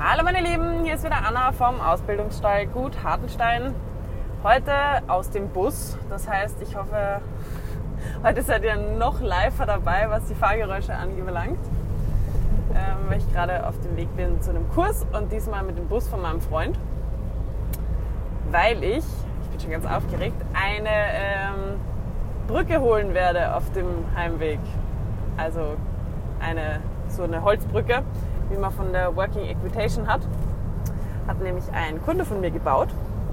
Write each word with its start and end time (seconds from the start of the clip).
Hallo 0.00 0.22
meine 0.22 0.40
Lieben, 0.40 0.84
hier 0.84 0.94
ist 0.94 1.04
wieder 1.04 1.26
Anna 1.26 1.50
vom 1.50 1.80
Ausbildungsstall 1.80 2.68
Gut 2.68 3.02
Hartenstein. 3.02 3.74
Heute 4.44 4.72
aus 5.08 5.30
dem 5.30 5.48
Bus. 5.48 5.98
Das 6.08 6.28
heißt, 6.28 6.62
ich 6.62 6.76
hoffe, 6.76 7.20
heute 8.22 8.42
seid 8.42 8.62
ihr 8.62 8.76
noch 8.76 9.20
live 9.20 9.58
dabei, 9.66 10.08
was 10.08 10.26
die 10.26 10.36
Fahrgeräusche 10.36 10.94
anbelangt. 10.94 11.58
Ähm, 12.76 13.08
weil 13.08 13.18
ich 13.18 13.32
gerade 13.32 13.66
auf 13.66 13.76
dem 13.80 13.96
Weg 13.96 14.14
bin 14.16 14.40
zu 14.40 14.50
einem 14.50 14.70
Kurs 14.70 15.04
und 15.12 15.32
diesmal 15.32 15.64
mit 15.64 15.76
dem 15.76 15.88
Bus 15.88 16.06
von 16.06 16.22
meinem 16.22 16.40
Freund. 16.40 16.78
Weil 18.52 18.84
ich, 18.84 19.04
ich 19.42 19.48
bin 19.50 19.60
schon 19.60 19.70
ganz 19.72 19.84
aufgeregt, 19.84 20.40
eine 20.54 20.88
ähm, 20.88 21.80
Brücke 22.46 22.80
holen 22.80 23.14
werde 23.14 23.52
auf 23.52 23.68
dem 23.72 24.04
Heimweg. 24.14 24.60
Also 25.36 25.74
eine 26.38 26.78
so 27.08 27.24
eine 27.24 27.42
Holzbrücke 27.42 28.04
wie 28.50 28.56
man 28.56 28.72
von 28.72 28.92
der 28.92 29.14
Working 29.16 29.44
Equitation 29.44 30.06
hat. 30.06 30.20
Hat 31.26 31.40
nämlich 31.40 31.64
ein 31.72 32.02
Kunde 32.02 32.24
von 32.24 32.40
mir 32.40 32.50
gebaut 32.50 32.88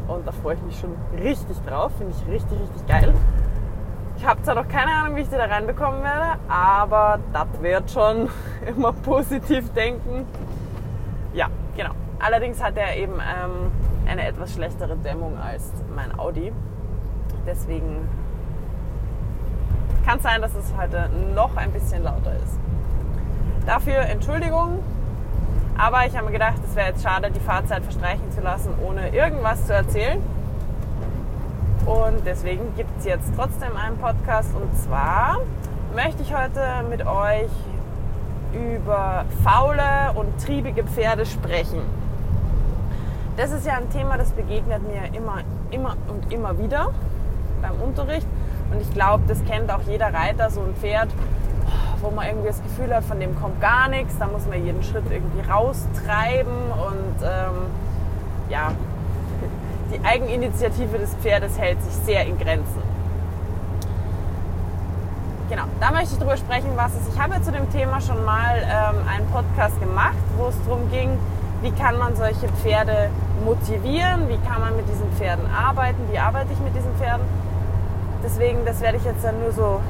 und 0.07 0.27
da 0.27 0.31
freue 0.31 0.55
ich 0.55 0.61
mich 0.61 0.79
schon 0.79 0.95
richtig 1.21 1.57
drauf. 1.65 1.91
Finde 1.97 2.13
ich 2.13 2.33
richtig, 2.33 2.59
richtig 2.59 2.87
geil. 2.87 3.13
Ich 4.17 4.25
habe 4.25 4.41
zwar 4.43 4.55
noch 4.55 4.67
keine 4.67 4.91
Ahnung, 4.91 5.15
wie 5.17 5.21
ich 5.21 5.29
die 5.29 5.35
da 5.35 5.45
reinbekommen 5.45 6.01
werde, 6.01 6.39
aber 6.47 7.19
das 7.33 7.47
wird 7.61 7.91
schon 7.91 8.29
immer 8.65 8.93
positiv 8.93 9.71
denken. 9.73 10.25
Ja, 11.33 11.47
genau. 11.75 11.91
Allerdings 12.19 12.63
hat 12.63 12.77
er 12.77 12.95
eben 12.95 13.13
ähm, 13.13 13.71
eine 14.07 14.25
etwas 14.25 14.53
schlechtere 14.53 14.95
Dämmung 14.95 15.37
als 15.37 15.71
mein 15.93 16.17
Audi. 16.17 16.53
Deswegen 17.45 18.07
kann 20.05 20.17
es 20.17 20.23
sein, 20.23 20.41
dass 20.41 20.55
es 20.55 20.73
heute 20.77 21.09
noch 21.33 21.55
ein 21.57 21.71
bisschen 21.71 22.03
lauter 22.03 22.35
ist. 22.35 22.59
Dafür 23.65 23.97
Entschuldigung, 24.01 24.79
aber 25.77 26.05
ich 26.05 26.15
habe 26.15 26.25
mir 26.25 26.31
gedacht, 26.31 26.55
es 26.67 26.75
wäre 26.75 26.89
jetzt 26.89 27.03
schade, 27.03 27.29
die 27.31 27.39
Fahrzeit 27.39 27.83
verstreichen 27.83 28.31
zu 28.31 28.41
lassen, 28.41 28.69
ohne 28.85 29.09
irgendwas 29.09 29.65
zu 29.65 29.73
erzählen. 29.73 30.21
Und 31.85 32.25
deswegen 32.25 32.75
gibt 32.75 32.89
es 32.99 33.05
jetzt 33.05 33.31
trotzdem 33.35 33.75
einen 33.77 33.97
Podcast. 33.97 34.55
Und 34.55 34.75
zwar 34.77 35.37
möchte 35.93 36.23
ich 36.23 36.35
heute 36.35 36.61
mit 36.89 37.05
euch 37.05 37.51
über 38.53 39.25
faule 39.43 40.13
und 40.15 40.43
triebige 40.43 40.83
Pferde 40.83 41.25
sprechen. 41.25 41.81
Das 43.37 43.51
ist 43.51 43.65
ja 43.65 43.73
ein 43.73 43.89
Thema, 43.91 44.17
das 44.17 44.31
begegnet 44.31 44.81
mir 44.87 45.13
immer, 45.17 45.39
immer 45.71 45.97
und 46.07 46.31
immer 46.31 46.57
wieder 46.57 46.91
beim 47.61 47.79
Unterricht. 47.81 48.27
Und 48.71 48.81
ich 48.81 48.91
glaube, 48.93 49.23
das 49.27 49.43
kennt 49.45 49.71
auch 49.71 49.81
jeder 49.85 50.13
Reiter, 50.13 50.49
so 50.49 50.61
ein 50.61 50.73
Pferd, 50.75 51.09
wo 52.01 52.11
man 52.11 52.27
irgendwie 52.27 52.47
das 52.47 52.61
Gefühl 52.61 52.93
hat, 52.93 53.03
von 53.03 53.19
dem 53.19 53.39
kommt 53.39 53.59
gar 53.61 53.87
nichts, 53.87 54.17
da 54.17 54.27
muss 54.27 54.45
man 54.47 54.63
jeden 54.63 54.83
Schritt 54.83 55.03
irgendwie 55.09 55.47
raustreiben 55.49 56.71
und 56.71 57.23
ähm, 57.23 57.69
ja, 58.49 58.71
die 59.93 60.05
Eigeninitiative 60.05 60.97
des 60.97 61.13
Pferdes 61.15 61.57
hält 61.59 61.81
sich 61.83 61.93
sehr 62.05 62.25
in 62.25 62.37
Grenzen. 62.37 62.81
Genau, 65.49 65.63
da 65.79 65.91
möchte 65.91 66.13
ich 66.13 66.17
darüber 66.17 66.37
sprechen, 66.37 66.71
was 66.75 66.91
es. 66.95 67.13
Ich 67.13 67.21
habe 67.21 67.39
zu 67.41 67.51
dem 67.51 67.71
Thema 67.71 68.01
schon 68.01 68.23
mal 68.25 68.57
ähm, 68.63 69.07
einen 69.07 69.27
Podcast 69.27 69.79
gemacht, 69.79 70.17
wo 70.37 70.47
es 70.47 70.55
darum 70.65 70.89
ging, 70.89 71.17
wie 71.61 71.71
kann 71.71 71.97
man 71.99 72.15
solche 72.15 72.47
Pferde 72.47 73.09
motivieren, 73.43 74.27
wie 74.27 74.37
kann 74.47 74.59
man 74.61 74.75
mit 74.75 74.89
diesen 74.89 75.11
Pferden 75.13 75.45
arbeiten, 75.51 75.99
wie 76.11 76.17
arbeite 76.17 76.51
ich 76.51 76.59
mit 76.59 76.75
diesen 76.75 76.93
Pferden. 76.95 77.25
Deswegen, 78.23 78.65
das 78.65 78.81
werde 78.81 78.97
ich 78.97 79.03
jetzt 79.03 79.23
dann 79.23 79.39
nur 79.39 79.51
so 79.51 79.81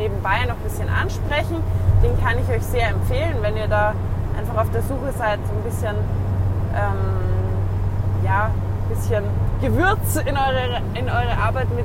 nebenbei 0.00 0.44
noch 0.48 0.56
ein 0.56 0.64
bisschen 0.64 0.88
ansprechen. 0.88 1.62
Den 2.02 2.18
kann 2.24 2.38
ich 2.38 2.48
euch 2.48 2.62
sehr 2.62 2.88
empfehlen, 2.88 3.36
wenn 3.42 3.56
ihr 3.56 3.68
da 3.68 3.92
einfach 4.38 4.62
auf 4.62 4.70
der 4.70 4.82
Suche 4.82 5.12
seid, 5.16 5.38
so 5.46 5.52
ein 5.52 5.62
bisschen, 5.62 5.96
ähm, 6.74 8.24
ja, 8.24 8.50
bisschen 8.88 9.24
Gewürz 9.60 10.16
in 10.16 10.36
eure, 10.36 10.80
in 10.94 11.08
eure 11.08 11.36
Arbeit 11.38 11.68
mit 11.76 11.84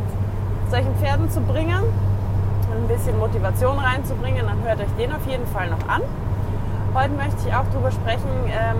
solchen 0.71 0.95
Pferden 0.95 1.29
zu 1.29 1.41
bringen 1.41 1.83
und 2.71 2.77
ein 2.77 2.87
bisschen 2.87 3.19
Motivation 3.19 3.77
reinzubringen, 3.77 4.45
dann 4.47 4.63
hört 4.63 4.79
euch 4.79 4.93
den 4.97 5.11
auf 5.11 5.25
jeden 5.27 5.45
Fall 5.47 5.69
noch 5.69 5.87
an. 5.87 6.01
Heute 6.95 7.13
möchte 7.13 7.47
ich 7.47 7.53
auch 7.53 7.65
darüber 7.71 7.91
sprechen, 7.91 8.31
ähm, 8.47 8.77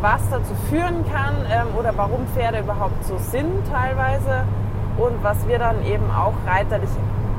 was 0.00 0.20
dazu 0.30 0.54
führen 0.68 1.04
kann 1.12 1.34
ähm, 1.50 1.74
oder 1.76 1.92
warum 1.96 2.26
Pferde 2.34 2.60
überhaupt 2.60 3.04
so 3.04 3.18
sind 3.18 3.66
teilweise 3.72 4.44
und 4.98 5.24
was 5.24 5.48
wir 5.48 5.58
dann 5.58 5.84
eben 5.84 6.10
auch 6.10 6.34
reiterlich 6.46 6.90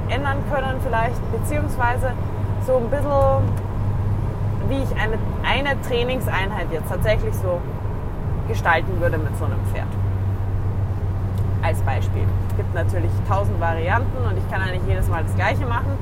ändern 0.09 0.37
können 0.51 0.79
vielleicht, 0.83 1.19
beziehungsweise 1.31 2.11
so 2.65 2.77
ein 2.77 2.89
bisschen, 2.89 3.09
wie 4.69 4.83
ich 4.83 5.01
eine, 5.01 5.17
eine 5.43 5.81
Trainingseinheit 5.81 6.67
jetzt 6.71 6.89
tatsächlich 6.89 7.33
so 7.35 7.59
gestalten 8.47 8.99
würde 8.99 9.17
mit 9.17 9.37
so 9.37 9.45
einem 9.45 9.59
Pferd. 9.71 9.87
Als 11.61 11.81
Beispiel. 11.81 12.23
Es 12.49 12.57
gibt 12.57 12.73
natürlich 12.73 13.11
tausend 13.27 13.59
Varianten 13.59 14.17
und 14.25 14.37
ich 14.37 14.51
kann 14.51 14.61
ja 14.65 14.71
nicht 14.71 14.87
jedes 14.87 15.07
Mal 15.07 15.23
das 15.23 15.35
gleiche 15.35 15.65
machen. 15.65 15.97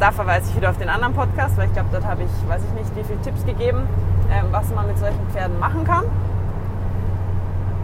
Da 0.00 0.10
verweise 0.10 0.50
ich 0.50 0.56
wieder 0.56 0.70
auf 0.70 0.78
den 0.78 0.88
anderen 0.88 1.14
Podcast, 1.14 1.56
weil 1.56 1.66
ich 1.66 1.72
glaube, 1.72 1.88
dort 1.92 2.04
habe 2.04 2.22
ich, 2.22 2.48
weiß 2.48 2.62
ich 2.64 2.72
nicht, 2.72 2.96
wie 2.96 3.04
viele 3.04 3.20
Tipps 3.22 3.44
gegeben, 3.46 3.86
ähm, 4.30 4.46
was 4.50 4.68
man 4.74 4.86
mit 4.88 4.98
solchen 4.98 5.24
Pferden 5.30 5.58
machen 5.60 5.84
kann. 5.84 6.04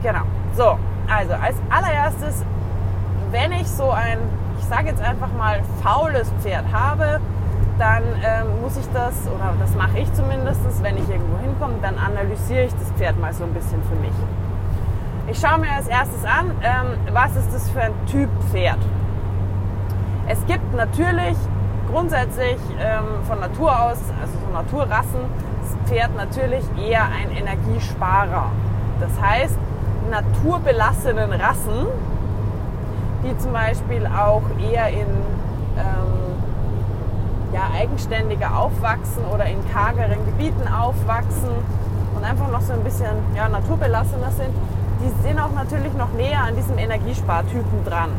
Genau. 0.02 0.22
So, 0.56 0.78
also 1.08 1.34
als 1.34 1.56
allererstes, 1.70 2.44
wenn 3.30 3.52
ich 3.52 3.68
so 3.68 3.90
ein 3.90 4.18
sage 4.68 4.88
jetzt 4.88 5.02
einfach 5.02 5.32
mal, 5.32 5.62
faules 5.82 6.30
Pferd 6.40 6.64
habe, 6.72 7.20
dann 7.78 8.02
ähm, 8.24 8.60
muss 8.60 8.76
ich 8.76 8.86
das, 8.92 9.14
oder 9.28 9.54
das 9.58 9.74
mache 9.74 9.98
ich 9.98 10.12
zumindest, 10.12 10.60
wenn 10.82 10.96
ich 10.96 11.08
irgendwo 11.08 11.38
hinkomme, 11.38 11.74
dann 11.80 11.96
analysiere 11.98 12.64
ich 12.64 12.72
das 12.74 12.90
Pferd 12.92 13.18
mal 13.20 13.32
so 13.32 13.44
ein 13.44 13.54
bisschen 13.54 13.82
für 13.84 13.96
mich. 13.96 14.12
Ich 15.30 15.38
schaue 15.38 15.58
mir 15.58 15.70
als 15.70 15.86
erstes 15.86 16.24
an, 16.24 16.50
ähm, 16.62 17.14
was 17.14 17.36
ist 17.36 17.52
das 17.52 17.70
für 17.70 17.82
ein 17.82 17.92
Typ 18.06 18.30
Pferd. 18.50 18.78
Es 20.26 20.44
gibt 20.46 20.74
natürlich 20.74 21.36
grundsätzlich 21.90 22.58
ähm, 22.80 23.24
von 23.26 23.40
Natur 23.40 23.70
aus, 23.70 23.98
also 24.20 24.32
so 24.44 24.52
Naturrassen, 24.52 25.20
das 25.62 25.90
Pferd 25.90 26.16
natürlich 26.16 26.64
eher 26.78 27.04
ein 27.04 27.30
Energiesparer. 27.30 28.50
Das 29.00 29.10
heißt, 29.20 29.56
naturbelassenen 30.10 31.32
Rassen 31.32 31.86
die 33.22 33.36
zum 33.38 33.52
Beispiel 33.52 34.06
auch 34.06 34.42
eher 34.60 34.88
in 34.88 35.08
ähm, 35.76 36.18
ja, 37.52 37.70
eigenständiger 37.74 38.56
aufwachsen 38.58 39.24
oder 39.32 39.46
in 39.46 39.58
kargeren 39.72 40.24
Gebieten 40.26 40.68
aufwachsen 40.68 41.50
und 42.16 42.24
einfach 42.24 42.50
noch 42.50 42.60
so 42.60 42.72
ein 42.72 42.84
bisschen 42.84 43.16
ja, 43.34 43.48
naturbelassener 43.48 44.30
sind, 44.32 44.54
die 45.00 45.26
sind 45.26 45.38
auch 45.38 45.52
natürlich 45.52 45.92
noch 45.94 46.12
näher 46.12 46.42
an 46.42 46.56
diesem 46.56 46.78
Energiespartypen 46.78 47.84
dran. 47.84 48.10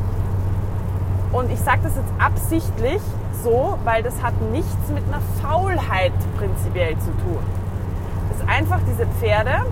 Und 1.32 1.52
ich 1.52 1.60
sage 1.60 1.80
das 1.84 1.96
jetzt 1.96 2.12
absichtlich 2.18 3.02
so, 3.44 3.78
weil 3.84 4.02
das 4.04 4.22
hat 4.24 4.34
nichts 4.52 4.90
mit 4.94 5.04
einer 5.08 5.22
Faulheit 5.42 6.14
prinzipiell 6.38 6.98
zu 6.98 7.12
tun. 7.24 7.40
Das 8.30 8.40
ist 8.40 8.50
einfach 8.50 8.80
diese 8.90 9.06
Pferde, 9.20 9.66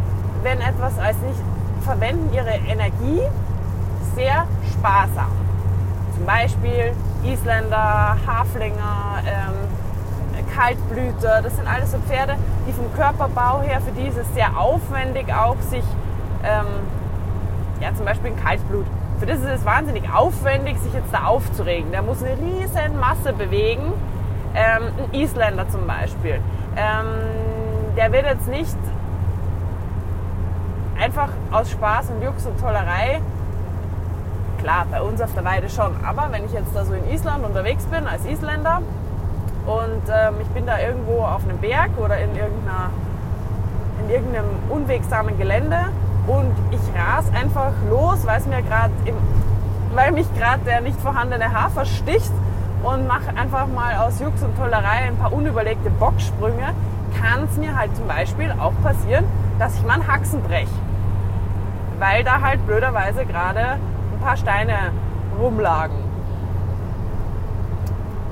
wenn 0.43 0.61
etwas 0.61 0.99
als 0.99 1.17
nicht 1.19 1.39
verwenden 1.81 2.33
ihre 2.33 2.55
Energie 2.67 3.21
sehr 4.15 4.45
sparsam. 4.71 5.31
Zum 6.15 6.25
Beispiel 6.25 6.93
Isländer, 7.23 8.17
Haflinger, 8.25 9.21
ähm, 9.25 10.47
Kaltblüter. 10.55 11.41
Das 11.41 11.55
sind 11.55 11.67
alles 11.67 11.91
so 11.91 11.99
Pferde, 11.99 12.35
die 12.67 12.73
vom 12.73 12.91
Körperbau 12.93 13.61
her, 13.61 13.81
für 13.81 13.91
die 13.91 14.07
ist 14.07 14.17
es 14.17 14.33
sehr 14.33 14.57
aufwendig 14.57 15.31
auch, 15.33 15.59
sich, 15.61 15.83
ähm, 16.43 16.65
ja 17.79 17.93
zum 17.93 18.05
Beispiel 18.05 18.31
ein 18.31 18.43
Kaltblut, 18.43 18.85
für 19.19 19.25
das 19.25 19.39
ist 19.39 19.47
es 19.47 19.65
wahnsinnig 19.65 20.11
aufwendig, 20.13 20.77
sich 20.79 20.93
jetzt 20.93 21.11
da 21.11 21.25
aufzuregen. 21.25 21.91
Der 21.91 22.03
muss 22.03 22.21
eine 22.21 22.37
riesen 22.37 22.99
Masse 22.99 23.33
bewegen. 23.33 23.93
Ähm, 24.53 24.83
ein 24.97 25.19
Isländer 25.19 25.67
zum 25.69 25.87
Beispiel. 25.87 26.39
Ähm, 26.75 27.95
der 27.95 28.11
wird 28.11 28.25
jetzt 28.25 28.47
nicht 28.47 28.77
einfach 30.99 31.29
aus 31.51 31.71
Spaß 31.71 32.11
und 32.11 32.21
Jux 32.23 32.45
und 32.45 32.59
Tollerei 32.59 33.21
Klar, 34.59 34.85
bei 34.89 35.01
uns 35.01 35.21
auf 35.21 35.33
der 35.33 35.45
Weide 35.45 35.69
schon. 35.69 35.93
Aber 36.05 36.31
wenn 36.31 36.45
ich 36.45 36.53
jetzt 36.53 36.75
da 36.75 36.83
so 36.83 36.93
in 36.93 37.09
Island 37.09 37.45
unterwegs 37.45 37.83
bin 37.85 38.07
als 38.07 38.25
Isländer 38.25 38.81
und 39.65 40.01
ähm, 40.09 40.35
ich 40.41 40.47
bin 40.49 40.65
da 40.65 40.79
irgendwo 40.79 41.23
auf 41.23 41.43
einem 41.43 41.57
Berg 41.59 41.91
oder 41.97 42.17
in, 42.17 42.35
irgendeiner, 42.35 42.89
in 44.03 44.09
irgendeinem 44.09 44.49
unwegsamen 44.69 45.37
Gelände 45.37 45.77
und 46.27 46.53
ich 46.71 46.79
ras 46.95 47.25
einfach 47.33 47.73
los, 47.89 48.25
mir 48.25 48.61
weil 49.93 50.11
mich 50.11 50.27
gerade 50.37 50.63
der 50.65 50.81
nicht 50.81 50.99
vorhandene 50.99 51.53
Hafer 51.53 51.85
sticht 51.85 52.31
und 52.83 53.07
mache 53.07 53.29
einfach 53.35 53.67
mal 53.67 53.95
aus 53.95 54.19
Jux 54.19 54.41
und 54.43 54.55
Tollerei 54.57 55.07
ein 55.07 55.17
paar 55.17 55.33
unüberlegte 55.33 55.89
Bocksprünge, 55.89 56.73
kann 57.19 57.47
es 57.49 57.57
mir 57.57 57.75
halt 57.75 57.95
zum 57.95 58.07
Beispiel 58.07 58.53
auch 58.59 58.73
passieren, 58.83 59.25
dass 59.59 59.75
ich 59.75 59.83
mal 59.83 59.95
einen 59.95 60.07
Haxen 60.07 60.41
breche. 60.43 60.67
Weil 61.99 62.23
da 62.23 62.41
halt 62.41 62.65
blöderweise 62.67 63.25
gerade 63.25 63.77
ein 64.17 64.25
paar 64.25 64.37
Steine 64.37 64.91
rumlagen. 65.39 65.95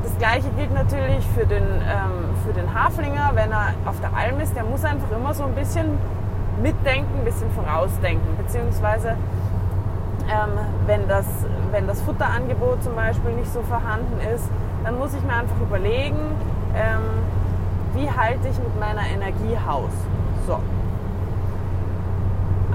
Das 0.04 0.18
gleiche 0.18 0.50
gilt 0.52 0.74
natürlich 0.74 1.26
für 1.36 1.46
den, 1.46 1.64
ähm, 1.64 2.36
für 2.46 2.54
den 2.54 2.74
Haflinger, 2.74 3.32
wenn 3.34 3.52
er 3.52 3.74
auf 3.86 4.00
der 4.02 4.16
Alm 4.16 4.40
ist, 4.40 4.56
der 4.56 4.64
muss 4.64 4.84
einfach 4.84 5.12
immer 5.16 5.34
so 5.34 5.44
ein 5.44 5.54
bisschen 5.54 5.98
mitdenken, 6.62 7.20
ein 7.20 7.26
bisschen 7.26 7.52
vorausdenken, 7.52 8.38
beziehungsweise 8.38 9.10
ähm, 10.30 10.58
wenn, 10.88 11.08
das, 11.08 11.26
wenn 11.72 11.88
das 11.88 12.02
Futterangebot 12.02 12.84
zum 12.84 12.96
Beispiel 12.96 13.32
nicht 13.32 13.52
so 13.52 13.62
vorhanden 13.62 14.20
ist, 14.34 14.50
dann 14.84 14.98
muss 14.98 15.14
ich 15.14 15.22
mir 15.24 15.34
einfach 15.34 15.60
überlegen, 15.62 16.18
ähm, 16.76 17.04
wie 17.94 18.10
halte 18.10 18.48
ich 18.48 18.58
mit 18.58 18.80
meiner 18.80 19.06
Energie 19.08 19.58
Haus. 19.68 19.92
So. 20.48 20.60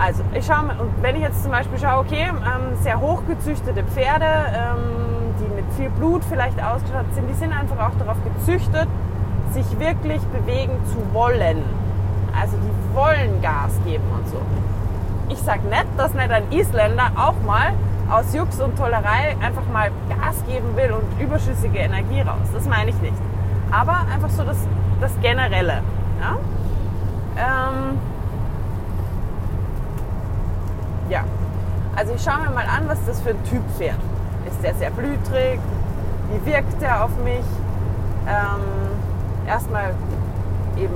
Also 0.01 0.23
ich 0.35 0.47
schaue 0.47 0.71
wenn 1.03 1.17
ich 1.17 1.23
jetzt 1.23 1.43
zum 1.43 1.53
Beispiel 1.53 1.79
schaue, 1.79 2.01
okay, 2.01 2.29
ähm, 2.29 2.77
sehr 2.83 3.01
hochgezüchtete 3.01 3.85
Pferde, 3.85 4.25
ähm, 4.25 5.35
die 5.39 5.55
mit 5.55 5.65
viel 5.77 5.91
Blut 5.91 6.25
vielleicht 6.25 6.63
ausgestattet 6.63 7.15
sind, 7.15 7.29
die 7.29 7.35
sind 7.35 7.53
einfach 7.53 7.79
auch 7.87 7.95
darauf 7.99 8.17
gezüchtet, 8.25 8.89
sich 9.53 9.79
wirklich 9.79 10.23
bewegen 10.23 10.73
zu 10.87 10.97
wollen. 11.13 11.63
Also 12.41 12.57
die 12.57 12.97
wollen 12.97 13.43
Gas 13.43 13.73
geben 13.85 14.05
und 14.17 14.27
so. 14.29 14.41
Ich 15.29 15.39
sage 15.39 15.67
nicht, 15.69 15.87
dass 15.97 16.15
nicht 16.15 16.31
ein 16.31 16.51
Isländer 16.51 17.13
auch 17.17 17.35
mal 17.47 17.73
aus 18.11 18.35
Jux 18.35 18.61
und 18.61 18.77
Tollerei 18.77 19.37
einfach 19.41 19.67
mal 19.73 19.91
Gas 20.09 20.43
geben 20.47 20.77
will 20.77 20.93
und 20.93 21.23
überschüssige 21.23 21.79
Energie 21.79 22.21
raus. 22.23 22.49
Das 22.53 22.67
meine 22.67 22.91
ich 22.91 23.01
nicht. 23.01 23.15
Aber 23.71 24.07
einfach 24.13 24.31
so 24.31 24.45
das, 24.45 24.57
das 25.01 25.13
Generelle. 25.21 25.83
Ja? 26.21 26.39
Ähm, 27.37 27.99
ja. 31.11 31.25
Also 31.97 32.15
ich 32.15 32.23
schaue 32.23 32.39
mir 32.39 32.51
mal 32.51 32.65
an, 32.65 32.89
was 32.89 32.99
das 33.05 33.21
für 33.21 33.31
ein 33.31 33.45
Typ 33.45 33.63
Pferd. 33.77 33.99
Ist 34.47 34.63
der 34.63 34.75
sehr 34.75 34.91
blütrig? 34.91 35.59
Wie 36.31 36.51
wirkt 36.51 36.81
der 36.81 37.05
auf 37.05 37.11
mich? 37.25 37.45
Ähm, 38.27 39.47
erstmal 39.47 39.95
eben 40.77 40.95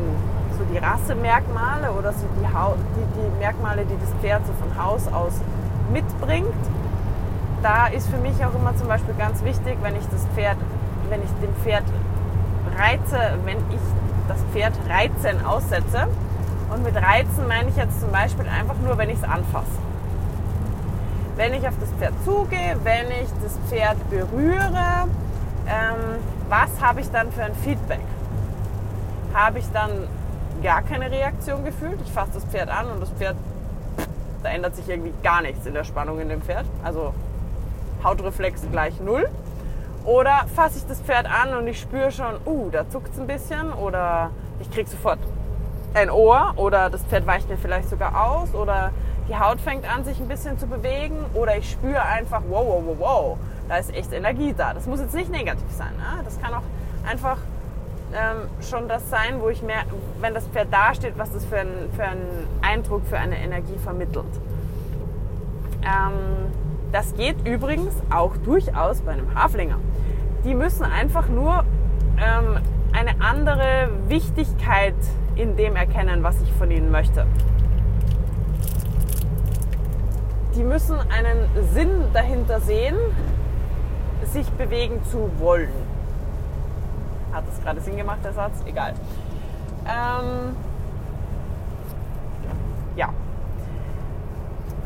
so 0.56 0.64
die 0.72 0.78
Rassemerkmale 0.78 1.90
oder 1.92 2.12
so 2.12 2.26
die, 2.38 2.46
die, 2.46 3.20
die 3.20 3.38
Merkmale, 3.38 3.84
die 3.84 3.96
das 4.00 4.10
Pferd 4.20 4.46
so 4.46 4.52
von 4.52 4.82
Haus 4.82 5.08
aus 5.12 5.32
mitbringt. 5.92 6.54
Da 7.62 7.86
ist 7.88 8.08
für 8.08 8.18
mich 8.18 8.44
auch 8.44 8.54
immer 8.54 8.76
zum 8.76 8.88
Beispiel 8.88 9.14
ganz 9.18 9.42
wichtig, 9.42 9.76
wenn 9.82 9.96
ich 9.96 10.06
das 10.08 10.24
Pferd, 10.34 10.56
wenn 11.08 11.22
ich 11.22 11.30
dem 11.42 11.54
Pferd 11.62 11.84
reize, 12.78 13.18
wenn 13.44 13.58
ich 13.70 13.80
das 14.28 14.38
Pferd 14.52 14.72
reizen 14.88 15.44
aussetze. 15.44 16.06
Und 16.72 16.84
mit 16.84 16.96
reizen 16.96 17.46
meine 17.48 17.68
ich 17.68 17.76
jetzt 17.76 18.00
zum 18.00 18.10
Beispiel 18.10 18.46
einfach 18.48 18.76
nur, 18.84 18.96
wenn 18.96 19.10
ich 19.10 19.18
es 19.18 19.24
anfasse. 19.24 19.83
Wenn 21.36 21.52
ich 21.52 21.66
auf 21.66 21.74
das 21.80 21.90
Pferd 21.98 22.12
zugehe, 22.24 22.76
wenn 22.84 23.10
ich 23.10 23.28
das 23.42 23.58
Pferd 23.68 23.96
berühre, 24.08 25.08
ähm, 25.66 26.22
was 26.48 26.80
habe 26.80 27.00
ich 27.00 27.10
dann 27.10 27.32
für 27.32 27.42
ein 27.42 27.54
Feedback? 27.56 28.00
Habe 29.32 29.58
ich 29.58 29.64
dann 29.72 29.90
gar 30.62 30.82
keine 30.82 31.10
Reaktion 31.10 31.64
gefühlt? 31.64 32.00
Ich 32.04 32.12
fasse 32.12 32.30
das 32.34 32.44
Pferd 32.44 32.68
an 32.68 32.88
und 32.88 33.00
das 33.00 33.10
Pferd, 33.10 33.36
da 34.44 34.50
ändert 34.50 34.76
sich 34.76 34.88
irgendwie 34.88 35.12
gar 35.24 35.42
nichts 35.42 35.66
in 35.66 35.74
der 35.74 35.82
Spannung 35.82 36.20
in 36.20 36.28
dem 36.28 36.40
Pferd. 36.40 36.66
Also 36.84 37.12
Hautreflex 38.04 38.62
gleich 38.70 39.00
null. 39.00 39.28
Oder 40.04 40.46
fasse 40.54 40.78
ich 40.78 40.86
das 40.86 41.00
Pferd 41.00 41.26
an 41.26 41.56
und 41.56 41.66
ich 41.66 41.80
spüre 41.80 42.12
schon, 42.12 42.34
uh, 42.46 42.68
da 42.70 42.88
zuckt 42.88 43.12
es 43.12 43.18
ein 43.18 43.26
bisschen 43.26 43.72
oder 43.72 44.30
ich 44.60 44.70
kriege 44.70 44.88
sofort 44.88 45.18
ein 45.94 46.10
Ohr 46.10 46.52
oder 46.56 46.90
das 46.90 47.02
Pferd 47.04 47.26
weicht 47.26 47.48
mir 47.48 47.56
vielleicht 47.56 47.88
sogar 47.88 48.28
aus 48.28 48.54
oder 48.54 48.92
die 49.28 49.36
Haut 49.36 49.60
fängt 49.60 49.90
an, 49.90 50.04
sich 50.04 50.20
ein 50.20 50.28
bisschen 50.28 50.58
zu 50.58 50.66
bewegen 50.66 51.16
oder 51.34 51.56
ich 51.56 51.70
spüre 51.70 52.02
einfach, 52.02 52.42
wow, 52.48 52.66
wow, 52.66 52.82
wow, 52.86 52.96
wow, 52.98 53.38
da 53.68 53.76
ist 53.76 53.94
echt 53.94 54.12
Energie 54.12 54.54
da. 54.56 54.74
Das 54.74 54.86
muss 54.86 55.00
jetzt 55.00 55.14
nicht 55.14 55.30
negativ 55.30 55.70
sein. 55.70 55.92
Ne? 55.96 56.22
Das 56.24 56.40
kann 56.40 56.52
auch 56.52 56.62
einfach 57.08 57.38
ähm, 58.12 58.48
schon 58.62 58.88
das 58.88 59.08
sein, 59.08 59.40
wo 59.40 59.48
ich 59.48 59.62
merke, 59.62 59.94
wenn 60.20 60.34
das 60.34 60.46
Pferd 60.48 60.72
dasteht, 60.72 61.14
was 61.16 61.32
das 61.32 61.44
für, 61.44 61.58
ein, 61.58 61.90
für 61.96 62.04
einen 62.04 62.46
Eindruck, 62.62 63.02
für 63.06 63.18
eine 63.18 63.38
Energie 63.38 63.78
vermittelt. 63.82 64.26
Ähm, 65.82 66.52
das 66.92 67.14
geht 67.14 67.46
übrigens 67.46 67.94
auch 68.10 68.36
durchaus 68.36 69.00
bei 69.00 69.12
einem 69.12 69.34
Haflinger. 69.34 69.78
Die 70.44 70.54
müssen 70.54 70.84
einfach 70.84 71.28
nur 71.28 71.64
ähm, 72.18 72.60
eine 72.92 73.20
andere 73.20 73.88
Wichtigkeit 74.06 74.94
in 75.34 75.56
dem 75.56 75.74
erkennen, 75.74 76.22
was 76.22 76.40
ich 76.42 76.52
von 76.52 76.70
ihnen 76.70 76.90
möchte. 76.90 77.26
Die 80.54 80.62
müssen 80.62 80.98
einen 81.10 81.48
Sinn 81.72 81.90
dahinter 82.12 82.60
sehen, 82.60 82.96
sich 84.24 84.48
bewegen 84.52 85.02
zu 85.10 85.30
wollen. 85.38 85.72
Hat 87.32 87.44
das 87.48 87.60
gerade 87.60 87.80
Sinn 87.80 87.96
gemacht, 87.96 88.18
der 88.22 88.32
Satz? 88.32 88.62
Egal. 88.64 88.94
Ähm, 89.84 90.54
ja. 92.94 93.08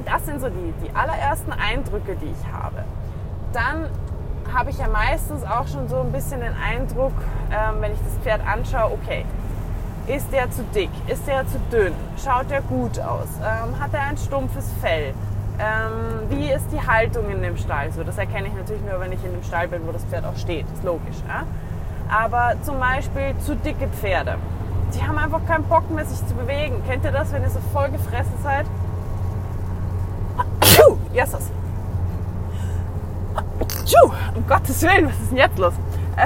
Das 0.07 0.25
sind 0.25 0.41
so 0.41 0.49
die, 0.49 0.73
die 0.83 0.95
allerersten 0.97 1.53
Eindrücke, 1.53 2.17
die 2.17 2.33
ich 2.33 2.53
habe. 2.53 2.85
Dann 3.53 3.87
habe 4.53 4.71
ich 4.71 4.79
ja 4.79 4.89
meistens 4.89 5.45
auch 5.45 5.69
schon 5.69 5.89
so 5.89 6.01
ein 6.01 6.13
bisschen 6.13 6.41
den 6.41 6.55
Eindruck, 6.57 7.13
ähm, 7.51 7.81
wenn 7.81 7.93
ich 7.93 7.99
das 7.99 8.15
Pferd 8.23 8.41
anschaue, 8.47 8.93
okay, 8.93 9.27
ist 10.07 10.33
der 10.33 10.51
zu 10.51 10.63
dick? 10.75 10.89
Ist 11.07 11.27
der 11.27 11.47
zu 11.47 11.59
dünn? 11.71 11.93
Schaut 12.25 12.51
der 12.51 12.63
gut 12.63 12.99
aus? 12.99 13.29
Ähm, 13.43 13.79
hat 13.79 13.93
er 13.93 14.05
ein 14.05 14.17
stumpfes 14.17 14.73
Fell? 14.81 15.13
Ähm, 15.59 16.29
wie 16.31 16.51
ist 16.51 16.67
die 16.73 16.81
Haltung 16.81 17.31
in 17.31 17.43
dem 17.43 17.57
Stall? 17.57 17.91
So, 17.93 18.05
das 18.05 18.17
erkenne 18.19 18.49
ich 18.49 18.55
natürlich 18.55 18.83
nur, 18.83 19.01
wenn 19.01 19.13
ich 19.13 19.25
in 19.25 19.33
dem 19.33 19.43
Stall 19.43 19.69
bin, 19.69 19.87
wo 19.87 19.93
das 19.93 20.05
Pferd 20.05 20.25
auch 20.25 20.37
steht. 20.37 20.67
Ist 20.73 20.85
logisch. 20.85 21.17
Ja? 21.27 21.45
Aber 22.09 22.55
zum 22.63 22.79
Beispiel 22.79 23.35
zu 23.45 23.57
dicke 23.57 23.89
Pferde. 23.89 24.37
Die 24.95 25.03
haben 25.03 25.19
einfach 25.19 25.45
keinen 25.47 25.65
Bock 25.65 25.91
mehr, 25.91 26.05
sich 26.05 26.27
zu 26.27 26.35
bewegen. 26.35 26.83
Kennt 26.87 27.05
ihr 27.05 27.13
das, 27.13 27.33
wenn 27.33 27.43
ihr 27.43 27.51
so 27.51 27.61
voll 27.73 27.91
gefressen 27.91 28.33
seid? 28.43 28.67
Yes. 31.13 31.35
Um 34.35 34.47
Gottes 34.47 34.83
Willen, 34.83 35.07
was 35.09 35.21
ist 35.21 35.31
denn 35.31 35.39
jetzt 35.39 35.59
los? 35.59 35.75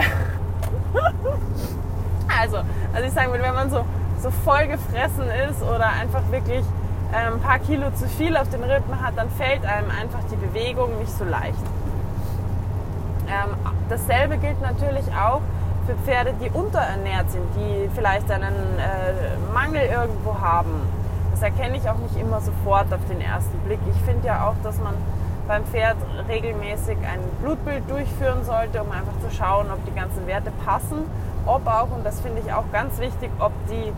Also, 2.41 2.57
also 2.93 3.07
ich 3.07 3.13
sagen 3.13 3.33
will, 3.33 3.43
wenn 3.43 3.55
man 3.55 3.71
so, 3.71 3.85
so 4.21 4.31
voll 4.31 4.67
gefressen 4.67 5.25
ist 5.49 5.63
oder 5.63 5.87
einfach 5.87 6.23
wirklich 6.31 6.65
ein 7.13 7.35
ähm, 7.35 7.41
paar 7.41 7.59
Kilo 7.59 7.91
zu 7.95 8.09
viel 8.09 8.37
auf 8.37 8.49
den 8.49 8.63
Rippen 8.65 9.01
hat, 9.01 9.17
dann 9.17 9.31
fällt 9.31 9.65
einem 9.67 9.91
einfach 9.91 10.21
die 10.31 10.37
Bewegung 10.37 10.99
nicht 10.99 11.13
so 11.13 11.25
leicht. 11.25 11.63
Ähm, 13.29 13.55
dasselbe 13.89 14.39
gilt 14.39 14.61
natürlich 14.63 15.05
auch 15.15 15.43
für 15.87 15.95
Pferde, 16.05 16.35
die 16.41 16.51
unterernährt 16.51 17.31
sind, 17.31 17.45
die 17.57 17.91
vielleicht 17.95 18.31
einen 18.31 18.55
äh, 18.79 19.53
Mangel 19.53 19.83
irgendwo 19.83 20.41
haben. 20.41 20.71
Das 21.33 21.43
erkenne 21.43 21.77
ich 21.77 21.89
auch 21.89 21.99
nicht 21.99 22.17
immer 22.17 22.41
sofort 22.41 22.93
auf 22.93 23.05
den 23.11 23.21
ersten 23.21 23.59
Blick. 23.61 23.81
Ich 23.91 24.01
finde 24.03 24.29
ja 24.29 24.49
auch, 24.49 24.55
dass 24.63 24.79
man 24.79 24.95
beim 25.49 25.65
Pferd 25.65 25.97
regelmäßig 26.29 26.97
ein 26.99 27.21
Blutbild 27.43 27.91
durchführen 27.91 28.45
sollte, 28.45 28.81
um 28.83 28.91
einfach 28.93 29.19
zu 29.21 29.35
schauen, 29.37 29.67
ob 29.73 29.85
die 29.85 29.95
ganzen 29.95 30.27
Werte 30.27 30.53
passen, 30.65 31.05
ob 31.47 31.67
auch, 31.67 31.91
und 31.91 32.07
das 32.07 32.21
finde 32.21 32.41
ich 32.45 32.53
auch 32.53 32.65
ganz 32.73 32.99
wichtig, 33.01 33.31
ob 33.41 33.53
die 33.69 33.93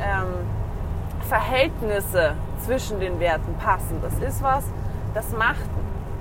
ähm, 0.00 0.46
Verhältnisse 1.28 2.32
zwischen 2.64 3.00
den 3.00 3.20
Werten 3.20 3.54
passen. 3.62 4.00
Das 4.02 4.14
ist 4.14 4.42
was, 4.42 4.64
das 5.14 5.30
macht 5.32 5.68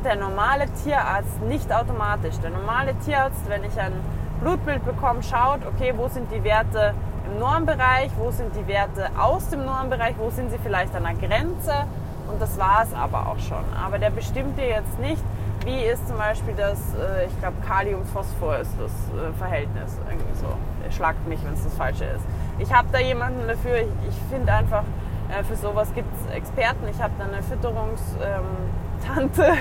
der 0.03 0.15
normale 0.15 0.65
Tierarzt 0.83 1.41
nicht 1.43 1.71
automatisch. 1.73 2.35
Der 2.43 2.51
normale 2.51 2.93
Tierarzt, 2.99 3.47
wenn 3.47 3.63
ich 3.63 3.79
ein 3.79 3.93
Blutbild 4.41 4.83
bekomme, 4.85 5.23
schaut, 5.23 5.65
okay, 5.65 5.93
wo 5.95 6.07
sind 6.07 6.31
die 6.31 6.43
Werte 6.43 6.93
im 7.25 7.39
Normbereich, 7.39 8.11
wo 8.17 8.31
sind 8.31 8.55
die 8.55 8.67
Werte 8.67 9.09
aus 9.17 9.49
dem 9.49 9.65
Normbereich, 9.65 10.15
wo 10.17 10.29
sind 10.29 10.51
sie 10.51 10.59
vielleicht 10.59 10.93
an 10.95 11.03
der 11.03 11.15
Grenze 11.15 11.85
und 12.29 12.41
das 12.41 12.57
war 12.57 12.83
es 12.83 12.93
aber 12.93 13.27
auch 13.27 13.39
schon. 13.39 13.63
Aber 13.81 13.99
der 13.99 14.09
bestimmt 14.09 14.57
dir 14.57 14.67
jetzt 14.67 14.99
nicht, 14.99 15.23
wie 15.65 15.83
ist 15.83 16.07
zum 16.07 16.17
Beispiel 16.17 16.53
das, 16.55 16.79
äh, 16.95 17.25
ich 17.25 17.39
glaube, 17.39 17.57
Kalium-Phosphor 17.67 18.57
ist 18.57 18.71
das 18.79 18.91
äh, 18.91 19.33
Verhältnis. 19.37 19.97
Irgendwie 20.09 20.35
so. 20.35 20.47
Er 20.85 20.91
schlagt 20.91 21.27
mich, 21.27 21.43
wenn 21.43 21.53
es 21.53 21.63
das 21.63 21.73
Falsche 21.73 22.05
ist. 22.05 22.23
Ich 22.59 22.73
habe 22.73 22.87
da 22.91 22.99
jemanden 22.99 23.47
dafür, 23.47 23.77
ich, 23.77 23.87
ich 24.09 24.15
finde 24.29 24.51
einfach, 24.51 24.83
äh, 25.29 25.43
für 25.43 25.55
sowas 25.55 25.93
gibt 25.93 26.09
es 26.15 26.33
Experten. 26.33 26.87
Ich 26.89 27.01
habe 27.01 27.13
da 27.19 27.25
eine 27.25 27.43
Fütterungstante, 27.43 29.45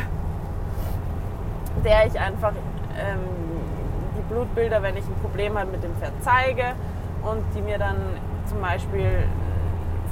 der 1.84 2.06
ich 2.06 2.18
einfach 2.18 2.52
ähm, 2.98 3.20
die 4.16 4.22
Blutbilder, 4.32 4.82
wenn 4.82 4.96
ich 4.96 5.04
ein 5.04 5.14
Problem 5.20 5.58
habe 5.58 5.72
mit 5.72 5.82
dem 5.82 5.94
Pferd, 5.96 6.12
zeige 6.20 6.74
und 7.22 7.44
die 7.54 7.60
mir 7.60 7.78
dann 7.78 7.96
zum 8.46 8.60
Beispiel 8.60 9.24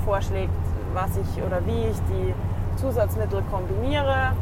vorschlägt, 0.05 0.51
was 0.93 1.17
ich 1.17 1.43
oder 1.43 1.65
wie 1.67 1.87
ich 1.87 1.97
die 2.09 2.35
Zusatzmittel 2.77 3.43
kombiniere. 3.51 4.33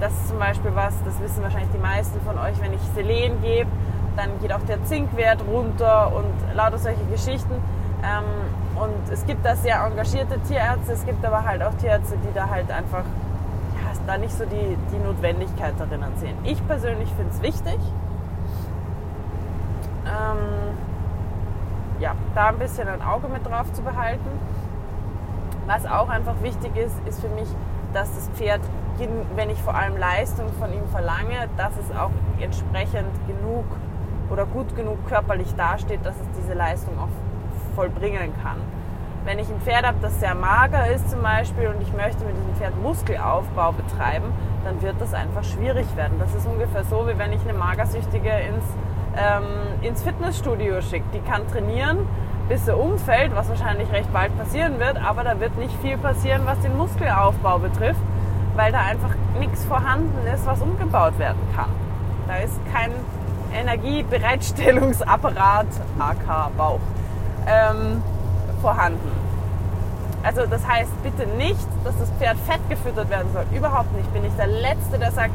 Das 0.00 0.12
ist 0.12 0.28
zum 0.28 0.38
Beispiel 0.38 0.70
was, 0.74 0.94
das 1.04 1.20
wissen 1.20 1.42
wahrscheinlich 1.42 1.70
die 1.72 1.78
meisten 1.78 2.20
von 2.22 2.38
euch, 2.38 2.60
wenn 2.60 2.72
ich 2.72 2.80
Selen 2.94 3.40
gebe, 3.42 3.70
dann 4.18 4.40
geht 4.40 4.52
auch 4.52 4.62
der 4.62 4.84
Zinkwert 4.84 5.40
runter 5.46 6.12
und 6.12 6.54
lauter 6.54 6.78
solche 6.78 7.04
Geschichten. 7.04 7.54
Ähm, 8.02 8.24
und 8.82 9.12
es 9.12 9.24
gibt 9.26 9.46
da 9.46 9.54
sehr 9.56 9.80
engagierte 9.80 10.40
Tierärzte, 10.40 10.92
es 10.92 11.06
gibt 11.06 11.24
aber 11.24 11.44
halt 11.44 11.62
auch 11.62 11.74
Tierärzte, 11.74 12.16
die 12.16 12.34
da 12.34 12.48
halt 12.48 12.70
einfach 12.70 13.04
ja, 13.04 14.00
da 14.06 14.18
nicht 14.18 14.36
so 14.36 14.44
die, 14.44 14.76
die 14.92 14.98
Notwendigkeit 14.98 15.74
darin 15.78 16.02
sehen. 16.16 16.36
Ich 16.44 16.64
persönlich 16.66 17.08
finde 17.10 17.32
es 17.32 17.42
wichtig, 17.42 17.78
ähm, 20.04 20.76
ja, 22.00 22.14
da 22.34 22.48
ein 22.48 22.58
bisschen 22.58 22.88
ein 22.88 23.02
Auge 23.02 23.28
mit 23.28 23.46
drauf 23.46 23.72
zu 23.72 23.82
behalten. 23.82 24.28
Was 25.66 25.86
auch 25.86 26.08
einfach 26.08 26.34
wichtig 26.42 26.76
ist, 26.76 26.96
ist 27.06 27.20
für 27.20 27.28
mich, 27.28 27.48
dass 27.92 28.12
das 28.14 28.28
Pferd, 28.30 28.60
wenn 29.36 29.50
ich 29.50 29.60
vor 29.62 29.74
allem 29.74 29.96
Leistung 29.96 30.48
von 30.58 30.72
ihm 30.72 30.86
verlange, 30.90 31.48
dass 31.56 31.72
es 31.78 31.96
auch 31.96 32.10
entsprechend 32.40 33.10
genug 33.26 33.64
oder 34.30 34.46
gut 34.46 34.74
genug 34.76 35.06
körperlich 35.08 35.54
dasteht, 35.56 36.04
dass 36.04 36.14
es 36.14 36.26
diese 36.40 36.54
Leistung 36.54 36.98
auch 36.98 37.08
vollbringen 37.74 38.32
kann. 38.42 38.56
Wenn 39.24 39.38
ich 39.38 39.48
ein 39.48 39.60
Pferd 39.60 39.86
habe, 39.86 39.98
das 40.00 40.18
sehr 40.20 40.34
mager 40.34 40.86
ist 40.90 41.10
zum 41.10 41.22
Beispiel 41.22 41.68
und 41.68 41.82
ich 41.82 41.92
möchte 41.92 42.24
mit 42.24 42.36
diesem 42.36 42.54
Pferd 42.54 42.82
Muskelaufbau 42.82 43.72
betreiben, 43.72 44.32
dann 44.64 44.80
wird 44.82 44.96
das 45.00 45.12
einfach 45.14 45.44
schwierig 45.44 45.86
werden. 45.96 46.18
Das 46.18 46.34
ist 46.34 46.46
ungefähr 46.46 46.84
so, 46.84 47.06
wie 47.06 47.18
wenn 47.18 47.32
ich 47.32 47.40
eine 47.42 47.52
Magersüchtige 47.52 48.30
ins, 48.30 48.64
ähm, 49.16 49.44
ins 49.82 50.02
Fitnessstudio 50.02 50.80
schicke. 50.80 51.04
Die 51.12 51.20
kann 51.20 51.46
trainieren, 51.48 51.98
bis 52.48 52.64
sie 52.64 52.74
umfällt, 52.74 53.34
was 53.34 53.48
wahrscheinlich 53.48 53.90
recht 53.92 54.12
bald 54.12 54.36
passieren 54.38 54.78
wird, 54.78 54.96
aber 54.96 55.24
da 55.24 55.38
wird 55.40 55.56
nicht 55.58 55.74
viel 55.82 55.98
passieren, 55.98 56.42
was 56.46 56.58
den 56.60 56.76
Muskelaufbau 56.76 57.58
betrifft, 57.58 58.00
weil 58.56 58.72
da 58.72 58.80
einfach 58.80 59.14
nichts 59.38 59.64
vorhanden 59.66 60.26
ist, 60.34 60.46
was 60.46 60.60
umgebaut 60.62 61.18
werden 61.18 61.40
kann. 61.54 61.70
Da 62.26 62.36
ist 62.36 62.58
kein 62.72 62.92
Energiebereitstellungsapparat, 63.52 65.66
AK 65.98 66.56
Bauch, 66.56 66.80
ähm, 67.46 68.02
vorhanden. 68.60 69.10
Also 70.22 70.46
das 70.46 70.66
heißt 70.66 70.90
bitte 71.02 71.26
nicht, 71.36 71.68
dass 71.84 71.98
das 71.98 72.10
Pferd 72.18 72.38
fett 72.46 72.60
gefüttert 72.68 73.10
werden 73.10 73.32
soll. 73.32 73.44
Überhaupt 73.56 73.96
nicht. 73.96 74.12
Bin 74.12 74.24
ich 74.24 74.34
der 74.36 74.48
Letzte, 74.48 74.98
der 74.98 75.12
sagt, 75.12 75.32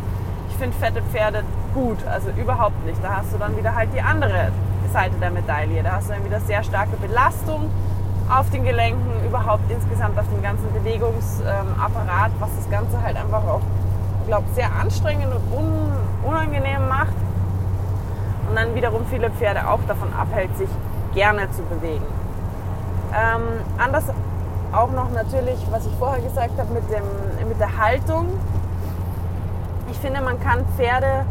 ich 0.49 0.57
finde 0.57 0.77
fette 0.77 1.01
Pferde 1.11 1.43
gut. 1.73 1.97
Also 2.05 2.29
überhaupt 2.31 2.85
nicht. 2.85 3.01
Da 3.03 3.15
hast 3.17 3.33
du 3.33 3.37
dann 3.37 3.57
wieder 3.57 3.75
halt 3.75 3.93
die 3.93 4.01
andere 4.01 4.51
Seite 4.91 5.15
der 5.21 5.31
Medaille. 5.31 5.81
Da 5.83 5.93
hast 5.93 6.09
du 6.09 6.13
dann 6.13 6.25
wieder 6.25 6.41
sehr 6.41 6.63
starke 6.63 6.97
Belastung 6.97 7.69
auf 8.29 8.49
den 8.51 8.63
Gelenken, 8.63 9.25
überhaupt 9.25 9.69
insgesamt 9.69 10.17
auf 10.17 10.25
dem 10.33 10.41
ganzen 10.41 10.71
Bewegungsapparat, 10.73 12.31
was 12.39 12.49
das 12.55 12.69
Ganze 12.69 13.01
halt 13.01 13.17
einfach 13.17 13.43
auch, 13.45 13.59
glaube, 14.27 14.47
sehr 14.53 14.71
anstrengend 14.73 15.33
und 15.33 15.41
unangenehm 16.23 16.87
macht. 16.87 17.13
Und 18.49 18.55
dann 18.55 18.75
wiederum 18.75 19.05
viele 19.09 19.29
Pferde 19.31 19.67
auch 19.67 19.79
davon 19.87 20.13
abhält, 20.13 20.55
sich 20.57 20.69
gerne 21.13 21.49
zu 21.51 21.61
bewegen. 21.63 22.05
Ähm, 23.13 23.41
anders 23.77 24.05
auch 24.71 24.91
noch 24.91 25.11
natürlich, 25.11 25.57
was 25.69 25.85
ich 25.85 25.93
vorher 25.95 26.21
gesagt 26.21 26.57
habe, 26.57 26.73
mit, 26.73 26.83
dem, 26.89 27.47
mit 27.47 27.59
der 27.59 27.77
Haltung. 27.77 28.27
Ich 29.91 29.97
finde, 29.99 30.21
man 30.21 30.39
kann 30.39 30.65
Pferde 30.75 31.25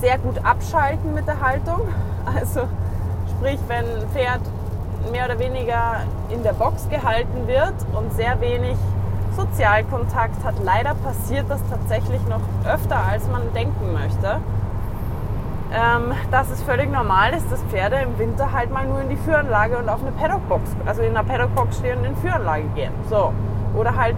sehr 0.00 0.18
gut 0.18 0.44
abschalten 0.44 1.14
mit 1.14 1.26
der 1.26 1.40
Haltung. 1.40 1.80
Also 2.24 2.60
sprich, 3.28 3.58
wenn 3.66 3.84
ein 3.84 4.08
Pferd 4.12 4.42
mehr 5.10 5.24
oder 5.24 5.40
weniger 5.40 6.02
in 6.28 6.44
der 6.44 6.52
Box 6.52 6.88
gehalten 6.88 7.48
wird 7.48 7.74
und 7.94 8.12
sehr 8.14 8.40
wenig 8.40 8.76
Sozialkontakt 9.36 10.44
hat, 10.44 10.54
leider 10.62 10.94
passiert 10.94 11.46
das 11.48 11.60
tatsächlich 11.68 12.20
noch 12.28 12.42
öfter, 12.64 12.96
als 13.10 13.26
man 13.26 13.52
denken 13.54 13.92
möchte 13.92 14.40
ähm, 15.72 16.12
dass 16.30 16.50
es 16.50 16.62
völlig 16.62 16.90
normal 16.90 17.32
ist, 17.32 17.50
dass 17.50 17.62
Pferde 17.64 17.96
im 17.96 18.18
Winter 18.18 18.52
halt 18.52 18.70
mal 18.70 18.86
nur 18.86 19.00
in 19.00 19.08
die 19.08 19.16
Führanlage 19.16 19.78
und 19.78 19.88
auf 19.88 20.02
eine 20.02 20.12
Paddockbox, 20.12 20.76
also 20.84 21.02
in 21.02 21.16
einer 21.16 21.24
Paddockbox 21.24 21.78
stehen 21.78 21.98
und 21.98 22.04
in 22.04 22.14
die 22.14 22.20
Führanlage 22.20 22.64
gehen. 22.74 22.92
So. 23.08 23.32
Oder 23.74 23.96
halt 23.96 24.16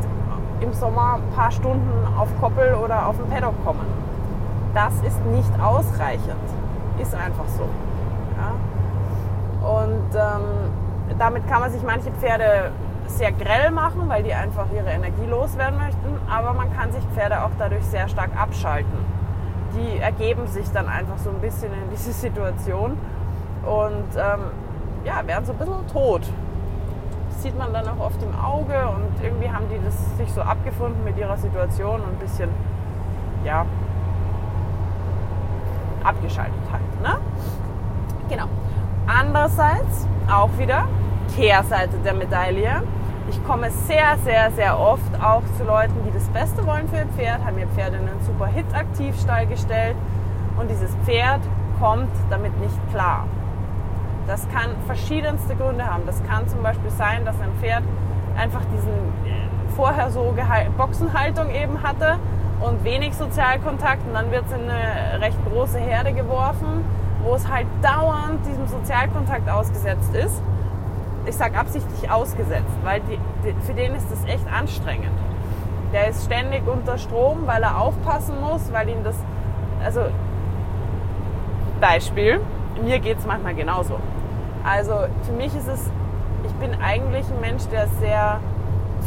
im 0.61 0.73
Sommer 0.73 1.15
ein 1.15 1.35
paar 1.35 1.53
Stunden 1.53 1.91
auf 2.19 2.29
Koppel 2.41 2.75
oder 2.75 3.07
auf 3.07 3.17
dem 3.17 3.29
Paddock 3.29 3.55
kommen. 3.65 3.87
Das 4.75 4.95
ist 5.07 5.25
nicht 5.27 5.61
ausreichend. 5.61 6.35
Ist 7.01 7.15
einfach 7.15 7.47
so. 7.57 7.69
Ja? 8.37 9.69
Und 9.69 10.15
ähm, 10.15 11.19
damit 11.19 11.49
kann 11.49 11.61
man 11.61 11.71
sich 11.71 11.83
manche 11.83 12.11
Pferde 12.11 12.73
sehr 13.07 13.31
grell 13.31 13.71
machen, 13.71 14.09
weil 14.09 14.25
die 14.25 14.35
einfach 14.35 14.67
ihre 14.75 14.91
Energie 14.91 15.27
loswerden 15.29 15.79
möchten. 15.79 16.19
Aber 16.29 16.53
man 16.53 16.75
kann 16.77 16.91
sich 16.91 17.05
Pferde 17.15 17.45
auch 17.45 17.51
dadurch 17.59 17.85
sehr 17.85 18.09
stark 18.09 18.31
abschalten 18.37 19.14
die 19.75 19.99
ergeben 19.99 20.47
sich 20.47 20.71
dann 20.71 20.89
einfach 20.89 21.19
so 21.19 21.31
ein 21.31 21.41
bisschen 21.41 21.73
in 21.73 21.91
diese 21.91 22.13
Situation 22.13 22.97
und 23.65 24.17
ähm, 24.17 24.41
ja, 25.05 25.27
werden 25.27 25.45
so 25.45 25.53
ein 25.53 25.59
bisschen 25.59 25.87
tot. 25.89 26.23
Das 27.31 27.43
sieht 27.43 27.59
man 27.59 27.73
dann 27.73 27.87
auch 27.89 28.07
oft 28.07 28.23
im 28.23 28.35
Auge 28.39 28.89
und 28.89 29.23
irgendwie 29.23 29.51
haben 29.51 29.67
die 29.69 29.79
das 29.85 30.17
sich 30.17 30.33
so 30.33 30.41
abgefunden 30.41 31.05
mit 31.05 31.19
ihrer 31.19 31.37
Situation 31.37 32.01
und 32.01 32.09
ein 32.09 32.19
bisschen, 32.19 32.49
ja, 33.45 33.67
abgeschaltet 36.03 36.55
halt. 36.71 37.03
Ne? 37.03 37.21
Genau. 38.29 38.47
Andererseits 39.07 40.07
auch 40.31 40.51
wieder 40.59 40.87
Kehrseite 41.35 41.97
der 42.05 42.15
Medaille 42.15 42.83
ich 43.29 43.43
komme 43.45 43.71
sehr, 43.71 44.19
sehr, 44.25 44.51
sehr 44.51 44.79
oft 44.79 45.15
auch 45.23 45.43
zu 45.57 45.65
Leuten, 45.65 45.95
die 46.07 46.13
das 46.13 46.29
Beste 46.29 46.67
wollen 46.67 46.89
für 46.89 46.97
ihr 46.97 47.07
Pferd, 47.17 47.45
haben 47.45 47.59
ihr 47.59 47.69
Pferd 47.69 47.95
in 47.95 48.01
einen 48.01 48.21
super 48.23 48.47
Hit-Aktivstall 48.47 49.47
gestellt 49.47 49.97
und 50.59 50.71
dieses 50.71 50.95
Pferd 51.05 51.41
kommt 51.79 52.11
damit 52.31 52.59
nicht 52.61 52.79
klar. 52.93 53.27
Das 54.27 54.47
kann 54.51 54.71
verschiedenste 54.87 55.55
Gründe 55.55 55.85
haben. 55.85 56.05
Das 56.07 56.23
kann 56.25 56.49
zum 56.49 56.63
Beispiel 56.63 56.91
sein, 56.91 57.25
dass 57.25 57.39
ein 57.41 57.53
Pferd 57.61 57.83
einfach 58.37 58.63
diesen 58.77 58.93
vorher 59.77 60.11
so 60.11 60.35
Boxenhaltung 60.77 61.51
eben 61.51 61.83
hatte 61.83 62.19
und 62.61 62.85
wenig 62.85 63.15
Sozialkontakt 63.15 64.07
und 64.07 64.15
dann 64.15 64.31
wird 64.31 64.45
es 64.47 64.53
in 64.53 64.71
eine 64.71 65.21
recht 65.21 65.39
große 65.51 65.79
Herde 65.79 66.13
geworfen, 66.13 66.85
wo 67.23 67.35
es 67.35 67.51
halt 67.51 67.67
dauernd 67.83 68.47
diesem 68.47 68.67
Sozialkontakt 68.67 69.49
ausgesetzt 69.51 70.15
ist 70.15 70.41
ich 71.27 71.37
sage 71.37 71.59
absichtlich 71.59 72.11
ausgesetzt, 72.11 72.77
weil 72.83 73.01
die, 73.01 73.19
die, 73.45 73.55
für 73.67 73.75
den 73.75 73.95
ist 73.95 74.11
das 74.11 74.25
echt 74.25 74.47
anstrengend. 74.53 75.19
Der 75.93 76.09
ist 76.09 76.25
ständig 76.25 76.67
unter 76.67 76.99
Strom, 76.99 77.47
weil 77.47 77.63
er 77.63 77.81
aufpassen 77.81 78.41
muss, 78.41 78.73
weil 78.73 78.89
ihm 78.89 79.05
das, 79.05 79.17
also 79.85 80.01
Beispiel, 81.81 82.41
mir 82.83 82.99
geht 82.99 83.19
es 83.19 83.27
manchmal 83.27 83.55
genauso. 83.55 83.99
Also 84.65 84.95
für 85.23 85.33
mich 85.33 85.55
ist 85.55 85.69
es, 85.69 85.91
ich 86.45 86.53
bin 86.55 86.75
eigentlich 86.83 87.27
ein 87.31 87.41
Mensch, 87.41 87.65
der 87.69 87.89
sehr 88.01 88.41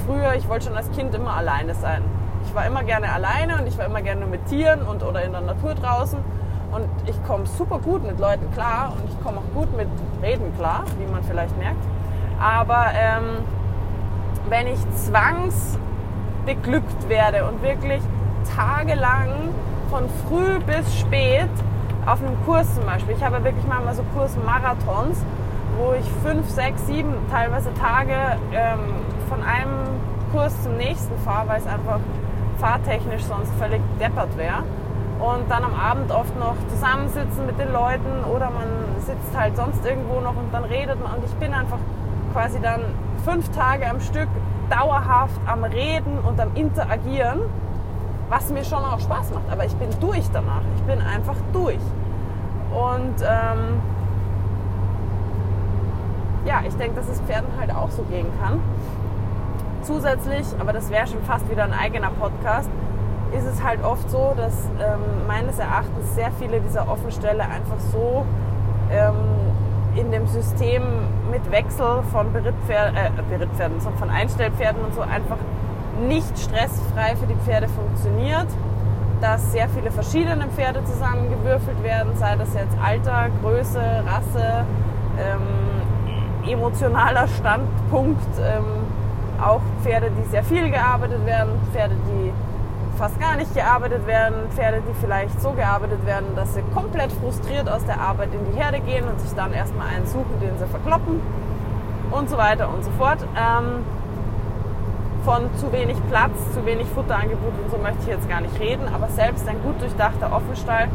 früher, 0.06 0.36
ich 0.36 0.48
wollte 0.48 0.66
schon 0.66 0.78
als 0.78 0.90
Kind 0.92 1.14
immer 1.14 1.34
alleine 1.34 1.76
sein. 1.76 2.04
Ich 2.46 2.56
war 2.56 2.66
immer 2.66 2.84
gerne 2.84 3.12
alleine 3.12 3.58
und 3.58 3.68
ich 3.68 3.78
war 3.78 3.86
immer 3.86 4.02
gerne 4.02 4.26
mit 4.26 4.46
Tieren 4.46 4.82
und 4.84 5.04
oder 5.04 5.24
in 5.24 5.32
der 5.32 5.42
Natur 5.42 5.76
draußen. 5.76 6.20
Und 6.72 6.88
ich 7.06 7.24
komme 7.26 7.46
super 7.46 7.80
gut 7.80 8.06
mit 8.06 8.20
Leuten 8.20 8.52
klar 8.54 8.94
und 8.96 9.10
ich 9.10 9.24
komme 9.24 9.40
auch 9.40 9.54
gut 9.60 9.76
mit 9.76 9.88
Reden 10.22 10.56
klar, 10.58 10.84
wie 11.00 11.12
man 11.12 11.24
vielleicht 11.24 11.58
merkt. 11.58 11.84
Aber 12.40 12.86
ähm, 12.94 13.44
wenn 14.50 14.68
ich 14.68 14.80
zwangsbeglückt 14.96 17.10
werde 17.10 17.46
und 17.46 17.62
wirklich 17.62 18.02
tagelang 18.56 19.50
von 19.90 20.06
früh 20.28 20.60
bis 20.60 21.00
spät 21.00 21.50
auf 22.06 22.22
einem 22.22 22.38
Kurs 22.46 22.76
zum 22.76 22.86
Beispiel, 22.86 23.16
ich 23.16 23.24
habe 23.24 23.44
wirklich 23.44 23.66
manchmal 23.68 23.96
so 23.96 24.04
Kursmarathons, 24.16 25.26
wo 25.78 25.94
ich 25.94 26.06
fünf, 26.24 26.48
sechs, 26.50 26.88
sieben 26.88 27.14
teilweise 27.32 27.74
Tage 27.76 28.16
ähm, 28.54 28.80
von 29.30 29.44
einem 29.44 29.88
Kurs 30.32 30.64
zum 30.64 30.78
nächsten 30.78 31.18
fahre, 31.20 31.50
weil 31.50 31.60
es 31.60 31.68
einfach 31.68 32.00
fahrtechnisch 32.60 33.24
sonst 33.24 33.52
völlig 33.60 33.82
deppert 34.00 34.36
wäre. 34.38 34.64
Und 35.20 35.50
dann 35.50 35.64
am 35.64 35.74
Abend 35.74 36.12
oft 36.12 36.38
noch 36.40 36.56
zusammensitzen 36.70 37.48
mit 37.48 37.58
den 37.60 37.74
Leuten 37.74 38.24
oder 38.32 38.52
man 38.52 38.68
sitzt 39.00 39.36
halt 39.36 39.56
sonst 39.56 39.84
irgendwo 39.86 40.20
noch 40.20 40.36
und 40.36 40.54
dann 40.54 40.64
redet 40.64 41.02
man. 41.02 41.16
Und 41.16 41.26
ich 41.26 41.34
bin 41.36 41.54
einfach 41.54 41.80
quasi 42.38 42.60
dann 42.62 42.82
fünf 43.26 43.50
Tage 43.50 43.90
am 43.90 44.00
Stück 44.00 44.28
dauerhaft 44.70 45.42
am 45.48 45.64
Reden 45.64 46.20
und 46.20 46.40
am 46.40 46.54
Interagieren, 46.54 47.40
was 48.30 48.52
mir 48.52 48.64
schon 48.64 48.86
auch 48.86 49.00
Spaß 49.00 49.32
macht. 49.32 49.50
Aber 49.52 49.66
ich 49.66 49.76
bin 49.78 49.90
durch 50.00 50.26
danach. 50.32 50.62
Ich 50.76 50.84
bin 50.84 51.02
einfach 51.02 51.38
durch. 51.52 51.80
Und 52.72 53.16
ähm, 53.24 53.82
ja, 56.46 56.62
ich 56.68 56.76
denke, 56.76 56.98
dass 56.98 57.10
es 57.10 57.20
Pferden 57.22 57.50
halt 57.60 57.72
auch 57.74 57.90
so 57.90 58.04
gehen 58.04 58.28
kann. 58.40 58.60
Zusätzlich, 59.82 60.46
aber 60.60 60.74
das 60.74 60.92
wäre 60.92 61.08
schon 61.08 61.24
fast 61.24 61.50
wieder 61.50 61.64
ein 61.64 61.74
eigener 61.74 62.12
Podcast, 62.12 62.70
ist 63.36 63.48
es 63.48 63.64
halt 63.64 63.84
oft 63.84 64.12
so, 64.12 64.36
dass 64.38 64.66
ähm, 64.80 65.26
meines 65.26 65.58
Erachtens 65.58 66.14
sehr 66.14 66.32
viele 66.34 66.60
dieser 66.60 66.88
Offenstelle 66.88 67.42
einfach 67.42 67.80
so 67.92 68.26
ähm, 68.92 69.16
in 69.98 70.12
dem 70.12 70.28
System 70.28 70.84
mit 71.32 71.52
Wechsel 71.52 72.04
von 72.12 72.32
Berittpferden, 72.32 72.96
äh, 72.96 73.10
Berittpferden, 73.30 73.82
von 73.82 74.10
Einstellpferden 74.10 74.82
und 74.84 74.94
so 74.94 75.02
einfach 75.02 75.38
nicht 76.08 76.38
stressfrei 76.38 77.16
für 77.16 77.26
die 77.26 77.36
Pferde 77.46 77.68
funktioniert, 77.68 78.48
dass 79.22 79.52
sehr 79.52 79.68
viele 79.70 79.90
verschiedene 79.90 80.46
Pferde 80.56 80.84
zusammengewürfelt 80.86 81.82
werden, 81.84 82.16
sei 82.16 82.36
das 82.36 82.54
jetzt 82.54 82.78
Alter, 82.84 83.30
Größe, 83.42 83.80
Rasse, 83.80 84.66
ähm, 85.18 86.52
emotionaler 86.52 87.28
Standpunkt, 87.28 88.22
ähm, 88.40 88.64
auch 89.44 89.62
Pferde, 89.82 90.12
die 90.12 90.30
sehr 90.30 90.44
viel 90.44 90.70
gearbeitet 90.70 91.26
werden, 91.26 91.50
Pferde, 91.72 91.96
die 92.08 92.32
fast 92.98 93.20
gar 93.20 93.36
nicht 93.36 93.54
gearbeitet 93.54 94.08
werden, 94.08 94.50
Pferde, 94.50 94.82
die 94.88 94.94
vielleicht 95.00 95.40
so 95.42 95.52
gearbeitet 95.52 96.06
werden, 96.06 96.36
dass 96.36 96.56
sie 96.56 96.62
komplett 96.74 97.12
frustriert 97.12 97.70
aus 97.70 97.86
der 97.86 98.00
Arbeit 98.02 98.30
in 98.34 98.52
die 98.52 98.60
Herde 98.60 98.80
gehen 98.80 99.08
und 99.08 99.22
sich 99.22 99.34
dann 99.34 99.54
erstmal 99.54 99.88
einen 99.88 100.08
suchen, 100.08 100.40
den 100.42 100.58
sie 100.58 100.66
verkloppen 100.66 101.22
und 102.12 102.30
so 102.30 102.38
weiter 102.38 102.70
und 102.70 102.84
so 102.84 102.92
fort. 102.92 103.20
Ähm, 103.36 103.84
von 105.24 105.54
zu 105.58 105.72
wenig 105.74 105.98
Platz, 106.10 106.32
zu 106.54 106.66
wenig 106.66 106.88
Futterangebot 106.88 107.52
und 107.62 107.70
so 107.70 107.78
möchte 107.78 108.00
ich 108.04 108.08
jetzt 108.08 108.30
gar 108.30 108.40
nicht 108.40 108.58
reden, 108.62 108.88
aber 108.94 109.10
selbst 109.10 109.48
ein 109.48 109.62
gut 109.62 109.80
durchdachter 109.82 110.32
Offenstall 110.32 110.88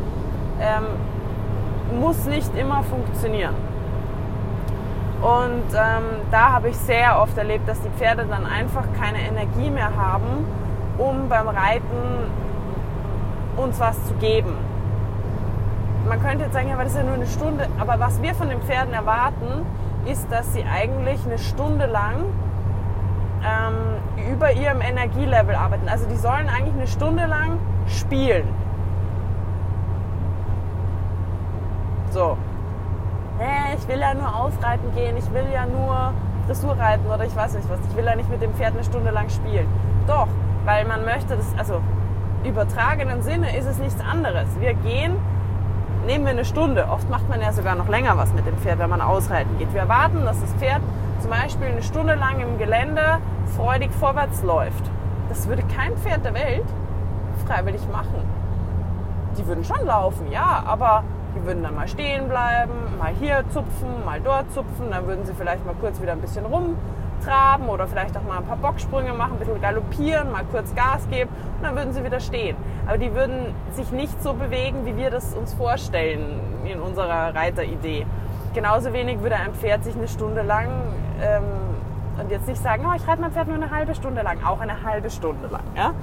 ähm, 0.59 2.01
muss 2.01 2.25
nicht 2.25 2.57
immer 2.57 2.83
funktionieren. 2.83 3.55
Und 5.21 5.75
ähm, 5.75 6.05
da 6.31 6.53
habe 6.53 6.71
ich 6.71 6.77
sehr 6.79 7.21
oft 7.21 7.37
erlebt, 7.37 7.69
dass 7.69 7.81
die 7.83 7.91
Pferde 7.91 8.25
dann 8.25 8.47
einfach 8.47 8.85
keine 8.99 9.21
Energie 9.21 9.71
mehr 9.71 9.95
haben, 9.97 10.47
um 10.99 11.29
beim 11.29 11.49
Reiten 11.49 12.31
uns 13.57 13.79
was 13.81 14.03
zu 14.07 14.15
geben. 14.15 14.57
Man 16.09 16.21
könnte 16.21 16.45
jetzt 16.45 16.55
sagen, 16.55 16.69
ja, 16.69 16.75
aber 16.75 16.85
das 16.85 16.93
ist 16.93 16.99
ja 16.99 17.05
nur 17.05 17.15
eine 17.15 17.27
Stunde. 17.27 17.69
Aber 17.79 18.01
was 18.01 18.21
wir 18.23 18.35
von 18.35 18.49
den 18.49 18.61
Pferden 18.63 18.93
erwarten, 18.93 19.65
ist, 20.05 20.31
dass 20.31 20.53
sie 20.53 20.65
eigentlich 20.65 21.25
eine 21.25 21.39
Stunde 21.39 21.87
lang 21.87 22.25
ähm, 23.45 24.33
über 24.33 24.53
ihrem 24.53 24.81
Energielevel 24.81 25.55
arbeiten. 25.55 25.89
Also 25.89 26.07
die 26.09 26.17
sollen 26.17 26.49
eigentlich 26.49 26.75
eine 26.75 26.87
Stunde 26.87 27.27
lang 27.27 27.59
spielen. 27.87 28.49
So. 32.11 32.37
Hey, 33.39 33.77
ich 33.77 33.89
will 33.89 33.99
ja 33.99 34.15
nur 34.15 34.35
ausreiten 34.35 34.95
gehen, 34.95 35.17
ich 35.17 35.33
will 35.33 35.47
ja 35.53 35.67
nur 35.67 36.13
Dressur 36.47 36.77
reiten 36.79 37.07
oder 37.07 37.25
ich 37.25 37.35
weiß 37.35 37.55
nicht 37.55 37.69
was. 37.71 37.79
Ich 37.89 37.97
will 37.97 38.05
ja 38.05 38.15
nicht 38.15 38.31
mit 38.31 38.43
dem 38.43 38.53
Pferd 38.55 38.75
eine 38.75 38.85
Stunde 38.85 39.11
lang 39.11 39.31
spielen. 39.31 39.67
Doch, 40.07 40.29
weil 40.65 40.85
man 40.87 41.05
möchte 41.05 41.37
das, 41.37 41.47
also 41.57 41.81
übertragenen 42.45 43.23
Sinne 43.23 43.57
ist 43.57 43.67
es 43.67 43.79
nichts 43.79 44.01
anderes. 44.01 44.49
Wir 44.61 44.75
gehen, 44.75 45.17
nehmen 46.07 46.25
wir 46.25 46.33
eine 46.33 46.45
Stunde. 46.45 46.89
Oft 46.89 47.09
macht 47.11 47.29
man 47.29 47.41
ja 47.41 47.53
sogar 47.53 47.75
noch 47.75 47.89
länger 47.89 48.17
was 48.17 48.33
mit 48.33 48.47
dem 48.47 48.57
Pferd, 48.59 48.79
wenn 48.79 48.91
man 48.91 49.01
ausreiten 49.01 49.59
geht. 49.59 49.73
Wir 49.73 49.83
erwarten, 49.83 50.25
dass 50.25 50.41
das 50.41 50.53
Pferd 50.55 50.81
zum 51.21 51.31
Beispiel 51.31 51.69
eine 51.69 51.83
Stunde 51.83 52.15
lang 52.15 52.41
im 52.41 52.59
Gelände 52.59 53.19
freudig 53.57 53.91
vorwärts 53.93 54.43
läuft. 54.43 54.91
Das 55.29 55.49
würde 55.49 55.63
kein 55.75 55.97
Pferd 55.97 56.25
der 56.25 56.35
Welt 56.35 56.65
freiwillig 57.47 57.83
machen. 57.93 58.23
Die 59.39 59.47
würden 59.47 59.65
schon 59.65 59.87
laufen, 59.87 60.31
ja, 60.31 60.63
aber 60.67 61.05
die 61.35 61.45
würden 61.47 61.63
dann 61.63 61.75
mal 61.75 61.89
stehen 61.89 62.29
bleiben, 62.29 62.73
mal 62.99 63.13
hier 63.19 63.45
zupfen, 63.51 64.05
mal 64.05 64.21
dort 64.21 64.53
zupfen, 64.53 64.91
dann 64.91 65.07
würden 65.07 65.25
sie 65.25 65.33
vielleicht 65.33 65.65
mal 65.65 65.75
kurz 65.81 66.01
wieder 66.03 66.13
ein 66.13 66.21
bisschen 66.21 66.45
rumtraben 67.23 67.69
oder 67.69 67.87
vielleicht 67.87 68.17
auch 68.17 68.23
mal 68.23 68.39
ein 68.39 68.45
paar 68.47 68.57
Bocksprünge 68.57 69.13
machen, 69.13 69.35
ein 69.35 69.39
bisschen 69.39 69.61
galoppieren, 69.61 70.31
mal 70.33 70.45
kurz 70.51 70.75
Gas 70.75 71.09
geben 71.11 71.31
und 71.59 71.65
dann 71.65 71.77
würden 71.77 71.93
sie 71.93 72.05
wieder 72.05 72.21
stehen. 72.21 72.57
Aber 72.87 72.99
die 72.99 73.15
würden 73.15 73.55
sich 73.73 73.91
nicht 73.93 74.23
so 74.23 74.35
bewegen, 74.35 74.85
wie 74.85 74.97
wir 74.97 75.11
das 75.11 75.35
uns 75.35 75.55
vorstellen 75.55 76.41
in 76.65 76.81
unserer 76.81 77.35
Reiteridee. 77.35 78.07
Genauso 78.55 78.93
wenig 78.93 79.21
würde 79.21 79.37
ein 79.37 79.55
Pferd 79.55 79.85
sich 79.85 79.97
eine 79.97 80.09
Stunde 80.09 80.43
lang 80.43 80.69
ähm, 81.21 81.45
und 82.21 82.31
jetzt 82.31 82.47
nicht 82.47 82.63
sagen, 82.63 82.85
oh, 82.87 82.95
ich 82.95 83.07
reite 83.07 83.21
mein 83.21 83.33
Pferd 83.33 83.49
nur 83.49 83.57
eine 83.57 83.71
halbe 83.71 83.95
Stunde 83.95 84.23
lang, 84.23 84.45
auch 84.45 84.61
eine 84.61 84.83
halbe 84.83 85.11
Stunde 85.11 85.49
lang. 85.49 85.63
Ja? 85.77 85.95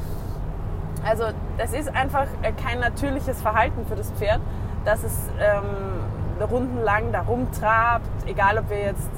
Also 1.07 1.25
das 1.57 1.73
ist 1.73 1.93
einfach 1.95 2.25
äh, 2.41 2.51
kein 2.51 2.79
natürliches 2.79 3.41
Verhalten 3.41 3.85
für 3.85 3.95
das 3.95 4.11
Pferd, 4.11 4.39
dass 4.85 5.03
es 5.03 5.29
ähm, 5.39 6.43
rundenlang 6.45 7.11
da 7.11 7.21
rumtrabt, 7.21 8.05
egal 8.25 8.57
ob 8.57 8.69
wir 8.69 8.79
jetzt 8.79 9.09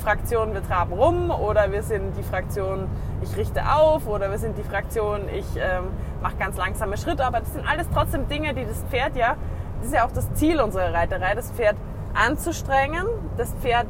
Fraktion, 0.00 0.54
wir 0.54 0.66
traben 0.66 0.92
rum 0.92 1.30
oder 1.30 1.70
wir 1.70 1.82
sind 1.82 2.16
die 2.16 2.22
Fraktion, 2.22 2.88
ich 3.22 3.36
richte 3.36 3.62
auf 3.72 4.06
oder 4.06 4.30
wir 4.30 4.38
sind 4.38 4.58
die 4.58 4.62
Fraktion, 4.62 5.28
ich 5.32 5.46
ähm, 5.56 5.84
mache 6.22 6.36
ganz 6.36 6.56
langsame 6.56 6.96
Schritte. 6.96 7.24
Aber 7.24 7.40
das 7.40 7.52
sind 7.52 7.68
alles 7.68 7.86
trotzdem 7.92 8.28
Dinge, 8.28 8.54
die 8.54 8.64
das 8.64 8.82
Pferd 8.90 9.16
ja, 9.16 9.36
das 9.78 9.88
ist 9.88 9.94
ja 9.94 10.06
auch 10.06 10.12
das 10.12 10.32
Ziel 10.34 10.60
unserer 10.60 10.92
Reiterei, 10.92 11.34
das 11.34 11.50
Pferd 11.52 11.76
anzustrengen, 12.14 13.06
das 13.36 13.52
Pferd 13.60 13.86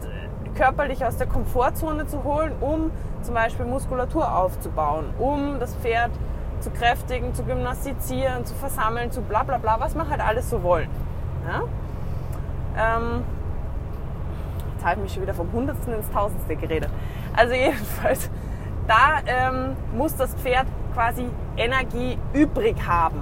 körperlich 0.55 1.05
aus 1.05 1.17
der 1.17 1.27
Komfortzone 1.27 2.07
zu 2.07 2.25
holen, 2.25 2.53
um 2.61 2.91
zum 3.23 3.35
Beispiel 3.35 3.65
Muskulatur 3.67 4.35
aufzubauen, 4.35 5.07
um 5.19 5.59
das 5.61 5.75
Pferd 5.77 6.11
zu 6.61 6.71
kräftigen, 6.71 7.35
zu 7.35 7.45
gymnastizieren, 7.45 8.45
zu 8.45 8.55
versammeln, 8.55 9.11
zu 9.11 9.23
bla 9.23 9.43
bla 9.43 9.59
bla, 9.59 9.81
was 9.81 9.95
man 9.95 10.11
halt 10.11 10.21
alles 10.21 10.51
so 10.51 10.63
wollen. 10.63 10.89
Ja? 11.49 11.63
Ähm, 12.77 13.25
jetzt 14.81 14.87
habe 14.87 14.97
ich 14.97 15.03
mich 15.03 15.13
schon 15.13 15.23
wieder 15.23 15.35
vom 15.35 15.53
Hundertsten 15.53 15.93
ins 15.93 16.11
Tausendste 16.11 16.57
geredet. 16.57 16.89
Also 17.37 17.55
jedenfalls, 17.55 18.31
da 18.87 19.21
ähm, 19.27 19.77
muss 19.97 20.17
das 20.17 20.35
Pferd 20.35 20.67
quasi 20.95 21.27
Energie 21.57 22.19
übrig 22.33 22.77
haben. 22.87 23.21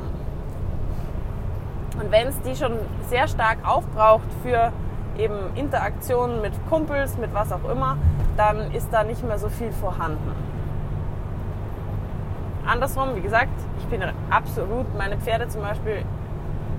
Und 2.00 2.12
wenn 2.12 2.28
es 2.28 2.40
die 2.42 2.54
schon 2.54 2.74
sehr 3.08 3.26
stark 3.26 3.58
aufbraucht 3.66 4.28
für 4.44 4.72
eben 5.18 5.34
Interaktionen 5.56 6.40
mit 6.40 6.52
Kumpels, 6.70 7.18
mit 7.18 7.34
was 7.34 7.50
auch 7.50 7.68
immer, 7.68 7.96
dann 8.36 8.70
ist 8.72 8.88
da 8.92 9.02
nicht 9.02 9.26
mehr 9.26 9.38
so 9.38 9.48
viel 9.48 9.72
vorhanden. 9.72 10.32
Andersrum, 12.64 13.16
wie 13.16 13.20
gesagt, 13.20 13.50
ich 13.80 13.86
bin 13.86 14.00
absolut, 14.30 14.96
meine 14.96 15.16
Pferde 15.18 15.48
zum 15.48 15.62
Beispiel, 15.62 16.04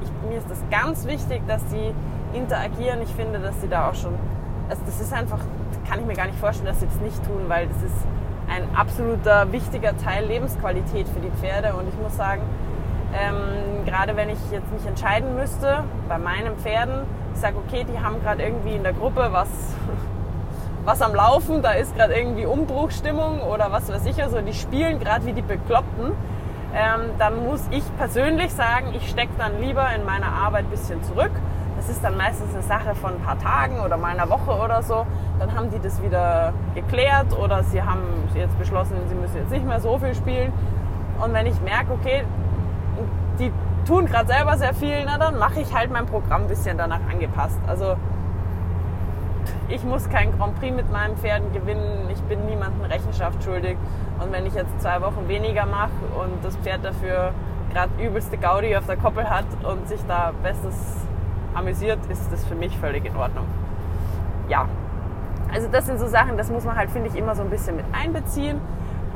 ich, 0.01 0.29
mir 0.29 0.37
ist 0.37 0.49
das 0.49 0.63
ganz 0.71 1.05
wichtig, 1.05 1.41
dass 1.47 1.65
die 1.65 1.93
interagieren. 2.33 3.01
Ich 3.01 3.13
finde, 3.13 3.39
dass 3.39 3.59
sie 3.59 3.67
da 3.67 3.89
auch 3.89 3.95
schon, 3.95 4.13
also 4.69 4.81
das 4.85 5.01
ist 5.01 5.11
einfach, 5.13 5.39
kann 5.89 5.99
ich 5.99 6.05
mir 6.05 6.13
gar 6.13 6.27
nicht 6.27 6.39
vorstellen, 6.39 6.67
dass 6.67 6.79
sie 6.79 6.85
das 6.85 6.99
nicht 7.01 7.25
tun, 7.25 7.45
weil 7.47 7.67
das 7.67 7.77
ist 7.83 8.05
ein 8.47 8.75
absoluter 8.75 9.51
wichtiger 9.51 9.97
Teil 9.97 10.25
Lebensqualität 10.25 11.07
für 11.09 11.19
die 11.19 11.31
Pferde. 11.39 11.73
Und 11.73 11.87
ich 11.87 11.99
muss 11.99 12.15
sagen, 12.15 12.41
ähm, 13.13 13.85
gerade 13.85 14.15
wenn 14.15 14.29
ich 14.29 14.39
jetzt 14.51 14.71
mich 14.71 14.85
entscheiden 14.85 15.35
müsste, 15.35 15.83
bei 16.07 16.17
meinen 16.17 16.55
Pferden, 16.57 17.01
ich 17.33 17.39
sage, 17.39 17.57
okay, 17.57 17.85
die 17.91 17.99
haben 17.99 18.21
gerade 18.21 18.43
irgendwie 18.43 18.75
in 18.75 18.83
der 18.83 18.93
Gruppe 18.93 19.29
was, 19.31 19.49
was 20.85 21.01
am 21.01 21.15
Laufen, 21.15 21.61
da 21.61 21.71
ist 21.71 21.95
gerade 21.95 22.13
irgendwie 22.13 22.45
Umbruchstimmung 22.45 23.41
oder 23.41 23.71
was 23.71 23.91
weiß 23.91 24.05
ich, 24.05 24.21
also 24.21 24.41
die 24.41 24.53
spielen 24.53 24.99
gerade 24.99 25.25
wie 25.25 25.33
die 25.33 25.41
Bekloppten, 25.41 26.11
ähm, 26.75 27.01
dann 27.17 27.43
muss 27.45 27.61
ich 27.71 27.83
persönlich 27.97 28.53
sagen, 28.53 28.93
ich 28.93 29.09
stecke 29.09 29.33
dann 29.39 29.59
lieber 29.59 29.87
in 29.95 30.05
meiner 30.05 30.27
Arbeit 30.27 30.65
ein 30.65 30.69
bisschen 30.69 31.03
zurück. 31.03 31.31
Das 31.79 31.87
ist 31.87 32.03
dann 32.03 32.17
meistens 32.17 32.53
eine 32.53 32.61
Sache 32.61 32.93
von 32.93 33.13
ein 33.13 33.21
paar 33.21 33.39
Tagen 33.39 33.79
oder 33.79 33.95
mal 33.95 34.09
einer 34.09 34.29
Woche 34.29 34.51
oder 34.51 34.83
so. 34.83 35.05
Dann 35.39 35.55
haben 35.55 35.71
die 35.71 35.79
das 35.79 36.03
wieder 36.03 36.51
geklärt 36.75 37.27
oder 37.39 37.63
sie 37.63 37.81
haben 37.81 38.01
jetzt 38.35 38.59
beschlossen, 38.59 38.97
sie 39.07 39.15
müssen 39.15 39.37
jetzt 39.37 39.49
nicht 39.49 39.65
mehr 39.65 39.79
so 39.79 39.97
viel 39.97 40.13
spielen. 40.13 40.51
Und 41.23 41.33
wenn 41.33 41.45
ich 41.45 41.57
merke, 41.61 41.93
okay, 41.93 42.25
die 43.39 43.53
tun 43.87 44.07
gerade 44.07 44.27
selber 44.27 44.57
sehr 44.57 44.73
viel, 44.73 45.05
na 45.05 45.17
dann 45.17 45.39
mache 45.39 45.61
ich 45.61 45.73
halt 45.73 45.89
mein 45.89 46.05
Programm 46.05 46.41
ein 46.41 46.47
bisschen 46.49 46.77
danach 46.77 46.99
angepasst. 47.09 47.57
Also 47.65 47.95
ich 49.69 49.81
muss 49.85 50.09
kein 50.09 50.37
Grand 50.37 50.59
Prix 50.59 50.75
mit 50.75 50.91
meinen 50.91 51.15
Pferden 51.15 51.53
gewinnen, 51.53 52.09
ich 52.11 52.21
bin 52.23 52.45
niemandem 52.45 52.81
Rechenschaft 52.91 53.41
schuldig. 53.41 53.77
Und 54.21 54.33
wenn 54.33 54.45
ich 54.45 54.53
jetzt 54.53 54.81
zwei 54.81 55.01
Wochen 55.01 55.29
weniger 55.29 55.65
mache 55.65 55.91
und 56.21 56.43
das 56.43 56.57
Pferd 56.57 56.83
dafür 56.83 57.31
gerade 57.71 57.91
übelste 58.03 58.37
Gaudi 58.37 58.75
auf 58.75 58.85
der 58.85 58.97
Koppel 58.97 59.29
hat 59.29 59.45
und 59.63 59.87
sich 59.87 60.01
da 60.09 60.33
bestes 60.43 61.07
amüsiert, 61.53 61.99
ist 62.09 62.31
das 62.31 62.45
für 62.45 62.55
mich 62.55 62.77
völlig 62.77 63.05
in 63.05 63.15
Ordnung. 63.15 63.45
Ja, 64.47 64.67
also 65.53 65.67
das 65.71 65.85
sind 65.85 65.99
so 65.99 66.07
Sachen, 66.07 66.37
das 66.37 66.49
muss 66.49 66.63
man 66.63 66.75
halt, 66.75 66.91
finde 66.91 67.09
ich, 67.09 67.15
immer 67.15 67.35
so 67.35 67.41
ein 67.41 67.49
bisschen 67.49 67.75
mit 67.75 67.85
einbeziehen. 67.91 68.59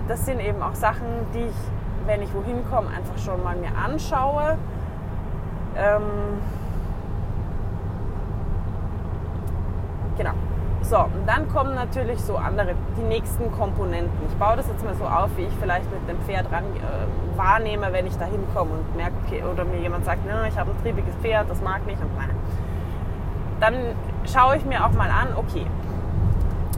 Das 0.08 0.26
sind 0.26 0.40
eben 0.40 0.62
auch 0.62 0.76
Sachen, 0.76 1.06
die 1.34 1.46
ich 1.46 1.56
wenn 2.06 2.22
ich 2.22 2.34
wohin 2.34 2.64
komme, 2.70 2.90
einfach 2.90 3.18
schon 3.18 3.42
mal 3.44 3.56
mir 3.56 3.76
anschaue. 3.76 4.58
Ähm, 5.76 6.02
genau. 10.18 10.34
So, 10.84 10.98
und 10.98 11.26
dann 11.26 11.48
kommen 11.48 11.76
natürlich 11.76 12.20
so 12.22 12.36
andere, 12.36 12.76
die 12.98 13.04
nächsten 13.04 13.50
Komponenten. 13.54 14.12
Ich 14.28 14.36
baue 14.36 14.58
das 14.58 14.68
jetzt 14.68 14.84
mal 14.84 14.94
so 14.96 15.06
auf, 15.06 15.30
wie 15.38 15.44
ich 15.44 15.54
vielleicht 15.62 15.86
mit 15.90 16.10
dem 16.10 16.20
Pferd 16.26 16.52
ran, 16.52 16.66
äh, 16.66 17.38
wahrnehme, 17.38 17.94
wenn 17.94 18.06
ich 18.06 18.18
da 18.18 18.26
hinkomme 18.26 18.72
und 18.72 18.96
merke, 18.98 19.14
okay, 19.26 19.44
oder 19.50 19.64
mir 19.64 19.80
jemand 19.80 20.04
sagt, 20.04 20.26
ne, 20.26 20.46
ich 20.50 20.58
habe 20.58 20.72
ein 20.72 20.82
triebiges 20.82 21.16
Pferd, 21.22 21.50
das 21.50 21.62
mag 21.62 21.86
nicht 21.88 22.02
und 22.02 22.14
nein. 22.18 22.36
Dann 23.62 23.76
schaue 24.26 24.58
ich 24.58 24.66
mir 24.66 24.86
auch 24.86 24.92
mal 24.92 25.10
an, 25.10 25.30
okay, 25.38 25.66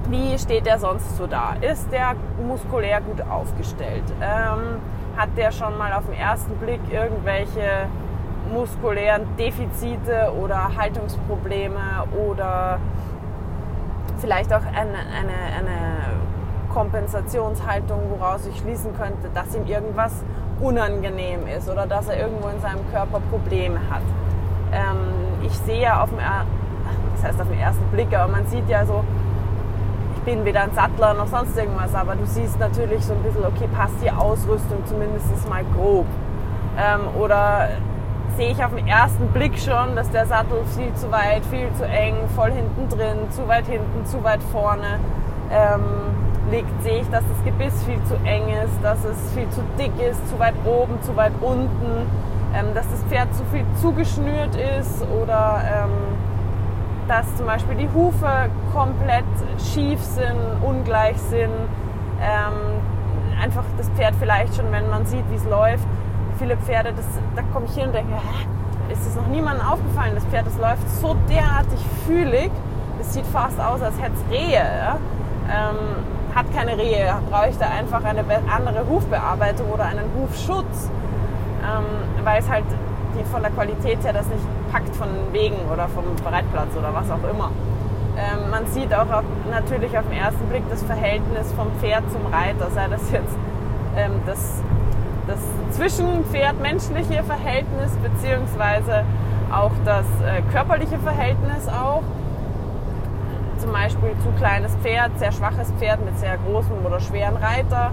wie 0.10 0.38
steht 0.38 0.68
der 0.68 0.78
sonst 0.78 1.18
so 1.18 1.26
da? 1.26 1.56
Ist 1.62 1.92
der 1.92 2.14
muskulär 2.46 3.02
gut 3.02 3.22
aufgestellt? 3.28 4.04
Ähm, 4.22 4.80
hat 5.18 5.30
der 5.36 5.52
schon 5.52 5.78
mal 5.80 5.92
auf 5.94 6.06
den 6.06 6.14
ersten 6.14 6.56
Blick 6.58 6.82
irgendwelche 6.92 7.88
muskulären 8.54 9.24
Defizite 9.38 10.32
oder 10.40 10.76
Haltungsprobleme 10.78 12.04
oder 12.30 12.80
vielleicht 14.20 14.54
auch 14.54 14.66
eine, 14.66 14.98
eine, 14.98 15.34
eine 15.58 16.16
Kompensationshaltung, 16.74 18.00
woraus 18.10 18.46
ich 18.48 18.58
schließen 18.60 18.96
könnte, 18.98 19.30
dass 19.34 19.56
ihm 19.56 19.66
irgendwas 19.66 20.24
unangenehm 20.60 21.48
ist 21.48 21.70
oder 21.70 21.86
dass 21.86 22.08
er 22.08 22.20
irgendwo 22.20 22.48
in 22.50 22.60
seinem 22.62 22.90
Körper 22.92 23.22
Probleme 23.32 23.80
hat. 23.90 24.02
Ähm, 24.74 25.44
ich 25.44 25.58
sehe 25.60 25.82
ja 25.82 26.02
auf 26.02 26.10
dem, 26.10 26.20
das 26.20 27.24
heißt 27.24 27.42
auf 27.42 27.48
den 27.48 27.60
ersten 27.60 27.86
Blick, 27.92 28.14
aber 28.18 28.32
man 28.32 28.46
sieht 28.48 28.68
ja 28.70 28.86
so, 28.86 29.04
bin 30.26 30.44
weder 30.44 30.64
ein 30.64 30.74
Sattler 30.74 31.14
noch 31.14 31.28
sonst 31.28 31.58
irgendwas, 31.58 31.94
aber 31.94 32.16
du 32.16 32.26
siehst 32.26 32.60
natürlich 32.60 33.06
so 33.06 33.14
ein 33.14 33.22
bisschen, 33.22 33.46
okay, 33.46 33.70
passt 33.74 33.96
die 34.04 34.12
Ausrüstung 34.12 34.84
zumindest 34.86 35.48
mal 35.48 35.64
grob. 35.76 36.08
Ähm, 36.78 37.02
oder 37.22 37.70
sehe 38.36 38.52
ich 38.52 38.64
auf 38.64 38.76
den 38.76 38.88
ersten 38.88 39.28
Blick 39.28 39.58
schon, 39.58 39.96
dass 39.96 40.10
der 40.12 40.26
Sattel 40.26 40.64
viel 40.76 40.94
zu 40.96 41.12
weit, 41.12 41.46
viel 41.46 41.72
zu 41.74 41.86
eng, 41.86 42.16
voll 42.36 42.52
hinten 42.52 42.90
drin, 42.90 43.32
zu 43.32 43.48
weit 43.48 43.66
hinten, 43.68 44.06
zu 44.06 44.24
weit 44.24 44.42
vorne 44.52 45.00
ähm, 45.52 45.84
liegt, 46.52 46.84
sehe 46.84 47.02
ich, 47.02 47.10
dass 47.10 47.24
das 47.28 47.44
Gebiss 47.44 47.84
viel 47.84 48.02
zu 48.04 48.16
eng 48.26 48.44
ist, 48.64 48.84
dass 48.84 49.04
es 49.06 49.32
viel 49.34 49.50
zu 49.50 49.62
dick 49.80 49.92
ist, 50.00 50.28
zu 50.30 50.38
weit 50.40 50.56
oben, 50.66 51.02
zu 51.02 51.16
weit 51.16 51.34
unten, 51.42 52.10
ähm, 52.54 52.74
dass 52.74 52.90
das 52.90 53.04
Pferd 53.04 53.34
zu 53.36 53.44
viel 53.46 53.66
zugeschnürt 53.82 54.56
ist 54.80 55.06
oder 55.22 55.62
ähm, 55.66 55.90
dass 57.08 57.36
zum 57.38 57.46
Beispiel 57.46 57.76
die 57.76 57.90
Hufe 57.94 58.50
komplett 58.74 59.26
schief 59.74 60.02
sind, 60.02 60.40
ungleich 60.62 61.18
sind. 61.18 61.54
Ähm, 62.22 62.82
einfach 63.42 63.64
das 63.78 63.90
Pferd 63.90 64.16
vielleicht 64.20 64.56
schon, 64.56 64.72
wenn 64.72 64.90
man 64.90 65.06
sieht, 65.06 65.24
wie 65.30 65.36
es 65.36 65.46
läuft. 65.46 65.86
Viele 66.38 66.58
Pferde, 66.58 66.94
das, 66.96 67.06
da 67.36 67.42
komme 67.54 67.66
ich 67.66 67.74
hin 67.76 67.88
und 67.88 67.94
denke, 67.96 68.14
hä, 68.14 68.94
ist 68.94 69.06
es 69.08 69.16
noch 69.16 69.28
niemandem 69.28 69.66
aufgefallen? 69.66 70.12
Das 70.16 70.26
Pferd, 70.26 70.46
das 70.48 70.58
läuft 70.58 70.90
so 71.02 71.16
derartig 71.30 71.80
fühlig. 72.06 72.52
Es 73.00 73.14
sieht 73.14 73.26
fast 73.28 73.60
aus, 73.60 73.82
als 73.82 74.00
hätte 74.00 74.14
es 74.16 74.38
Rehe. 74.38 74.54
Ja? 74.54 74.98
Ähm, 75.50 75.78
hat 76.36 76.46
keine 76.54 76.78
Rehe, 76.78 77.16
brauche 77.32 77.50
ich 77.50 77.58
da 77.58 77.68
einfach 77.68 78.04
eine 78.04 78.22
andere 78.54 78.86
Hufbearbeitung 78.90 79.72
oder 79.72 79.86
einen 79.86 80.04
Hufschutz, 80.18 80.90
ähm, 81.64 82.26
weil 82.26 82.42
es 82.42 82.50
halt 82.50 82.66
die 83.18 83.24
von 83.32 83.42
der 83.42 83.52
Qualität 83.52 84.04
her 84.04 84.12
das 84.12 84.28
nicht 84.28 84.44
packt 84.70 84.94
von 84.98 85.08
Wegen 85.32 85.56
oder 85.72 85.88
vom 85.88 86.04
Breitplatz 86.18 86.76
oder 86.78 86.94
was 86.94 87.10
auch 87.10 87.24
immer. 87.32 87.52
Ähm, 88.18 88.50
man 88.50 88.68
sieht 88.68 88.94
auch 88.94 89.10
auf, 89.10 89.24
natürlich 89.50 89.98
auf 89.98 90.04
den 90.10 90.18
ersten 90.18 90.46
Blick 90.48 90.64
das 90.70 90.84
Verhältnis 90.84 91.54
vom 91.54 91.68
Pferd 91.80 92.04
zum 92.12 92.26
Reiter, 92.28 92.70
sei 92.72 92.88
das 92.90 93.10
jetzt 93.12 93.36
ähm, 93.96 94.12
das, 94.26 94.62
das 95.28 95.40
zwischenpferd-menschliche 95.72 97.24
Verhältnis 97.24 97.92
beziehungsweise 98.04 99.04
auch 99.52 99.72
das 99.84 100.06
äh, 100.26 100.42
körperliche 100.52 101.00
Verhältnis 101.00 101.68
auch. 101.68 102.04
Zum 103.58 103.72
Beispiel 103.72 104.12
zu 104.24 104.30
kleines 104.38 104.76
Pferd, 104.84 105.18
sehr 105.18 105.32
schwaches 105.32 105.72
Pferd 105.80 106.04
mit 106.04 106.18
sehr 106.20 106.38
großem 106.38 106.86
oder 106.86 107.00
schweren 107.00 107.38
Reiter 107.38 107.92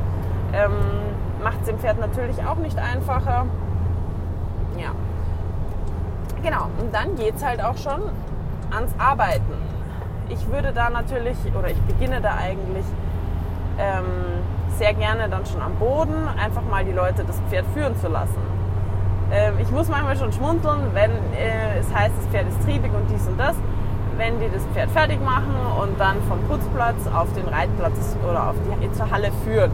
ähm, 0.53 0.73
macht 1.43 1.61
es 1.61 1.67
dem 1.67 1.79
Pferd 1.79 1.99
natürlich 1.99 2.45
auch 2.45 2.57
nicht 2.57 2.79
einfacher. 2.79 3.47
Ja, 4.79 4.91
Genau, 6.43 6.67
und 6.81 6.93
dann 6.93 7.15
geht 7.15 7.37
es 7.37 7.45
halt 7.45 7.63
auch 7.63 7.77
schon 7.77 8.03
ans 8.73 8.93
Arbeiten. 8.99 9.55
Ich 10.29 10.51
würde 10.51 10.73
da 10.73 10.91
natürlich, 10.91 11.37
oder 11.57 11.69
ich 11.69 11.81
beginne 11.83 12.21
da 12.21 12.35
eigentlich 12.35 12.85
ähm, 13.79 14.05
sehr 14.79 14.95
gerne 14.95 15.29
dann 15.29 15.47
schon 15.47 15.61
am 15.63 15.75
Boden, 15.77 16.29
einfach 16.39 16.63
mal 16.71 16.85
die 16.85 16.93
Leute 16.93 17.25
das 17.25 17.41
Pferd 17.49 17.67
führen 17.75 17.97
zu 17.97 18.09
lassen. 18.09 18.41
Ähm, 19.33 19.55
ich 19.61 19.71
muss 19.71 19.89
manchmal 19.89 20.17
schon 20.17 20.33
schmunzeln, 20.33 20.91
wenn 20.93 21.11
äh, 21.11 21.79
es 21.81 21.93
heißt, 21.95 22.13
das 22.17 22.27
Pferd 22.27 22.49
ist 22.49 22.63
triebig 22.65 22.93
und 22.93 23.09
dies 23.11 23.27
und 23.27 23.39
das. 23.39 23.57
Wenn 24.17 24.39
die 24.41 24.51
das 24.53 24.65
Pferd 24.75 24.91
fertig 24.91 25.21
machen 25.25 25.55
und 25.81 25.99
dann 25.99 26.17
vom 26.29 26.39
Putzplatz 26.43 27.07
auf 27.15 27.33
den 27.33 27.49
Reitplatz 27.49 28.17
oder 28.29 28.51
auf 28.51 28.55
die, 28.83 28.93
zur 28.93 29.11
Halle 29.11 29.31
führen. 29.45 29.71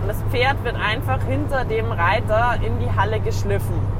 Und 0.00 0.08
das 0.08 0.22
Pferd 0.30 0.64
wird 0.64 0.76
einfach 0.76 1.22
hinter 1.24 1.64
dem 1.64 1.92
Reiter 1.92 2.54
in 2.62 2.78
die 2.80 2.90
Halle 2.90 3.20
geschliffen 3.20 3.98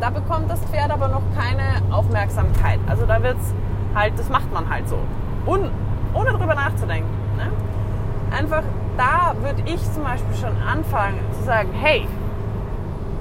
da 0.00 0.10
bekommt 0.10 0.50
das 0.50 0.60
Pferd 0.60 0.90
aber 0.90 1.08
noch 1.08 1.22
keine 1.36 1.82
Aufmerksamkeit. 1.94 2.78
Also 2.86 3.06
da 3.06 3.22
wird 3.22 3.36
es 3.38 3.54
halt, 3.94 4.18
das 4.18 4.28
macht 4.28 4.52
man 4.52 4.68
halt 4.68 4.88
so. 4.88 4.98
Und, 5.46 5.70
ohne 6.14 6.30
drüber 6.30 6.54
nachzudenken. 6.54 7.10
Ne? 7.36 7.50
Einfach 8.36 8.62
da 8.96 9.34
würde 9.42 9.62
ich 9.66 9.80
zum 9.92 10.04
Beispiel 10.04 10.36
schon 10.36 10.56
anfangen 10.62 11.20
zu 11.38 11.44
sagen, 11.44 11.70
hey, 11.72 12.06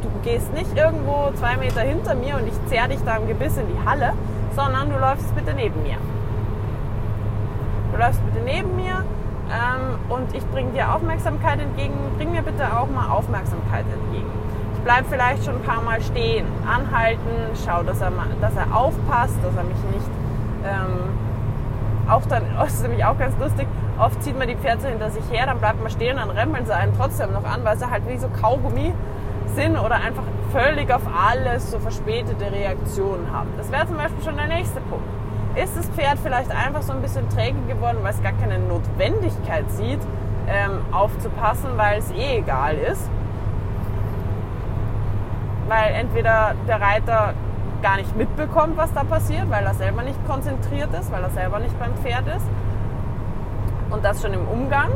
du 0.01 0.09
gehst 0.23 0.53
nicht 0.53 0.75
irgendwo 0.77 1.31
zwei 1.35 1.57
Meter 1.57 1.81
hinter 1.81 2.15
mir 2.15 2.35
und 2.35 2.47
ich 2.47 2.65
zerr 2.67 2.87
dich 2.87 2.99
da 3.05 3.17
im 3.17 3.27
Gebiss 3.27 3.57
in 3.57 3.67
die 3.67 3.87
Halle, 3.87 4.13
sondern 4.55 4.89
du 4.89 4.99
läufst 4.99 5.33
bitte 5.35 5.53
neben 5.53 5.81
mir. 5.83 5.97
Du 7.91 7.99
läufst 7.99 8.21
bitte 8.25 8.43
neben 8.43 8.75
mir 8.75 9.03
ähm, 9.51 9.99
und 10.09 10.33
ich 10.35 10.45
bringe 10.47 10.71
dir 10.71 10.93
Aufmerksamkeit 10.93 11.59
entgegen. 11.59 11.93
Bring 12.17 12.31
mir 12.31 12.41
bitte 12.41 12.65
auch 12.77 12.87
mal 12.87 13.09
Aufmerksamkeit 13.09 13.85
entgegen 13.91 14.45
bleib 14.85 15.05
vielleicht 15.09 15.43
schon 15.43 15.55
ein 15.55 15.63
paar 15.63 15.81
Mal 15.81 15.99
stehen, 15.99 16.45
anhalten, 16.65 17.51
schau, 17.65 17.81
dass 17.83 17.99
er, 18.01 18.11
dass 18.39 18.55
er 18.55 18.73
aufpasst, 18.73 19.35
dass 19.43 19.55
er 19.57 19.63
mich 19.63 19.83
nicht 19.91 20.09
ähm, 20.63 22.09
auch 22.09 22.25
dann, 22.27 22.43
das 22.57 22.75
ist 22.75 22.83
nämlich 22.83 23.03
auch 23.03 23.17
ganz 23.17 23.33
lustig, 23.39 23.67
oft 23.99 24.21
zieht 24.23 24.37
man 24.37 24.47
die 24.47 24.55
Pferde 24.55 24.87
hinter 24.87 25.09
sich 25.09 25.23
her, 25.31 25.45
dann 25.45 25.59
bleibt 25.59 25.81
man 25.81 25.91
stehen, 25.91 26.17
dann 26.17 26.29
rempeln 26.29 26.65
sie 26.65 26.75
einen 26.75 26.95
trotzdem 26.95 27.31
noch 27.33 27.43
an, 27.43 27.63
weil 27.63 27.77
sie 27.77 27.89
halt 27.89 28.07
wie 28.07 28.17
so 28.17 28.27
Kaugummi 28.41 28.93
sind 29.55 29.77
oder 29.77 29.95
einfach 29.95 30.23
völlig 30.51 30.91
auf 30.93 31.03
alles 31.15 31.71
so 31.71 31.79
verspätete 31.79 32.51
Reaktionen 32.51 33.31
haben. 33.31 33.49
Das 33.57 33.71
wäre 33.71 33.87
zum 33.87 33.97
Beispiel 33.97 34.23
schon 34.23 34.37
der 34.37 34.47
nächste 34.47 34.81
Punkt. 34.81 35.05
Ist 35.55 35.77
das 35.77 35.87
Pferd 35.87 36.19
vielleicht 36.21 36.51
einfach 36.51 36.81
so 36.81 36.91
ein 36.91 37.01
bisschen 37.01 37.29
träge 37.29 37.59
geworden, 37.67 37.99
weil 38.01 38.13
es 38.13 38.21
gar 38.21 38.33
keine 38.33 38.59
Notwendigkeit 38.59 39.69
sieht, 39.71 40.01
ähm, 40.47 40.81
aufzupassen, 40.91 41.69
weil 41.77 41.99
es 41.99 42.11
eh 42.11 42.39
egal 42.39 42.75
ist? 42.75 43.09
weil 45.67 45.93
entweder 45.93 46.53
der 46.67 46.81
Reiter 46.81 47.33
gar 47.81 47.97
nicht 47.97 48.15
mitbekommt, 48.15 48.77
was 48.77 48.93
da 48.93 49.03
passiert, 49.03 49.49
weil 49.49 49.65
er 49.65 49.73
selber 49.73 50.03
nicht 50.03 50.23
konzentriert 50.27 50.93
ist, 50.93 51.11
weil 51.11 51.23
er 51.23 51.29
selber 51.29 51.59
nicht 51.59 51.77
beim 51.79 51.93
Pferd 51.97 52.27
ist. 52.27 52.45
Und 53.89 54.03
das 54.03 54.21
schon 54.21 54.33
im 54.33 54.47
Umgang. 54.47 54.89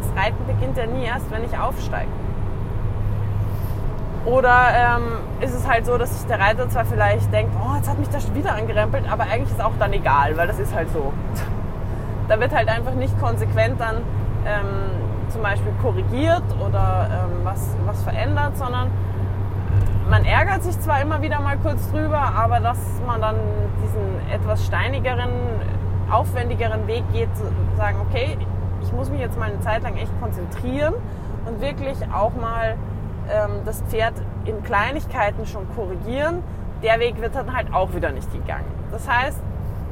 Das 0.00 0.24
Reiten 0.24 0.44
beginnt 0.46 0.76
ja 0.76 0.86
nie 0.86 1.04
erst, 1.04 1.30
wenn 1.30 1.44
ich 1.44 1.56
aufsteige. 1.56 2.10
Oder 4.24 4.68
ähm, 4.74 5.02
ist 5.40 5.54
es 5.54 5.66
halt 5.66 5.86
so, 5.86 5.96
dass 5.96 6.18
sich 6.18 6.28
der 6.28 6.38
Reiter 6.38 6.68
zwar 6.68 6.84
vielleicht 6.84 7.32
denkt, 7.32 7.54
oh, 7.58 7.76
jetzt 7.76 7.88
hat 7.88 7.98
mich 7.98 8.08
das 8.10 8.24
schon 8.24 8.34
wieder 8.34 8.54
angerempelt, 8.54 9.10
aber 9.10 9.24
eigentlich 9.24 9.50
ist 9.50 9.62
auch 9.62 9.72
dann 9.78 9.92
egal, 9.92 10.36
weil 10.36 10.46
das 10.46 10.58
ist 10.58 10.74
halt 10.74 10.90
so. 10.90 11.12
da 12.28 12.38
wird 12.38 12.54
halt 12.54 12.68
einfach 12.68 12.92
nicht 12.94 13.18
konsequent 13.18 13.80
dann 13.80 13.96
ähm, 14.46 15.30
zum 15.30 15.42
Beispiel 15.42 15.72
korrigiert 15.80 16.42
oder 16.64 17.08
ähm, 17.10 17.44
was, 17.44 17.76
was 17.86 18.02
verändert, 18.02 18.56
sondern 18.58 18.90
man 20.08 20.24
ärgert 20.24 20.64
sich 20.64 20.78
zwar 20.80 21.00
immer 21.00 21.22
wieder 21.22 21.40
mal 21.40 21.56
kurz 21.58 21.90
drüber, 21.90 22.20
aber 22.36 22.60
dass 22.60 22.78
man 23.06 23.20
dann 23.20 23.36
diesen 23.82 24.30
etwas 24.30 24.66
steinigeren, 24.66 25.30
aufwendigeren 26.10 26.86
Weg 26.86 27.04
geht, 27.12 27.34
zu 27.36 27.44
sagen, 27.76 27.98
okay, 28.08 28.36
ich 28.82 28.92
muss 28.92 29.10
mich 29.10 29.20
jetzt 29.20 29.38
mal 29.38 29.50
eine 29.50 29.60
Zeit 29.60 29.82
lang 29.82 29.96
echt 29.96 30.12
konzentrieren 30.20 30.94
und 31.46 31.60
wirklich 31.60 31.96
auch 32.12 32.34
mal 32.34 32.76
ähm, 33.30 33.60
das 33.64 33.82
Pferd 33.82 34.14
in 34.44 34.62
Kleinigkeiten 34.62 35.46
schon 35.46 35.66
korrigieren. 35.74 36.42
Der 36.82 36.98
Weg 36.98 37.20
wird 37.20 37.34
dann 37.34 37.54
halt 37.54 37.72
auch 37.72 37.94
wieder 37.94 38.10
nicht 38.10 38.32
gegangen. 38.32 38.64
Das 38.90 39.08
heißt, 39.08 39.40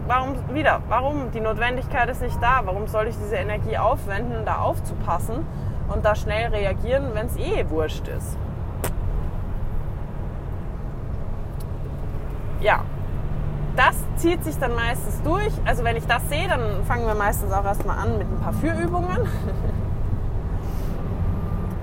warum 0.06 0.34
wieder? 0.52 0.80
Warum? 0.88 1.30
Die 1.32 1.40
Notwendigkeit 1.40 2.08
ist 2.08 2.22
nicht 2.22 2.42
da. 2.42 2.62
Warum 2.64 2.86
soll 2.86 3.08
ich 3.08 3.16
diese 3.16 3.36
Energie 3.36 3.76
aufwenden, 3.76 4.44
da 4.44 4.58
aufzupassen 4.58 5.46
und 5.88 6.04
da 6.04 6.14
schnell 6.14 6.48
reagieren, 6.50 7.10
wenn 7.14 7.26
es 7.26 7.36
eh 7.36 7.68
wurscht 7.68 8.08
ist? 8.08 8.38
ja, 12.60 12.84
das 13.78 13.96
zieht 14.16 14.42
sich 14.44 14.58
dann 14.58 14.74
meistens 14.74 15.22
durch. 15.22 15.52
Also 15.64 15.84
wenn 15.84 15.96
ich 15.96 16.04
das 16.06 16.28
sehe, 16.28 16.48
dann 16.48 16.84
fangen 16.84 17.06
wir 17.06 17.14
meistens 17.14 17.52
auch 17.52 17.64
erstmal 17.64 17.98
an 17.98 18.18
mit 18.18 18.26
ein 18.26 18.40
paar 18.40 18.52
Führübungen. 18.52 19.18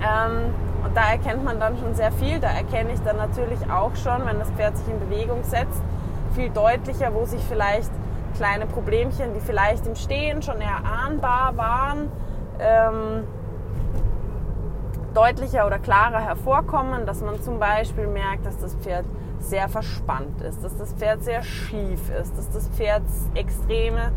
ähm, 0.01 0.53
und 0.84 0.95
da 0.95 1.12
erkennt 1.12 1.45
man 1.45 1.58
dann 1.58 1.77
schon 1.77 1.95
sehr 1.95 2.12
viel. 2.12 2.39
Da 2.41 2.49
erkenne 2.49 2.91
ich 2.91 2.99
dann 3.01 3.15
natürlich 3.15 3.60
auch 3.71 3.95
schon, 3.95 4.25
wenn 4.25 4.39
das 4.39 4.51
Pferd 4.51 4.77
sich 4.77 4.88
in 4.89 4.99
Bewegung 4.99 5.43
setzt, 5.43 5.81
viel 6.34 6.49
deutlicher, 6.49 7.13
wo 7.13 7.23
sich 7.23 7.41
vielleicht 7.41 7.91
kleine 8.36 8.65
Problemchen, 8.65 9.34
die 9.34 9.39
vielleicht 9.39 9.88
im 9.88 9.95
Stehen 9.95 10.41
schon 10.41 10.60
erahnbar 10.60 11.55
waren, 11.55 12.12
ähm, 12.60 13.23
deutlicher 15.13 15.65
oder 15.65 15.79
klarer 15.79 16.19
hervorkommen, 16.19 17.05
dass 17.05 17.21
man 17.21 17.41
zum 17.41 17.58
Beispiel 17.58 18.08
merkt, 18.08 18.45
dass 18.45 18.58
das 18.58 18.75
Pferd 18.75 19.05
sehr 19.49 19.69
verspannt 19.69 20.41
ist, 20.41 20.63
dass 20.63 20.75
das 20.77 20.93
Pferd 20.93 21.23
sehr 21.23 21.43
schief 21.43 22.10
ist, 22.10 22.38
dass 22.38 22.49
das 22.49 22.67
Pferd 22.69 23.03
extreme 23.36 24.12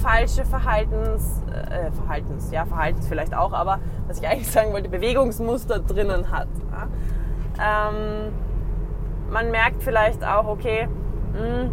falsche 0.00 0.44
Verhaltens, 0.44 1.42
äh, 1.50 1.90
Verhaltens, 1.92 2.50
ja, 2.50 2.64
Verhaltens 2.64 3.06
vielleicht 3.06 3.34
auch, 3.34 3.52
aber 3.52 3.78
was 4.06 4.18
ich 4.18 4.26
eigentlich 4.26 4.50
sagen 4.50 4.72
wollte, 4.72 4.88
Bewegungsmuster 4.88 5.80
drinnen 5.80 6.30
hat. 6.30 6.48
Ja. 6.70 7.90
Ähm, 7.90 8.32
man 9.30 9.50
merkt 9.50 9.82
vielleicht 9.82 10.24
auch, 10.24 10.46
okay, 10.46 10.88
mh, 11.34 11.40
hm, 11.40 11.70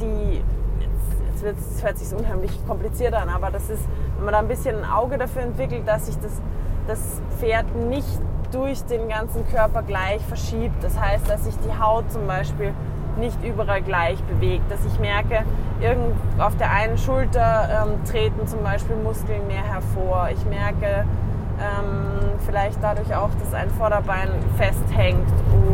die, 0.00 0.42
jetzt, 0.80 1.44
jetzt 1.44 1.84
hört 1.84 1.98
sich 1.98 2.16
unheimlich 2.16 2.66
kompliziert 2.66 3.14
an, 3.14 3.28
aber 3.28 3.50
das 3.50 3.68
ist, 3.70 3.82
wenn 4.16 4.24
man 4.24 4.32
da 4.32 4.40
ein 4.40 4.48
bisschen 4.48 4.76
ein 4.76 4.90
Auge 4.90 5.18
dafür 5.18 5.42
entwickelt, 5.42 5.86
dass 5.86 6.06
sich 6.06 6.18
das, 6.18 6.40
das 6.86 7.20
Pferd 7.38 7.74
nicht 7.74 8.20
durch 8.50 8.84
den 8.84 9.08
ganzen 9.08 9.46
Körper 9.48 9.82
gleich 9.82 10.22
verschiebt. 10.22 10.82
Das 10.82 10.98
heißt, 10.98 11.28
dass 11.28 11.44
sich 11.44 11.54
die 11.58 11.78
Haut 11.78 12.10
zum 12.10 12.26
Beispiel 12.26 12.72
nicht 13.18 13.42
überall 13.44 13.82
gleich 13.82 14.22
bewegt, 14.24 14.70
dass 14.70 14.84
ich 14.84 14.98
merke, 15.00 15.44
irgend 15.80 16.14
auf 16.38 16.56
der 16.56 16.70
einen 16.70 16.98
Schulter 16.98 17.68
ähm, 17.84 18.04
treten 18.04 18.46
zum 18.46 18.62
Beispiel 18.62 18.96
Muskeln 18.96 19.46
mehr 19.46 19.64
hervor. 19.64 20.28
Ich 20.32 20.44
merke 20.46 21.04
ähm, 21.58 22.38
vielleicht 22.46 22.78
dadurch 22.82 23.14
auch, 23.14 23.30
dass 23.40 23.54
ein 23.54 23.70
Vorderbein 23.70 24.28
festhängt 24.56 25.28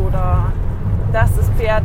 oder 0.05 0.51
dass 1.13 1.35
das 1.35 1.49
Pferd 1.51 1.83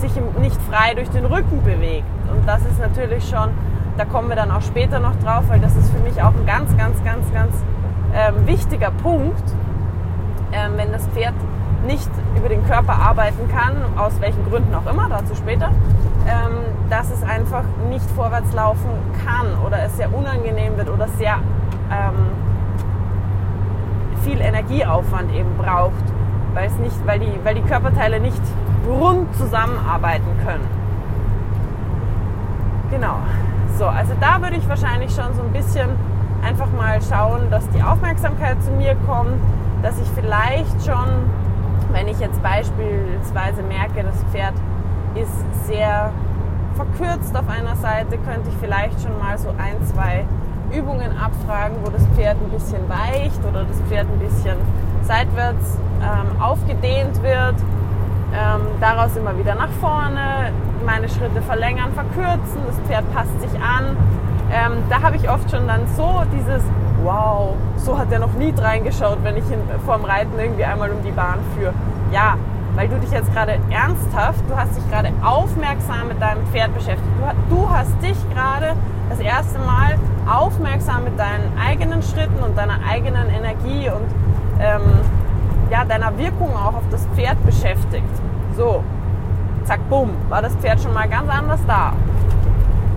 sich 0.00 0.12
nicht 0.40 0.60
frei 0.62 0.94
durch 0.94 1.10
den 1.10 1.26
Rücken 1.26 1.62
bewegt. 1.62 2.06
Und 2.30 2.46
das 2.46 2.64
ist 2.64 2.78
natürlich 2.80 3.28
schon, 3.28 3.50
da 3.96 4.04
kommen 4.04 4.28
wir 4.28 4.36
dann 4.36 4.50
auch 4.50 4.62
später 4.62 5.00
noch 5.00 5.16
drauf, 5.16 5.44
weil 5.48 5.60
das 5.60 5.76
ist 5.76 5.90
für 5.90 5.98
mich 6.00 6.22
auch 6.22 6.32
ein 6.34 6.46
ganz, 6.46 6.76
ganz, 6.76 7.02
ganz, 7.04 7.32
ganz 7.32 7.54
ähm, 8.14 8.46
wichtiger 8.46 8.90
Punkt, 8.90 9.42
ähm, 10.52 10.72
wenn 10.76 10.92
das 10.92 11.06
Pferd 11.08 11.34
nicht 11.86 12.10
über 12.36 12.48
den 12.48 12.64
Körper 12.66 12.94
arbeiten 12.94 13.48
kann, 13.48 13.76
aus 13.96 14.12
welchen 14.20 14.48
Gründen 14.48 14.74
auch 14.74 14.88
immer, 14.90 15.08
dazu 15.08 15.34
später, 15.34 15.70
ähm, 16.26 16.58
dass 16.90 17.10
es 17.10 17.22
einfach 17.22 17.64
nicht 17.88 18.08
vorwärts 18.12 18.52
laufen 18.52 18.90
kann 19.24 19.46
oder 19.66 19.82
es 19.82 19.96
sehr 19.96 20.14
unangenehm 20.14 20.76
wird 20.76 20.88
oder 20.88 21.08
sehr 21.08 21.38
ähm, 21.90 22.30
viel 24.22 24.40
Energieaufwand 24.40 25.32
eben 25.34 25.56
braucht, 25.56 26.04
weil, 26.54 26.66
es 26.66 26.76
nicht, 26.78 27.06
weil, 27.06 27.18
die, 27.18 27.32
weil 27.42 27.54
die 27.54 27.62
Körperteile 27.62 28.20
nicht 28.20 28.42
rund 28.86 29.34
zusammenarbeiten 29.36 30.28
können. 30.44 30.66
Genau. 32.90 33.16
So, 33.78 33.86
also 33.86 34.12
da 34.20 34.40
würde 34.42 34.56
ich 34.56 34.68
wahrscheinlich 34.68 35.12
schon 35.14 35.34
so 35.34 35.42
ein 35.42 35.52
bisschen 35.52 35.88
einfach 36.46 36.68
mal 36.76 37.00
schauen, 37.02 37.50
dass 37.50 37.68
die 37.70 37.82
Aufmerksamkeit 37.82 38.62
zu 38.62 38.70
mir 38.72 38.94
kommt, 39.06 39.40
dass 39.82 39.98
ich 39.98 40.08
vielleicht 40.14 40.84
schon, 40.84 41.08
wenn 41.92 42.08
ich 42.08 42.18
jetzt 42.20 42.40
beispielsweise 42.42 43.62
merke, 43.62 44.04
das 44.04 44.22
Pferd 44.32 44.54
ist 45.14 45.66
sehr 45.66 46.12
verkürzt 46.74 47.36
auf 47.36 47.48
einer 47.48 47.76
Seite, 47.76 48.16
könnte 48.18 48.48
ich 48.48 48.56
vielleicht 48.60 49.00
schon 49.02 49.18
mal 49.18 49.36
so 49.38 49.50
ein, 49.50 49.84
zwei 49.86 50.24
Übungen 50.72 51.16
abfragen, 51.18 51.76
wo 51.84 51.90
das 51.90 52.06
Pferd 52.16 52.36
ein 52.42 52.50
bisschen 52.50 52.88
weicht 52.88 53.44
oder 53.44 53.64
das 53.64 53.78
Pferd 53.88 54.06
ein 54.10 54.18
bisschen 54.18 54.56
seitwärts 55.02 55.78
ähm, 56.00 56.40
aufgedehnt 56.40 57.22
wird. 57.22 57.56
Ähm, 58.34 58.62
daraus 58.80 59.14
immer 59.16 59.36
wieder 59.38 59.54
nach 59.54 59.68
vorne, 59.80 60.52
meine 60.86 61.08
Schritte 61.08 61.42
verlängern, 61.42 61.92
verkürzen, 61.92 62.62
das 62.66 62.78
Pferd 62.86 63.04
passt 63.12 63.38
sich 63.42 63.60
an. 63.60 63.96
Ähm, 64.50 64.82
da 64.88 65.02
habe 65.02 65.16
ich 65.16 65.28
oft 65.28 65.50
schon 65.50 65.66
dann 65.66 65.80
so 65.96 66.22
dieses 66.34 66.62
Wow, 67.02 67.56
so 67.76 67.98
hat 67.98 68.12
er 68.12 68.20
noch 68.20 68.32
nie 68.34 68.54
reingeschaut, 68.56 69.18
wenn 69.24 69.36
ich 69.36 69.44
ihn 69.50 69.58
vorm 69.84 70.04
Reiten 70.04 70.38
irgendwie 70.38 70.64
einmal 70.64 70.90
um 70.90 71.02
die 71.02 71.10
Bahn 71.10 71.40
führe. 71.56 71.72
Ja, 72.12 72.36
weil 72.76 72.88
du 72.88 72.96
dich 72.98 73.10
jetzt 73.10 73.32
gerade 73.32 73.58
ernsthaft, 73.70 74.40
du 74.48 74.56
hast 74.56 74.76
dich 74.76 74.88
gerade 74.88 75.10
aufmerksam 75.22 76.08
mit 76.08 76.22
deinem 76.22 76.46
Pferd 76.46 76.72
beschäftigt. 76.74 77.08
Du, 77.50 77.56
du 77.56 77.70
hast 77.70 78.00
dich 78.00 78.16
gerade 78.32 78.74
das 79.10 79.18
erste 79.18 79.58
Mal 79.58 79.98
aufmerksam 80.30 81.04
mit 81.04 81.18
deinen 81.18 81.52
eigenen 81.58 82.02
Schritten 82.02 82.40
und 82.42 82.56
deiner 82.56 82.78
eigenen 82.88 83.28
Energie 83.30 83.90
und 83.90 84.06
ähm, 84.60 84.82
ja, 85.70 85.84
deiner 85.84 86.16
Wirkung 86.16 86.54
auch 86.56 86.74
auf 86.74 86.88
das 86.90 87.06
Pferd 87.16 87.44
beschäftigt. 87.44 88.04
So, 88.56 88.84
zack, 89.64 89.80
bumm, 89.88 90.10
war 90.28 90.40
das 90.40 90.54
Pferd 90.54 90.80
schon 90.80 90.94
mal 90.94 91.08
ganz 91.08 91.28
anders 91.28 91.60
da. 91.66 91.94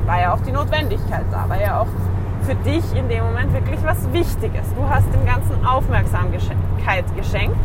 War 0.05 0.21
ja 0.21 0.33
auch 0.33 0.41
die 0.41 0.51
Notwendigkeit 0.51 1.25
da, 1.31 1.49
war 1.49 1.59
ja 1.59 1.81
auch 1.81 1.87
für 2.45 2.55
dich 2.55 2.83
in 2.95 3.09
dem 3.09 3.23
Moment 3.23 3.51
wirklich 3.53 3.79
was 3.83 3.97
Wichtiges. 4.13 4.61
Du 4.75 4.87
hast 4.87 5.11
dem 5.11 5.25
Ganzen 5.25 5.65
Aufmerksamkeit 5.65 7.05
geschenkt 7.15 7.57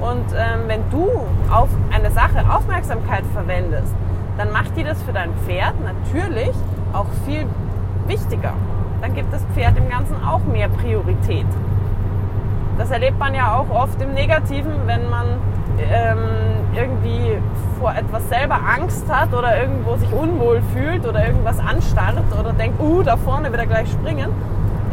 und 0.00 0.24
ähm, 0.34 0.60
wenn 0.66 0.80
du 0.90 1.10
auf 1.52 1.68
eine 1.92 2.10
Sache 2.10 2.44
Aufmerksamkeit 2.50 3.24
verwendest, 3.34 3.94
dann 4.38 4.50
macht 4.50 4.76
dir 4.76 4.84
das 4.84 5.02
für 5.02 5.12
dein 5.12 5.30
Pferd 5.46 5.74
natürlich 5.82 6.54
auch 6.94 7.06
viel 7.26 7.46
wichtiger. 8.06 8.54
Dann 9.02 9.14
gibt 9.14 9.30
das 9.32 9.44
Pferd 9.54 9.76
im 9.76 9.90
Ganzen 9.90 10.16
auch 10.24 10.40
mehr 10.44 10.68
Priorität. 10.68 11.46
Das 12.78 12.90
erlebt 12.90 13.18
man 13.18 13.34
ja 13.34 13.56
auch 13.58 13.68
oft 13.68 14.00
im 14.00 14.14
Negativen, 14.14 14.72
wenn 14.86 15.08
man 15.10 15.26
ähm, 15.78 16.18
irgendwie 16.76 17.38
vor 17.78 17.94
etwas 17.94 18.28
selber 18.28 18.58
Angst 18.76 19.06
hat 19.08 19.32
oder 19.32 19.60
irgendwo 19.60 19.96
sich 19.96 20.12
unwohl 20.12 20.62
fühlt 20.72 21.06
oder 21.06 21.26
irgendwas 21.26 21.58
anstarrt 21.58 22.16
oder 22.38 22.52
denkt, 22.52 22.80
uh, 22.80 23.02
da 23.02 23.16
vorne 23.16 23.50
wird 23.50 23.60
er 23.60 23.66
gleich 23.66 23.90
springen 23.90 24.30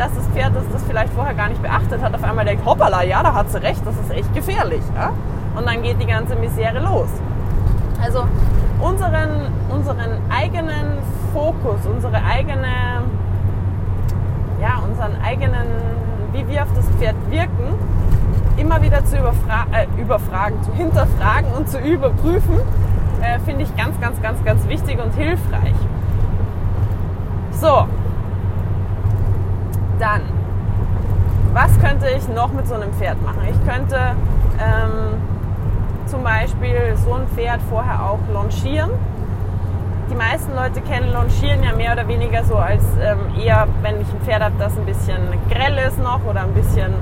dass 0.01 0.15
das 0.15 0.27
Pferd, 0.29 0.55
das 0.55 0.63
das 0.71 0.83
vielleicht 0.83 1.13
vorher 1.13 1.35
gar 1.35 1.49
nicht 1.49 1.61
beachtet 1.61 2.01
hat, 2.01 2.15
auf 2.15 2.23
einmal 2.23 2.43
denkt, 2.43 2.65
hoppala, 2.65 3.03
ja, 3.03 3.21
da 3.21 3.33
hat 3.33 3.51
sie 3.51 3.61
recht, 3.61 3.81
das 3.85 3.95
ist 3.99 4.11
echt 4.11 4.33
gefährlich. 4.33 4.81
Ja? 4.95 5.11
Und 5.55 5.67
dann 5.67 5.83
geht 5.83 6.01
die 6.01 6.07
ganze 6.07 6.35
Misere 6.35 6.79
los. 6.79 7.09
Also 8.01 8.23
unseren, 8.79 9.47
unseren 9.69 10.17
eigenen 10.29 10.97
Fokus, 11.33 11.85
unsere 11.85 12.17
eigene, 12.23 13.03
ja, 14.59 14.81
unseren 14.83 15.21
eigenen, 15.23 15.67
wie 16.31 16.47
wir 16.47 16.63
auf 16.63 16.69
das 16.75 16.85
Pferd 16.97 17.15
wirken, 17.29 17.75
immer 18.61 18.81
wieder 18.81 19.03
zu 19.03 19.17
überfra 19.17 19.65
äh, 19.73 19.87
überfragen, 19.99 20.61
zu 20.63 20.71
hinterfragen 20.73 21.51
und 21.51 21.67
zu 21.67 21.79
überprüfen, 21.79 22.59
äh, 23.21 23.39
finde 23.39 23.63
ich 23.63 23.75
ganz, 23.75 23.99
ganz, 23.99 24.21
ganz, 24.21 24.43
ganz 24.45 24.67
wichtig 24.67 24.99
und 25.03 25.13
hilfreich. 25.15 25.75
So, 27.51 27.87
dann, 29.99 30.21
was 31.53 31.79
könnte 31.79 32.07
ich 32.15 32.27
noch 32.29 32.53
mit 32.53 32.67
so 32.67 32.75
einem 32.75 32.93
Pferd 32.93 33.21
machen? 33.23 33.41
Ich 33.49 33.71
könnte 33.71 33.95
ähm, 34.59 35.21
zum 36.05 36.23
Beispiel 36.23 36.95
so 36.97 37.13
ein 37.13 37.27
Pferd 37.35 37.61
vorher 37.69 38.03
auch 38.03 38.19
longieren. 38.31 38.91
Die 40.09 40.15
meisten 40.15 40.53
Leute 40.53 40.81
kennen 40.81 41.11
Longieren 41.13 41.63
ja 41.63 41.73
mehr 41.73 41.93
oder 41.93 42.07
weniger 42.07 42.43
so 42.43 42.55
als 42.55 42.83
ähm, 43.01 43.19
eher, 43.41 43.67
wenn 43.81 44.01
ich 44.01 44.07
ein 44.11 44.21
Pferd 44.21 44.43
habe, 44.43 44.55
das 44.59 44.77
ein 44.77 44.85
bisschen 44.85 45.19
grell 45.49 45.77
ist 45.87 45.97
noch 45.99 46.19
oder 46.25 46.41
ein 46.41 46.53
bisschen 46.53 46.93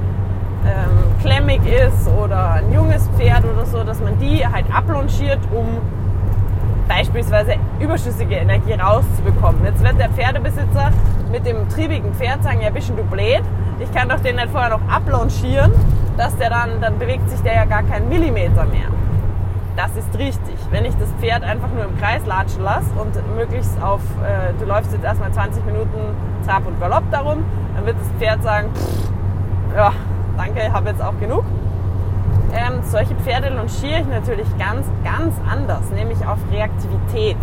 ähm, 0.65 1.21
klemmig 1.21 1.61
ist 1.65 2.07
oder 2.07 2.53
ein 2.53 2.71
junges 2.71 3.07
Pferd 3.17 3.43
oder 3.45 3.65
so, 3.65 3.83
dass 3.83 3.99
man 3.99 4.17
die 4.19 4.45
halt 4.45 4.65
ablongiert, 4.73 5.39
um 5.51 5.65
beispielsweise 6.87 7.55
überschüssige 7.79 8.35
Energie 8.35 8.73
rauszubekommen. 8.73 9.63
Jetzt 9.63 9.83
wird 9.83 9.99
der 9.99 10.09
Pferdebesitzer 10.09 10.91
mit 11.31 11.45
dem 11.45 11.69
triebigen 11.69 12.13
Pferd 12.13 12.43
sagen, 12.43 12.61
ja, 12.61 12.69
bist 12.71 12.89
du 12.89 13.03
blöd, 13.03 13.43
ich 13.79 13.91
kann 13.93 14.09
doch 14.09 14.19
den 14.19 14.35
nicht 14.35 14.49
vorher 14.49 14.71
noch 14.71 14.81
ablongieren, 14.89 15.71
dass 16.17 16.35
der 16.37 16.49
dann, 16.49 16.81
dann 16.81 16.97
bewegt 16.97 17.29
sich 17.29 17.39
der 17.41 17.53
ja 17.53 17.65
gar 17.65 17.83
keinen 17.83 18.09
Millimeter 18.09 18.65
mehr. 18.65 18.89
Das 19.77 19.95
ist 19.95 20.17
richtig. 20.17 20.55
Wenn 20.71 20.83
ich 20.83 20.93
das 20.97 21.09
Pferd 21.21 21.43
einfach 21.43 21.69
nur 21.73 21.85
im 21.85 21.97
Kreis 21.97 22.25
latschen 22.25 22.63
lasse 22.63 22.89
und 22.99 23.15
möglichst 23.37 23.81
auf, 23.81 24.01
äh, 24.21 24.51
du 24.59 24.65
läufst 24.65 24.91
jetzt 24.91 25.05
erstmal 25.05 25.31
20 25.31 25.65
Minuten 25.65 25.97
Trab 26.45 26.67
und 26.67 26.77
Galopp 26.81 27.03
darum, 27.11 27.45
dann 27.75 27.85
wird 27.85 27.95
das 27.97 28.07
Pferd 28.19 28.43
sagen, 28.43 28.69
pff, 28.73 29.09
ja, 29.77 29.93
danke, 30.39 30.61
ich 30.65 30.71
habe 30.71 30.89
jetzt 30.89 31.01
auch 31.01 31.19
genug. 31.19 31.43
Ähm, 32.53 32.79
solche 32.83 33.13
Pferde 33.15 33.49
longiere 33.49 33.99
ich 33.99 34.07
natürlich 34.07 34.47
ganz, 34.57 34.87
ganz 35.03 35.35
anders, 35.51 35.89
nämlich 35.93 36.25
auf 36.25 36.37
Reaktivität. 36.51 37.37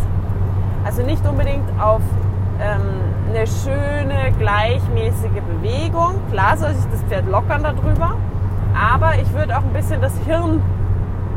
Also 0.85 1.03
nicht 1.03 1.25
unbedingt 1.27 1.69
auf 1.79 2.01
ähm, 2.59 2.81
eine 3.29 3.47
schöne, 3.47 4.33
gleichmäßige 4.39 5.43
Bewegung. 5.61 6.15
Klar 6.33 6.57
soll 6.57 6.75
sich 6.75 6.91
das 6.91 7.03
Pferd 7.03 7.29
lockern 7.29 7.63
darüber, 7.63 8.17
aber 8.75 9.17
ich 9.21 9.31
würde 9.35 9.57
auch 9.57 9.63
ein 9.63 9.73
bisschen 9.75 10.01
das 10.01 10.15
Hirn 10.25 10.63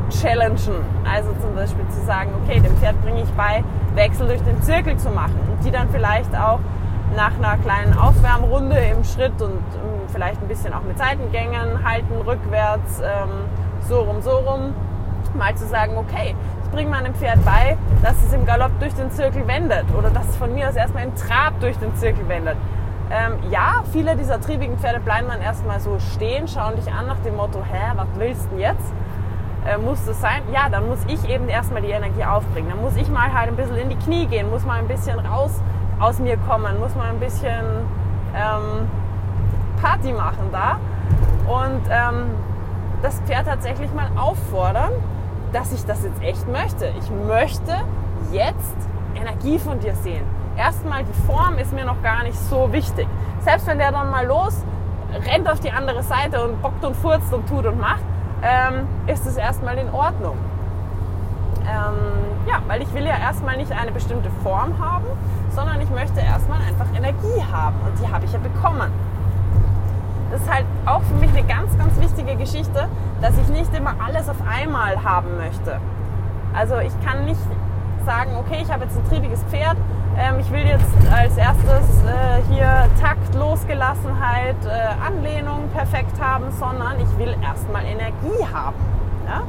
challengen. 0.09 0.81
Also 1.03 1.29
zum 1.41 1.53
Beispiel 1.55 1.85
zu 1.89 2.05
sagen, 2.05 2.29
okay, 2.41 2.61
dem 2.61 2.75
Pferd 2.77 2.99
bringe 3.03 3.21
ich 3.21 3.29
bei, 3.33 3.63
Wechsel 3.95 4.27
durch 4.27 4.41
den 4.43 4.61
Zirkel 4.63 4.95
zu 4.97 5.09
machen 5.09 5.37
und 5.51 5.63
die 5.65 5.71
dann 5.71 5.89
vielleicht 5.89 6.33
auch 6.35 6.59
nach 7.15 7.35
einer 7.37 7.57
kleinen 7.57 7.97
Aufwärmrunde 7.97 8.77
im 8.77 9.03
Schritt 9.03 9.41
und 9.41 9.51
ähm, 9.51 10.07
vielleicht 10.11 10.41
ein 10.41 10.47
bisschen 10.47 10.73
auch 10.73 10.81
mit 10.81 10.97
Seitengängen 10.97 11.83
halten, 11.83 12.13
rückwärts, 12.25 12.99
ähm, 12.99 13.29
so 13.87 14.01
rum, 14.01 14.21
so 14.21 14.31
rum, 14.31 14.73
mal 15.33 15.55
zu 15.55 15.67
sagen, 15.67 15.97
okay, 15.97 16.35
ich 16.63 16.69
bringe 16.71 16.89
meinem 16.89 17.13
Pferd 17.13 17.43
bei, 17.45 17.77
dass 18.03 18.15
es 18.23 18.33
im 18.33 18.45
Galopp 18.45 18.71
durch 18.79 18.93
den 18.93 19.11
Zirkel 19.11 19.47
wendet 19.47 19.85
oder 19.97 20.09
dass 20.09 20.29
es 20.29 20.37
von 20.37 20.53
mir 20.53 20.69
aus 20.69 20.75
erstmal 20.75 21.03
im 21.03 21.15
Trab 21.15 21.59
durch 21.59 21.77
den 21.77 21.95
Zirkel 21.95 22.27
wendet. 22.27 22.57
Ähm, 23.11 23.33
ja, 23.49 23.83
viele 23.91 24.15
dieser 24.15 24.39
triebigen 24.39 24.77
Pferde 24.77 24.99
bleiben 24.99 25.27
dann 25.27 25.41
erstmal 25.41 25.79
so 25.79 25.97
stehen, 25.99 26.47
schauen 26.47 26.75
dich 26.75 26.91
an 26.91 27.07
nach 27.07 27.19
dem 27.19 27.35
Motto, 27.35 27.59
hä, 27.59 27.93
was 27.95 28.07
willst 28.17 28.45
du 28.45 28.49
denn 28.49 28.59
jetzt? 28.59 28.93
Äh, 29.65 29.77
muss 29.77 30.05
das 30.05 30.21
sein? 30.21 30.41
Ja, 30.53 30.69
dann 30.69 30.87
muss 30.87 30.99
ich 31.07 31.27
eben 31.27 31.49
erstmal 31.49 31.81
die 31.81 31.89
Energie 31.89 32.23
aufbringen. 32.23 32.69
Dann 32.69 32.81
muss 32.81 32.95
ich 32.95 33.09
mal 33.09 33.33
halt 33.33 33.49
ein 33.49 33.55
bisschen 33.55 33.77
in 33.77 33.89
die 33.89 33.97
Knie 33.97 34.27
gehen, 34.27 34.49
muss 34.49 34.63
mal 34.63 34.79
ein 34.79 34.87
bisschen 34.87 35.19
raus 35.19 35.59
aus 35.99 36.19
mir 36.19 36.37
kommen, 36.37 36.79
muss 36.79 36.95
mal 36.95 37.09
ein 37.09 37.19
bisschen 37.19 37.65
ähm, 38.35 38.87
Party 39.81 40.13
machen 40.13 40.49
da. 40.51 40.79
Und 41.47 41.81
ähm, 41.89 42.31
das 43.01 43.19
Pferd 43.21 43.47
tatsächlich 43.47 43.93
mal 43.93 44.09
auffordern, 44.15 44.91
dass 45.51 45.73
ich 45.73 45.85
das 45.85 46.03
jetzt 46.03 46.21
echt 46.21 46.47
möchte. 46.47 46.91
Ich 46.99 47.09
möchte 47.27 47.75
jetzt 48.31 48.77
Energie 49.15 49.57
von 49.59 49.79
dir 49.79 49.95
sehen. 49.95 50.23
Erstmal 50.57 51.03
die 51.03 51.21
Form 51.25 51.57
ist 51.57 51.73
mir 51.73 51.85
noch 51.85 52.01
gar 52.01 52.23
nicht 52.23 52.37
so 52.37 52.71
wichtig. 52.71 53.07
Selbst 53.39 53.67
wenn 53.67 53.77
der 53.77 53.91
dann 53.91 54.09
mal 54.11 54.25
los 54.25 54.63
rennt 55.25 55.49
auf 55.49 55.59
die 55.59 55.71
andere 55.71 56.03
Seite 56.03 56.43
und 56.43 56.61
bockt 56.61 56.83
und 56.85 56.95
furzt 56.95 57.33
und 57.33 57.47
tut 57.47 57.65
und 57.65 57.79
macht, 57.79 58.03
ähm, 58.43 58.87
ist 59.07 59.25
es 59.25 59.37
erstmal 59.37 59.77
in 59.77 59.89
Ordnung. 59.89 60.37
Ähm, 61.61 62.47
ja, 62.47 62.61
weil 62.67 62.81
ich 62.81 62.93
will 62.93 63.05
ja 63.05 63.17
erstmal 63.17 63.57
nicht 63.57 63.71
eine 63.71 63.91
bestimmte 63.91 64.29
Form 64.43 64.77
haben, 64.79 65.05
sondern 65.55 65.81
ich 65.81 65.89
möchte 65.89 66.19
erstmal 66.19 66.61
einfach 66.61 66.87
Energie 66.95 67.43
haben 67.51 67.75
und 67.85 67.99
die 67.99 68.11
habe 68.11 68.25
ich 68.25 68.33
ja 68.33 68.39
bekommen. 68.39 68.91
Das 70.31 70.41
ist 70.41 70.51
halt 70.51 70.65
auch 70.85 71.01
für 71.01 71.15
mich 71.15 71.29
eine 71.31 71.43
ganz, 71.43 71.75
ganz 71.77 71.99
wichtige 71.99 72.35
Geschichte, 72.35 72.87
dass 73.21 73.37
ich 73.37 73.47
nicht 73.49 73.73
immer 73.75 73.95
alles 74.03 74.29
auf 74.29 74.37
einmal 74.47 75.03
haben 75.03 75.37
möchte. 75.37 75.79
Also 76.53 76.77
ich 76.77 76.93
kann 77.03 77.25
nicht 77.25 77.39
sagen, 78.05 78.31
okay, 78.37 78.59
ich 78.61 78.71
habe 78.71 78.85
jetzt 78.85 78.95
ein 78.95 79.07
triebiges 79.09 79.43
Pferd, 79.49 79.77
ähm, 80.17 80.39
ich 80.39 80.51
will 80.51 80.65
jetzt 80.65 80.85
als 81.11 81.37
erstes 81.37 82.03
äh, 82.03 82.41
hier 82.49 82.87
Takt, 83.01 83.33
Losgelassenheit, 83.35 84.55
äh, 84.65 85.05
Anlehnung 85.05 85.69
perfekt 85.73 86.19
haben, 86.19 86.45
sondern 86.59 86.99
ich 86.99 87.17
will 87.17 87.35
erstmal 87.41 87.85
Energie 87.85 88.45
haben. 88.53 88.75
Ja? 89.27 89.43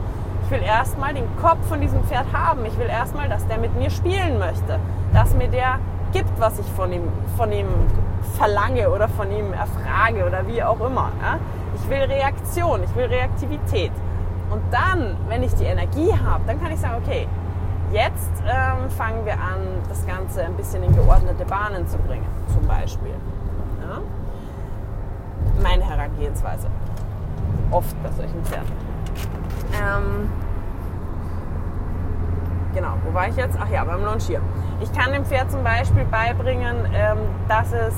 Ich 0.51 0.57
will 0.57 0.67
erstmal 0.67 1.15
den 1.15 1.29
Kopf 1.37 1.65
von 1.69 1.81
diesem 1.81 2.03
Pferd 2.03 2.27
haben. 2.33 2.67
Ich 2.67 2.77
will 2.77 2.89
erstmal, 2.89 3.29
dass 3.29 3.47
der 3.47 3.59
mit 3.59 3.73
mir 3.77 3.89
spielen 3.89 4.37
möchte, 4.41 4.81
dass 5.15 5.33
mir 5.33 5.47
der 5.47 5.79
gibt, 6.13 6.41
was 6.41 6.59
ich 6.59 6.67
von 6.73 6.93
ihm, 6.93 7.05
von 7.37 7.53
ihm 7.53 7.69
verlange 8.37 8.91
oder 8.91 9.07
von 9.07 9.31
ihm 9.31 9.53
erfrage 9.53 10.27
oder 10.27 10.45
wie 10.49 10.61
auch 10.61 10.81
immer. 10.81 11.13
Ja? 11.23 11.39
Ich 11.77 11.89
will 11.89 12.01
Reaktion, 12.01 12.83
ich 12.83 12.93
will 12.97 13.05
Reaktivität. 13.05 13.93
Und 14.51 14.61
dann, 14.73 15.17
wenn 15.29 15.45
ich 15.45 15.55
die 15.55 15.67
Energie 15.67 16.11
habe, 16.13 16.43
dann 16.49 16.61
kann 16.61 16.73
ich 16.73 16.81
sagen, 16.81 17.01
okay, 17.01 17.29
jetzt 17.93 18.33
ähm, 18.45 18.91
fangen 18.91 19.25
wir 19.25 19.35
an, 19.35 19.61
das 19.89 20.05
Ganze 20.05 20.43
ein 20.43 20.55
bisschen 20.55 20.83
in 20.83 20.93
geordnete 20.97 21.45
Bahnen 21.45 21.87
zu 21.87 21.97
bringen, 21.99 22.27
zum 22.53 22.67
Beispiel. 22.67 23.15
Ja? 23.89 24.01
Meine 25.63 25.85
Herangehensweise. 25.85 26.67
Oft 27.71 27.95
bei 28.03 28.11
solchen 28.11 28.45
Pferden. 28.45 28.90
Ähm, 29.75 30.31
genau, 32.75 32.95
wo 33.05 33.15
war 33.15 33.29
ich 33.29 33.37
jetzt? 33.37 33.57
Ach 33.61 33.69
ja, 33.71 33.85
beim 33.85 34.05
Launchieren. 34.05 34.45
Ich 34.81 34.93
kann 34.93 35.13
dem 35.13 35.25
Pferd 35.25 35.51
zum 35.51 35.63
Beispiel 35.63 36.05
beibringen, 36.05 36.77
ähm, 36.95 37.19
dass 37.49 37.73
es 37.73 37.95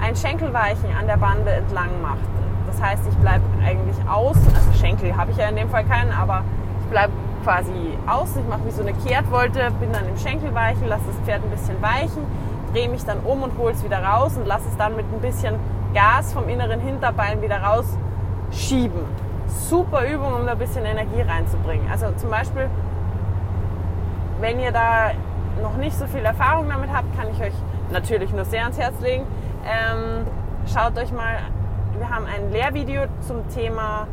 ein 0.00 0.16
Schenkelweichen 0.16 0.94
an 0.98 1.06
der 1.06 1.16
Bande 1.16 1.50
entlang 1.50 2.00
macht. 2.00 2.18
Das 2.66 2.80
heißt, 2.80 3.02
ich 3.08 3.16
bleibe 3.16 3.44
eigentlich 3.64 3.96
aus, 4.08 4.36
also 4.36 4.72
Schenkel 4.78 5.16
habe 5.16 5.30
ich 5.30 5.36
ja 5.36 5.48
in 5.48 5.56
dem 5.56 5.68
Fall 5.68 5.84
keinen, 5.84 6.10
aber 6.10 6.42
ich 6.80 6.90
bleibe 6.90 7.12
quasi 7.44 7.72
aus. 8.06 8.36
Ich 8.36 8.48
mache 8.48 8.64
wie 8.66 8.70
so 8.70 8.82
eine 8.82 8.92
Kehrtwolte, 8.94 9.70
bin 9.80 9.92
dann 9.92 10.08
im 10.08 10.16
Schenkelweichen, 10.16 10.86
lasse 10.86 11.04
das 11.06 11.16
Pferd 11.24 11.42
ein 11.44 11.50
bisschen 11.50 11.80
weichen, 11.82 12.24
drehe 12.72 12.88
mich 12.88 13.04
dann 13.04 13.18
um 13.20 13.42
und 13.42 13.56
hole 13.58 13.72
es 13.72 13.84
wieder 13.84 14.02
raus 14.02 14.36
und 14.36 14.46
lasse 14.46 14.64
es 14.68 14.76
dann 14.76 14.96
mit 14.96 15.06
ein 15.12 15.20
bisschen 15.20 15.56
Gas 15.92 16.32
vom 16.32 16.48
inneren 16.48 16.80
Hinterbein 16.80 17.42
wieder 17.42 17.60
rausschieben. 17.62 19.02
Super 19.52 20.06
Übung, 20.06 20.34
um 20.34 20.46
da 20.46 20.52
ein 20.52 20.58
bisschen 20.58 20.84
Energie 20.84 21.22
reinzubringen. 21.22 21.90
Also 21.90 22.12
zum 22.16 22.30
Beispiel, 22.30 22.68
wenn 24.40 24.60
ihr 24.60 24.70
da 24.72 25.12
noch 25.60 25.76
nicht 25.76 25.96
so 25.96 26.06
viel 26.06 26.24
Erfahrung 26.24 26.68
damit 26.68 26.92
habt, 26.92 27.16
kann 27.16 27.26
ich 27.32 27.40
euch 27.40 27.54
natürlich 27.90 28.32
nur 28.32 28.44
sehr 28.44 28.62
ans 28.62 28.78
Herz 28.78 29.00
legen. 29.00 29.24
Ähm, 29.64 30.26
schaut 30.72 30.96
euch 30.98 31.10
mal, 31.12 31.38
wir 31.98 32.08
haben 32.08 32.26
ein 32.26 32.50
Lehrvideo 32.50 33.02
zum 33.20 33.48
Thema 33.48 34.06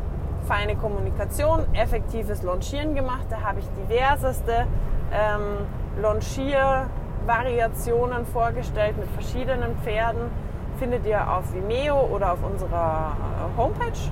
feine 0.47 0.75
Kommunikation, 0.75 1.65
effektives 1.73 2.43
Launchieren 2.43 2.93
gemacht. 2.95 3.25
Da 3.29 3.41
habe 3.41 3.59
ich 3.59 3.65
diverseste 3.87 4.65
ähm, 5.11 5.67
Launchier-Variationen 6.01 8.25
vorgestellt 8.25 8.97
mit 8.97 9.07
verschiedenen 9.09 9.77
Pferden. 9.83 10.31
Findet 10.77 11.05
ihr 11.05 11.31
auf 11.31 11.53
Vimeo 11.53 12.09
oder 12.13 12.33
auf 12.33 12.43
unserer 12.43 13.15
äh, 13.15 13.57
Homepage. 13.57 14.11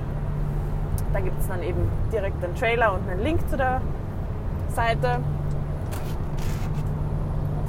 Da 1.12 1.20
gibt 1.20 1.40
es 1.40 1.48
dann 1.48 1.62
eben 1.62 1.88
direkt 2.12 2.42
einen 2.44 2.54
Trailer 2.54 2.92
und 2.92 3.08
einen 3.08 3.22
Link 3.22 3.48
zu 3.48 3.56
der 3.56 3.80
Seite. 4.68 5.20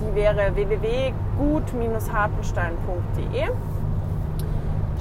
Die 0.01 0.15
wäre 0.15 0.55
www.gut-hartenstein.de. 0.55 3.49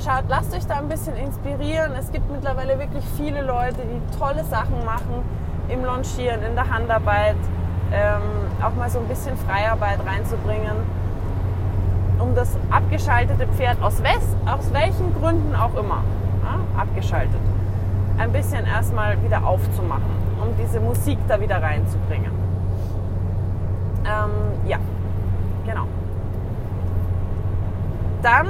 Schaut, 0.05 0.25
lasst 0.29 0.55
euch 0.55 0.67
da 0.67 0.77
ein 0.77 0.89
bisschen 0.89 1.17
inspirieren. 1.17 1.95
Es 1.99 2.13
gibt 2.13 2.31
mittlerweile 2.31 2.79
wirklich 2.79 3.03
viele 3.17 3.43
Leute, 3.43 3.81
die 3.83 4.01
tolle 4.19 4.45
Sachen 4.45 4.85
machen 4.85 5.25
im 5.69 5.85
Launchieren, 5.85 6.45
in 6.45 6.55
der 6.55 6.71
Handarbeit, 6.71 7.35
ähm, 7.93 8.23
auch 8.63 8.75
mal 8.75 8.89
so 8.89 9.01
ein 9.01 9.09
bisschen 9.09 9.37
Freiarbeit 9.37 9.99
reinzubringen, 10.07 10.77
um 12.19 12.35
das 12.35 12.57
abgeschaltete 12.71 13.47
Pferd 13.49 13.83
aus, 13.83 14.03
West, 14.03 14.35
aus 14.47 14.73
welchen 14.73 15.13
Gründen 15.21 15.55
auch 15.55 15.75
immer, 15.75 16.03
ja, 16.45 16.59
abgeschaltet, 16.81 17.41
ein 18.19 18.33
bisschen 18.33 18.67
erstmal 18.67 19.23
wieder 19.23 19.45
aufzumachen, 19.45 20.11
um 20.41 20.49
diese 20.63 20.81
Musik 20.81 21.19
da 21.29 21.41
wieder 21.41 21.63
reinzubringen. 21.63 22.33
Ähm, 24.05 24.69
ja, 24.69 24.79
genau. 25.65 25.85
Dann 28.23 28.49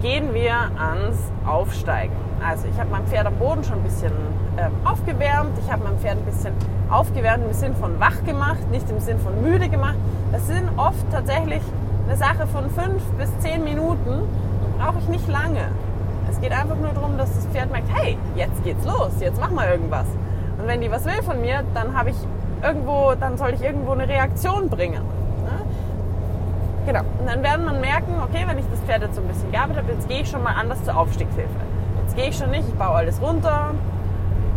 gehen 0.00 0.32
wir 0.32 0.54
ans 0.54 1.18
Aufsteigen. 1.46 2.14
Also 2.46 2.68
ich 2.68 2.78
habe 2.78 2.90
mein 2.90 3.06
Pferd 3.06 3.26
am 3.26 3.34
Boden 3.36 3.64
schon 3.64 3.78
ein 3.78 3.82
bisschen 3.82 4.12
äh, 4.56 4.68
aufgewärmt. 4.84 5.58
Ich 5.58 5.70
habe 5.70 5.84
mein 5.84 5.98
Pferd 5.98 6.18
ein 6.18 6.24
bisschen 6.24 6.52
aufgewärmt 6.90 7.44
im 7.44 7.52
Sinn 7.52 7.74
von 7.74 7.98
wach 7.98 8.24
gemacht, 8.24 8.70
nicht 8.70 8.88
im 8.90 9.00
Sinn 9.00 9.18
von 9.18 9.42
müde 9.42 9.68
gemacht. 9.68 9.96
Das 10.32 10.46
sind 10.46 10.68
oft 10.76 11.10
tatsächlich 11.10 11.62
eine 12.06 12.16
Sache 12.16 12.46
von 12.46 12.70
fünf 12.70 13.02
bis 13.18 13.36
zehn 13.40 13.64
Minuten. 13.64 14.22
Brauche 14.78 14.98
ich 15.00 15.08
nicht 15.08 15.28
lange. 15.28 15.68
Es 16.30 16.40
geht 16.40 16.52
einfach 16.52 16.76
nur 16.76 16.92
darum, 16.92 17.16
dass 17.16 17.34
das 17.34 17.46
Pferd 17.46 17.70
merkt, 17.70 17.88
hey, 17.94 18.18
jetzt 18.34 18.62
geht's 18.64 18.84
los, 18.84 19.12
jetzt 19.20 19.40
mach 19.40 19.50
mal 19.50 19.68
irgendwas. 19.68 20.06
Und 20.58 20.66
wenn 20.66 20.80
die 20.80 20.90
was 20.90 21.04
will 21.04 21.22
von 21.22 21.40
mir, 21.40 21.62
dann 21.74 21.96
habe 21.96 22.10
ich 22.10 22.16
irgendwo, 22.62 23.14
dann 23.18 23.36
soll 23.36 23.54
ich 23.54 23.62
irgendwo 23.62 23.92
eine 23.92 24.08
Reaktion 24.08 24.68
bringen. 24.68 25.02
Genau. 26.86 27.00
Und 27.18 27.26
dann 27.26 27.42
werden 27.42 27.64
man 27.64 27.80
merken, 27.80 28.14
okay, 28.22 28.44
wenn 28.46 28.58
ich 28.58 28.64
das 28.70 28.78
Pferd 28.80 29.02
jetzt 29.02 29.16
so 29.16 29.20
ein 29.20 29.26
bisschen 29.26 29.50
gearbeitet 29.50 29.82
habe, 29.82 29.92
jetzt 29.92 30.08
gehe 30.08 30.20
ich 30.20 30.30
schon 30.30 30.44
mal 30.44 30.54
anders 30.54 30.82
zur 30.84 30.96
Aufstiegshilfe. 30.96 31.50
Jetzt 32.02 32.14
gehe 32.14 32.28
ich 32.28 32.36
schon 32.36 32.50
nicht, 32.52 32.68
ich 32.68 32.74
baue 32.74 32.94
alles 32.94 33.20
runter, 33.20 33.72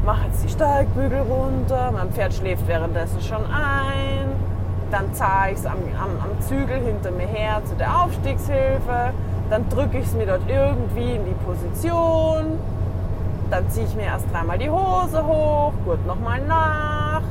mache 0.06 0.28
jetzt 0.28 0.44
die 0.44 0.50
Steigbügel 0.50 1.22
runter, 1.22 1.92
mein 1.92 2.12
Pferd 2.12 2.36
schläft 2.36 2.68
währenddessen 2.68 3.20
schon 3.22 3.44
ein, 3.46 4.30
dann 4.92 5.12
zahre 5.16 5.52
ich 5.52 5.58
es 5.58 5.66
am, 5.66 5.78
am, 6.00 6.24
am 6.24 6.42
Zügel 6.42 6.80
hinter 6.80 7.10
mir 7.10 7.26
her 7.26 7.62
zu 7.66 7.76
der 7.76 8.04
Aufstiegshilfe, 8.04 9.12
dann 9.50 9.68
drücke 9.70 9.98
ich 9.98 10.06
es 10.06 10.14
mir 10.14 10.28
dort 10.28 10.42
irgendwie 10.48 11.16
in 11.16 11.26
die 11.26 11.36
Position, 11.46 12.60
dann 13.50 13.70
ziehe 13.70 13.86
ich 13.86 13.96
mir 13.96 14.04
erst 14.04 14.32
dreimal 14.32 14.58
die 14.58 14.70
Hose 14.70 15.26
hoch, 15.26 15.74
Gurt 15.86 16.06
nochmal 16.06 16.40
nach, 16.42 17.22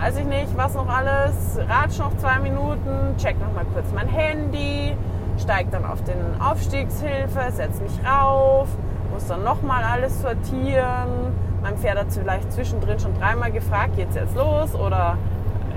weiß 0.00 0.18
ich 0.18 0.24
nicht, 0.24 0.56
was 0.56 0.74
noch 0.74 0.88
alles, 0.88 1.58
ratsch 1.68 1.98
noch 1.98 2.16
zwei 2.16 2.38
Minuten, 2.38 3.16
check 3.18 3.38
noch 3.38 3.52
mal 3.52 3.66
kurz 3.74 3.86
mein 3.94 4.08
Handy, 4.08 4.96
steig 5.38 5.70
dann 5.70 5.84
auf 5.84 6.02
den 6.04 6.40
Aufstiegshilfe, 6.40 7.50
setz 7.50 7.80
mich 7.80 7.92
rauf, 8.06 8.68
muss 9.12 9.26
dann 9.26 9.44
noch 9.44 9.62
mal 9.62 9.82
alles 9.84 10.22
sortieren. 10.22 11.34
Mein 11.62 11.76
Pferd 11.76 11.98
hat 11.98 12.12
vielleicht 12.12 12.52
zwischendrin 12.52 12.98
schon 12.98 13.18
dreimal 13.18 13.50
gefragt, 13.50 13.96
geht's 13.96 14.14
jetzt 14.14 14.34
los 14.34 14.74
oder 14.74 15.16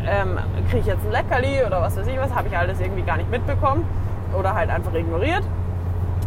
ähm, 0.05 0.37
kriege 0.69 0.79
ich 0.79 0.85
jetzt 0.85 1.05
ein 1.05 1.11
Leckerli 1.11 1.65
oder 1.65 1.81
was 1.81 1.97
weiß 1.97 2.07
ich 2.07 2.17
was, 2.17 2.33
habe 2.33 2.47
ich 2.47 2.57
alles 2.57 2.79
irgendwie 2.79 3.03
gar 3.03 3.17
nicht 3.17 3.29
mitbekommen 3.29 3.85
oder 4.37 4.53
halt 4.53 4.69
einfach 4.69 4.93
ignoriert. 4.93 5.43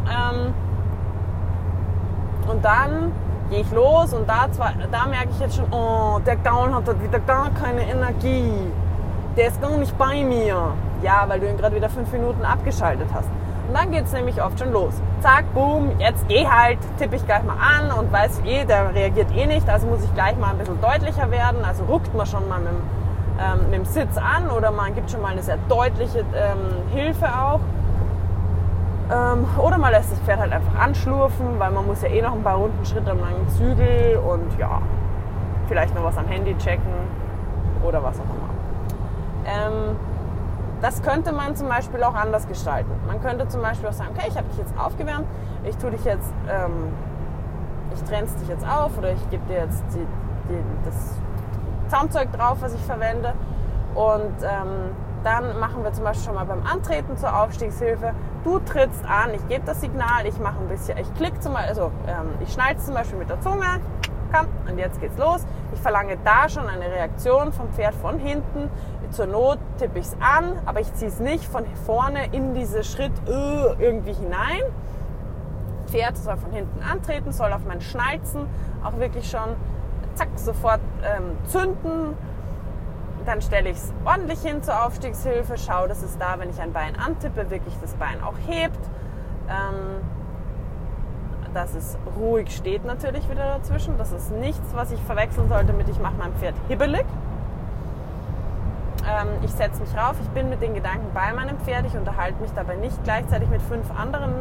Ähm, 0.06 0.54
und 2.50 2.64
dann 2.64 3.12
gehe 3.50 3.60
ich 3.60 3.70
los 3.72 4.12
und 4.12 4.28
da, 4.28 4.50
zwar, 4.52 4.72
da 4.90 5.06
merke 5.06 5.28
ich 5.30 5.40
jetzt 5.40 5.56
schon, 5.56 5.72
oh, 5.72 6.18
der 6.24 6.36
Gaul 6.36 6.72
hat 6.72 6.86
wieder 7.02 7.18
gar 7.20 7.50
keine 7.50 7.82
Energie. 7.82 8.52
Der 9.36 9.48
ist 9.48 9.60
gar 9.60 9.76
nicht 9.76 9.96
bei 9.98 10.24
mir. 10.24 10.72
Ja, 11.02 11.24
weil 11.26 11.40
du 11.40 11.48
ihn 11.48 11.56
gerade 11.56 11.74
wieder 11.76 11.88
fünf 11.88 12.12
Minuten 12.12 12.44
abgeschaltet 12.44 13.08
hast. 13.14 13.28
Und 13.68 13.74
dann 13.76 13.92
geht 13.92 14.04
es 14.04 14.12
nämlich 14.12 14.42
oft 14.42 14.58
schon 14.58 14.72
los. 14.72 14.94
Zack, 15.20 15.44
boom, 15.54 15.92
jetzt 16.00 16.26
geh 16.26 16.46
halt, 16.46 16.78
tippe 16.98 17.16
ich 17.16 17.24
gleich 17.24 17.44
mal 17.44 17.56
an 17.56 17.96
und 17.96 18.12
weiß 18.12 18.40
eh, 18.44 18.64
der 18.64 18.92
reagiert 18.94 19.28
eh 19.34 19.46
nicht, 19.46 19.68
also 19.68 19.86
muss 19.86 20.02
ich 20.02 20.12
gleich 20.14 20.36
mal 20.36 20.50
ein 20.50 20.58
bisschen 20.58 20.80
deutlicher 20.80 21.30
werden. 21.30 21.64
Also 21.64 21.84
ruckt 21.84 22.12
man 22.14 22.26
schon 22.26 22.48
mal 22.48 22.58
mit, 22.58 22.72
ähm, 23.38 23.70
mit 23.70 23.78
dem 23.78 23.84
Sitz 23.84 24.16
an 24.16 24.50
oder 24.50 24.72
man 24.72 24.94
gibt 24.94 25.10
schon 25.10 25.22
mal 25.22 25.32
eine 25.32 25.42
sehr 25.42 25.58
deutliche 25.68 26.18
ähm, 26.18 26.92
Hilfe 26.92 27.26
auch. 27.26 27.60
Ähm, 29.10 29.44
oder 29.58 29.78
man 29.78 29.90
lässt 29.90 30.12
das 30.12 30.20
Pferd 30.20 30.38
halt 30.38 30.52
einfach 30.52 30.78
anschlurfen, 30.78 31.58
weil 31.58 31.72
man 31.72 31.86
muss 31.86 32.02
ja 32.02 32.08
eh 32.08 32.22
noch 32.22 32.32
ein 32.32 32.42
paar 32.42 32.56
Runden 32.56 32.84
Schritt 32.84 33.08
am 33.08 33.18
langen 33.18 33.48
Zügel 33.48 34.18
und 34.18 34.56
ja, 34.58 34.80
vielleicht 35.66 35.94
noch 35.94 36.04
was 36.04 36.16
am 36.16 36.26
Handy 36.26 36.56
checken 36.58 36.92
oder 37.82 38.02
was 38.02 38.18
auch 38.20 38.24
immer. 38.24 38.50
Ähm, 39.46 39.96
das 40.80 41.02
könnte 41.02 41.32
man 41.32 41.56
zum 41.56 41.68
Beispiel 41.68 42.02
auch 42.04 42.14
anders 42.14 42.46
gestalten. 42.46 42.90
Man 43.06 43.20
könnte 43.20 43.48
zum 43.48 43.62
Beispiel 43.62 43.88
auch 43.88 43.92
sagen, 43.92 44.10
okay, 44.16 44.28
ich 44.28 44.36
habe 44.36 44.48
dich 44.48 44.58
jetzt 44.58 44.78
aufgewärmt, 44.78 45.26
ich 45.64 45.76
tue 45.76 45.90
dich 45.90 46.04
jetzt, 46.04 46.32
ähm, 46.48 46.92
ich 47.92 48.02
trenn's 48.04 48.34
dich 48.36 48.48
jetzt 48.48 48.66
auf 48.66 48.96
oder 48.96 49.12
ich 49.12 49.30
gebe 49.30 49.44
dir 49.46 49.58
jetzt 49.58 49.82
die, 49.92 50.06
die, 50.48 50.62
das 50.84 51.16
Zaumzeug 51.88 52.32
drauf, 52.32 52.58
was 52.60 52.74
ich 52.74 52.82
verwende 52.82 53.34
und 53.94 54.34
ähm, 54.42 54.94
dann 55.24 55.58
machen 55.58 55.82
wir 55.84 55.92
zum 55.92 56.04
Beispiel 56.04 56.26
schon 56.26 56.34
mal 56.34 56.44
beim 56.44 56.64
Antreten 56.66 57.16
zur 57.16 57.36
Aufstiegshilfe. 57.36 58.14
Du 58.44 58.58
trittst 58.60 59.04
an, 59.04 59.34
ich 59.34 59.46
gebe 59.48 59.64
das 59.66 59.80
Signal, 59.80 60.26
ich 60.26 60.38
mache 60.38 60.58
ein 60.60 60.68
bisschen, 60.68 60.98
ich 60.98 61.12
klicke 61.14 61.38
zum 61.40 61.52
Beispiel, 61.52 61.68
also 61.68 61.92
ähm, 62.06 62.30
ich 62.40 62.52
schneide 62.52 62.80
zum 62.80 62.94
Beispiel 62.94 63.18
mit 63.18 63.28
der 63.28 63.40
Zunge, 63.40 63.80
komm, 64.32 64.46
und 64.68 64.78
jetzt 64.78 65.00
geht's 65.00 65.18
los. 65.18 65.44
Ich 65.72 65.80
verlange 65.80 66.16
da 66.24 66.48
schon 66.48 66.66
eine 66.66 66.86
Reaktion 66.86 67.52
vom 67.52 67.68
Pferd 67.72 67.94
von 67.94 68.18
hinten. 68.18 68.70
Zur 69.10 69.26
Not 69.26 69.58
tippe 69.78 69.98
ich 69.98 70.06
es 70.06 70.16
an, 70.20 70.58
aber 70.66 70.80
ich 70.80 70.92
ziehe 70.94 71.10
es 71.10 71.18
nicht 71.18 71.44
von 71.44 71.64
vorne 71.84 72.32
in 72.32 72.54
diese 72.54 72.84
Schritt 72.84 73.12
uh, 73.28 73.74
irgendwie 73.78 74.12
hinein. 74.12 74.62
Pferd 75.86 76.16
soll 76.16 76.36
von 76.36 76.52
hinten 76.52 76.80
antreten, 76.82 77.32
soll 77.32 77.52
auf 77.52 77.64
mein 77.66 77.80
Schnalzen 77.80 78.46
auch 78.84 78.96
wirklich 78.98 79.28
schon 79.28 79.56
zack 80.14 80.28
sofort 80.36 80.80
ähm, 81.02 81.36
zünden. 81.46 82.16
Dann 83.26 83.42
stelle 83.42 83.70
ich 83.70 83.76
es 83.76 83.92
ordentlich 84.04 84.40
hin 84.40 84.62
zur 84.62 84.84
Aufstiegshilfe, 84.84 85.58
schaue, 85.58 85.88
dass 85.88 86.02
es 86.02 86.16
da, 86.18 86.38
wenn 86.38 86.50
ich 86.50 86.60
ein 86.60 86.72
Bein 86.72 86.98
antippe, 86.98 87.50
wirklich 87.50 87.74
das 87.80 87.94
Bein 87.94 88.22
auch 88.22 88.34
hebt. 88.46 88.78
Ähm, 89.48 90.00
dass 91.54 91.74
es 91.74 91.98
ruhig 92.16 92.54
steht 92.54 92.84
natürlich 92.84 93.28
wieder 93.28 93.58
dazwischen. 93.58 93.98
Das 93.98 94.12
ist 94.12 94.30
nichts, 94.30 94.74
was 94.74 94.92
ich 94.92 95.00
verwechseln 95.00 95.48
sollte 95.48 95.72
mit 95.72 95.88
ich 95.88 95.98
mache 95.98 96.14
mein 96.18 96.32
Pferd 96.34 96.54
hibbelig. 96.68 97.04
Ähm, 99.08 99.28
ich 99.42 99.50
setze 99.50 99.80
mich 99.80 99.96
rauf, 99.96 100.14
ich 100.22 100.28
bin 100.30 100.48
mit 100.48 100.62
den 100.62 100.74
Gedanken 100.74 101.06
bei 101.14 101.32
meinem 101.32 101.58
Pferd, 101.58 101.86
ich 101.86 101.96
unterhalte 101.96 102.40
mich 102.40 102.52
dabei 102.54 102.76
nicht 102.76 103.02
gleichzeitig 103.04 103.48
mit 103.48 103.62
fünf 103.62 103.90
anderen 103.98 104.32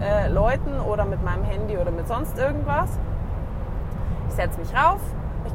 äh, 0.00 0.28
Leuten 0.28 0.80
oder 0.80 1.04
mit 1.04 1.24
meinem 1.24 1.44
Handy 1.44 1.78
oder 1.78 1.90
mit 1.90 2.06
sonst 2.06 2.38
irgendwas. 2.38 2.90
Ich 4.28 4.34
setze 4.34 4.60
mich 4.60 4.74
rauf, 4.74 5.00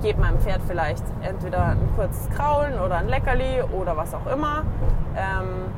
gebe 0.02 0.20
meinem 0.20 0.40
Pferd 0.40 0.62
vielleicht 0.68 1.04
entweder 1.22 1.66
ein 1.68 1.90
kurzes 1.96 2.30
Kraulen 2.32 2.80
oder 2.80 2.98
ein 2.98 3.08
Leckerli 3.08 3.62
oder 3.72 3.96
was 3.96 4.14
auch 4.14 4.26
immer. 4.28 4.64
Ähm, 5.16 5.72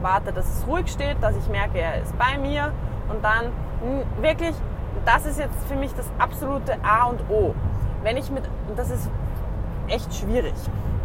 warte, 0.00 0.32
dass 0.32 0.46
es 0.46 0.66
ruhig 0.66 0.88
steht, 0.88 1.22
dass 1.22 1.36
ich 1.36 1.48
merke, 1.48 1.78
er 1.78 2.02
ist 2.02 2.16
bei 2.18 2.38
mir 2.38 2.72
und 3.08 3.22
dann 3.22 3.52
wirklich, 4.20 4.54
das 5.04 5.26
ist 5.26 5.38
jetzt 5.38 5.64
für 5.68 5.76
mich 5.76 5.94
das 5.94 6.06
absolute 6.18 6.76
A 6.82 7.04
und 7.04 7.20
O. 7.30 7.54
Wenn 8.02 8.16
ich 8.16 8.30
mit, 8.30 8.44
das 8.76 8.90
ist 8.90 9.10
echt 9.88 10.14
schwierig. 10.14 10.54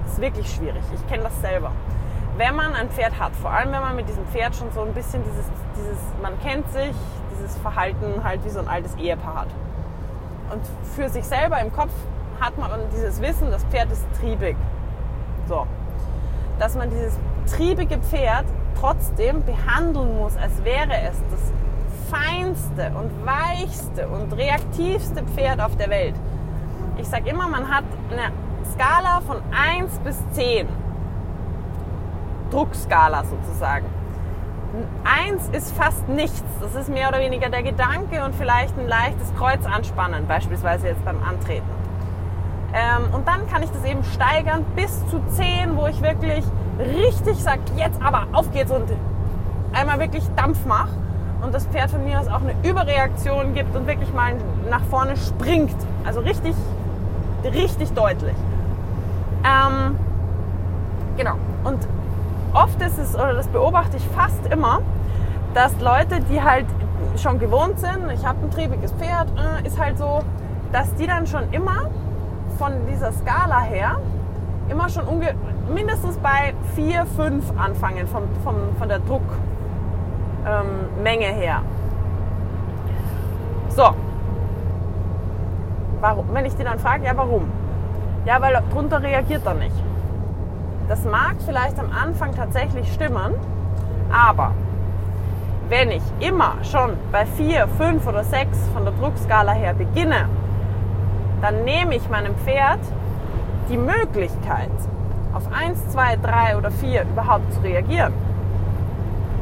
Das 0.03 0.13
ist 0.13 0.21
wirklich 0.21 0.51
schwierig. 0.51 0.81
Ich 0.93 1.07
kenne 1.07 1.23
das 1.23 1.39
selber. 1.41 1.71
Wenn 2.37 2.55
man 2.55 2.73
ein 2.73 2.89
Pferd 2.89 3.19
hat, 3.19 3.35
vor 3.35 3.51
allem 3.51 3.71
wenn 3.71 3.81
man 3.81 3.95
mit 3.95 4.07
diesem 4.07 4.25
Pferd 4.27 4.55
schon 4.55 4.71
so 4.71 4.81
ein 4.81 4.93
bisschen 4.93 5.23
dieses, 5.23 5.45
dieses, 5.75 5.99
man 6.21 6.39
kennt 6.41 6.71
sich, 6.71 6.95
dieses 7.33 7.57
Verhalten 7.57 8.23
halt 8.23 8.43
wie 8.45 8.49
so 8.49 8.59
ein 8.59 8.67
altes 8.67 8.95
Ehepaar 8.95 9.41
hat. 9.41 9.47
Und 10.51 10.61
für 10.95 11.09
sich 11.09 11.25
selber 11.25 11.59
im 11.59 11.71
Kopf 11.73 11.91
hat 12.41 12.57
man 12.57 12.71
dieses 12.91 13.21
Wissen, 13.21 13.51
das 13.51 13.63
Pferd 13.65 13.91
ist 13.91 14.05
triebig. 14.19 14.57
So. 15.47 15.65
Dass 16.59 16.75
man 16.75 16.89
dieses 16.89 17.17
triebige 17.55 17.99
Pferd 17.99 18.45
trotzdem 18.79 19.43
behandeln 19.45 20.17
muss, 20.17 20.35
als 20.37 20.63
wäre 20.63 20.93
es 20.93 21.17
das 21.31 21.53
feinste 22.09 22.91
und 22.97 23.25
weichste 23.25 24.07
und 24.07 24.33
reaktivste 24.33 25.23
Pferd 25.23 25.61
auf 25.61 25.75
der 25.77 25.89
Welt. 25.89 26.15
Ich 26.97 27.07
sage 27.07 27.29
immer, 27.29 27.47
man 27.47 27.69
hat 27.69 27.85
eine 28.11 28.33
Skala 28.73 29.21
von 29.25 29.37
1 29.51 29.99
bis 29.99 30.17
10. 30.31 30.67
Druckskala 32.49 33.23
sozusagen. 33.23 33.85
1 35.03 35.49
ist 35.49 35.75
fast 35.75 36.07
nichts. 36.09 36.43
Das 36.59 36.75
ist 36.75 36.89
mehr 36.89 37.09
oder 37.09 37.19
weniger 37.19 37.49
der 37.49 37.63
Gedanke 37.63 38.23
und 38.25 38.35
vielleicht 38.35 38.77
ein 38.77 38.87
leichtes 38.87 39.33
Kreuz 39.37 39.65
anspannen, 39.65 40.27
beispielsweise 40.27 40.87
jetzt 40.87 41.03
beim 41.05 41.21
Antreten. 41.23 41.80
Ähm, 42.73 43.13
und 43.13 43.27
dann 43.27 43.47
kann 43.47 43.63
ich 43.63 43.69
das 43.71 43.83
eben 43.83 44.03
steigern 44.03 44.65
bis 44.75 45.05
zu 45.09 45.21
10, 45.31 45.75
wo 45.75 45.87
ich 45.87 46.01
wirklich 46.01 46.43
richtig 46.79 47.37
sage, 47.37 47.59
jetzt 47.75 48.01
aber 48.01 48.27
auf 48.31 48.51
geht's 48.51 48.71
und 48.71 48.85
einmal 49.73 49.99
wirklich 49.99 50.23
Dampf 50.35 50.65
mache 50.65 50.89
und 51.41 51.53
das 51.53 51.65
Pferd 51.67 51.91
von 51.91 52.03
mir 52.05 52.19
aus 52.19 52.27
auch 52.27 52.41
eine 52.41 52.55
Überreaktion 52.63 53.53
gibt 53.53 53.75
und 53.75 53.87
wirklich 53.87 54.13
mal 54.13 54.35
nach 54.69 54.83
vorne 54.83 55.17
springt. 55.17 55.75
Also 56.05 56.21
richtig, 56.21 56.55
richtig 57.43 57.91
deutlich. 57.93 58.35
Ähm, 59.43 59.97
genau. 61.17 61.35
Und 61.63 61.79
oft 62.53 62.81
ist 62.81 62.97
es, 62.97 63.15
oder 63.15 63.33
das 63.33 63.47
beobachte 63.47 63.97
ich 63.97 64.07
fast 64.09 64.45
immer, 64.51 64.81
dass 65.53 65.79
Leute, 65.81 66.19
die 66.29 66.41
halt 66.41 66.65
schon 67.17 67.39
gewohnt 67.39 67.79
sind, 67.79 68.09
ich 68.13 68.25
habe 68.25 68.39
ein 68.43 68.51
triebiges 68.51 68.91
Pferd, 68.93 69.27
äh, 69.37 69.67
ist 69.67 69.79
halt 69.79 69.97
so, 69.97 70.21
dass 70.71 70.93
die 70.95 71.07
dann 71.07 71.27
schon 71.27 71.51
immer 71.51 71.89
von 72.61 72.73
dieser 72.85 73.11
Skala 73.11 73.61
her 73.61 73.95
immer 74.69 74.87
schon 74.87 75.05
mindestens 75.73 76.15
bei 76.17 76.53
4, 76.75 77.07
5 77.07 77.43
anfangen 77.57 78.07
vom, 78.07 78.21
vom, 78.43 78.55
von 78.77 78.87
der 78.87 78.99
Druck, 78.99 79.23
ähm, 80.45 81.03
her. 81.03 81.63
So. 83.69 83.89
Warum? 86.01 86.25
Wenn 86.33 86.45
ich 86.45 86.55
die 86.55 86.63
dann 86.63 86.77
frage, 86.77 87.05
ja, 87.05 87.13
warum? 87.15 87.49
Ja, 88.25 88.39
weil 88.39 88.61
drunter 88.71 89.01
reagiert 89.01 89.43
er 89.43 89.55
nicht. 89.55 89.75
Das 90.87 91.03
mag 91.03 91.37
vielleicht 91.43 91.79
am 91.79 91.89
Anfang 91.91 92.35
tatsächlich 92.35 92.93
stimmen, 92.93 93.33
aber 94.11 94.51
wenn 95.67 95.89
ich 95.89 96.03
immer 96.19 96.57
schon 96.61 96.91
bei 97.11 97.25
4, 97.25 97.67
5 97.67 98.05
oder 98.05 98.23
6 98.23 98.69
von 98.71 98.85
der 98.85 98.93
Druckskala 98.93 99.53
her 99.53 99.73
beginne, 99.73 100.27
dann 101.41 101.63
nehme 101.63 101.95
ich 101.95 102.09
meinem 102.09 102.35
Pferd 102.35 102.79
die 103.69 103.77
Möglichkeit, 103.77 104.69
auf 105.33 105.43
1, 105.51 105.89
2, 105.89 106.17
3 106.17 106.57
oder 106.57 106.71
4 106.71 107.03
überhaupt 107.03 107.53
zu 107.53 107.61
reagieren 107.61 108.13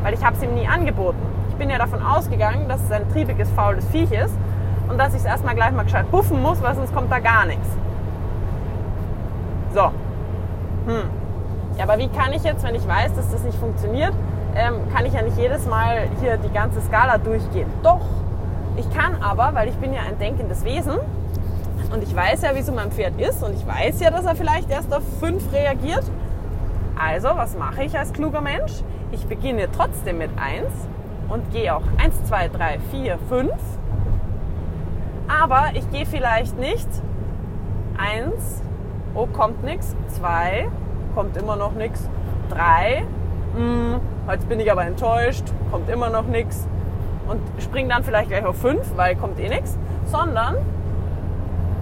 weil 0.04 0.14
ich 0.14 0.24
habe 0.24 0.36
es 0.36 0.44
ihm 0.44 0.54
nie 0.56 0.68
angeboten. 0.68 1.20
Ich 1.50 1.56
bin 1.56 1.70
ja 1.70 1.78
davon 1.78 2.02
ausgegangen, 2.02 2.68
dass 2.68 2.82
es 2.84 2.92
ein 2.92 3.10
triebiges, 3.12 3.50
faules 3.52 3.86
Viech 3.90 4.12
ist 4.12 4.34
und 4.88 4.98
dass 4.98 5.14
ich 5.14 5.20
es 5.20 5.26
erstmal 5.26 5.56
gleich 5.56 5.72
mal 5.72 5.84
gescheit 5.84 6.10
buffen 6.12 6.42
muss, 6.42 6.62
weil 6.62 6.76
sonst 6.76 6.94
kommt 6.94 7.12
da 7.12 7.20
gar 7.20 7.46
nichts. 7.46 7.68
So. 9.74 9.86
Hm. 10.88 11.10
Ja, 11.78 11.84
aber 11.84 11.98
wie 11.98 12.08
kann 12.08 12.34
ich 12.34 12.44
jetzt, 12.44 12.64
wenn 12.64 12.76
ich 12.76 12.88
weiß, 12.88 13.14
dass 13.16 13.32
das 13.32 13.44
nicht 13.44 13.58
funktioniert, 13.58 14.14
ähm, 14.56 14.76
kann 14.94 15.06
ich 15.06 15.14
ja 15.14 15.22
nicht 15.22 15.38
jedes 15.38 15.66
Mal 15.68 16.08
hier 16.20 16.38
die 16.38 16.52
ganze 16.52 16.82
Skala 16.82 17.18
durchgehen. 17.18 17.70
Doch, 17.84 18.02
ich 18.76 18.90
kann 18.94 19.22
aber, 19.22 19.54
weil 19.54 19.70
ich 19.70 19.76
bin 19.76 19.94
ja 19.94 20.02
ein 20.08 20.18
denkendes 20.18 20.64
Wesen 20.64 20.96
und 21.92 22.04
ich 22.04 22.16
weiß 22.16 22.44
ja, 22.44 22.56
wie 22.56 22.62
so 22.62 22.72
mein 22.72 22.92
Pferd 22.92 23.20
ist 23.20 23.44
und 23.44 23.56
ich 23.56 23.66
weiß 23.66 24.00
ja, 24.00 24.12
dass 24.12 24.26
er 24.26 24.36
vielleicht 24.36 24.70
erst 24.70 24.94
auf 24.94 25.04
5 25.20 25.52
reagiert. 25.52 26.04
Also, 26.98 27.30
was 27.36 27.58
mache 27.58 27.84
ich 27.84 27.98
als 27.98 28.14
kluger 28.14 28.42
Mensch? 28.42 28.74
Ich 29.12 29.26
beginne 29.26 29.68
trotzdem 29.72 30.18
mit 30.18 30.30
1 30.38 30.68
und 31.30 31.52
gehe 31.52 31.74
auch 31.74 31.84
1, 31.98 32.26
2, 32.26 32.50
3, 32.50 32.80
4, 32.92 33.18
5. 33.30 33.52
Aber 35.28 35.70
ich 35.74 35.90
gehe 35.92 36.06
vielleicht 36.06 36.58
nicht 36.58 36.88
1, 37.98 38.62
oh, 39.14 39.28
kommt 39.28 39.64
nichts, 39.64 39.96
2, 40.20 40.68
kommt 41.16 41.38
immer 41.38 41.56
noch 41.56 41.74
nichts, 41.74 42.10
3, 42.50 43.04
hm, 43.56 44.00
heute 44.28 44.46
bin 44.46 44.60
ich 44.60 44.72
aber 44.72 44.86
enttäuscht, 44.86 45.44
kommt 45.72 45.90
immer 45.90 46.10
noch 46.10 46.26
nichts 46.26 46.68
und 47.28 47.42
springe 47.62 47.90
dann 47.90 48.04
vielleicht 48.04 48.30
gleich 48.30 48.46
auf 48.46 48.58
5, 48.58 48.96
weil 48.96 49.16
kommt 49.16 49.40
eh 49.40 49.50
nichts, 49.50 49.78
sondern 50.06 50.56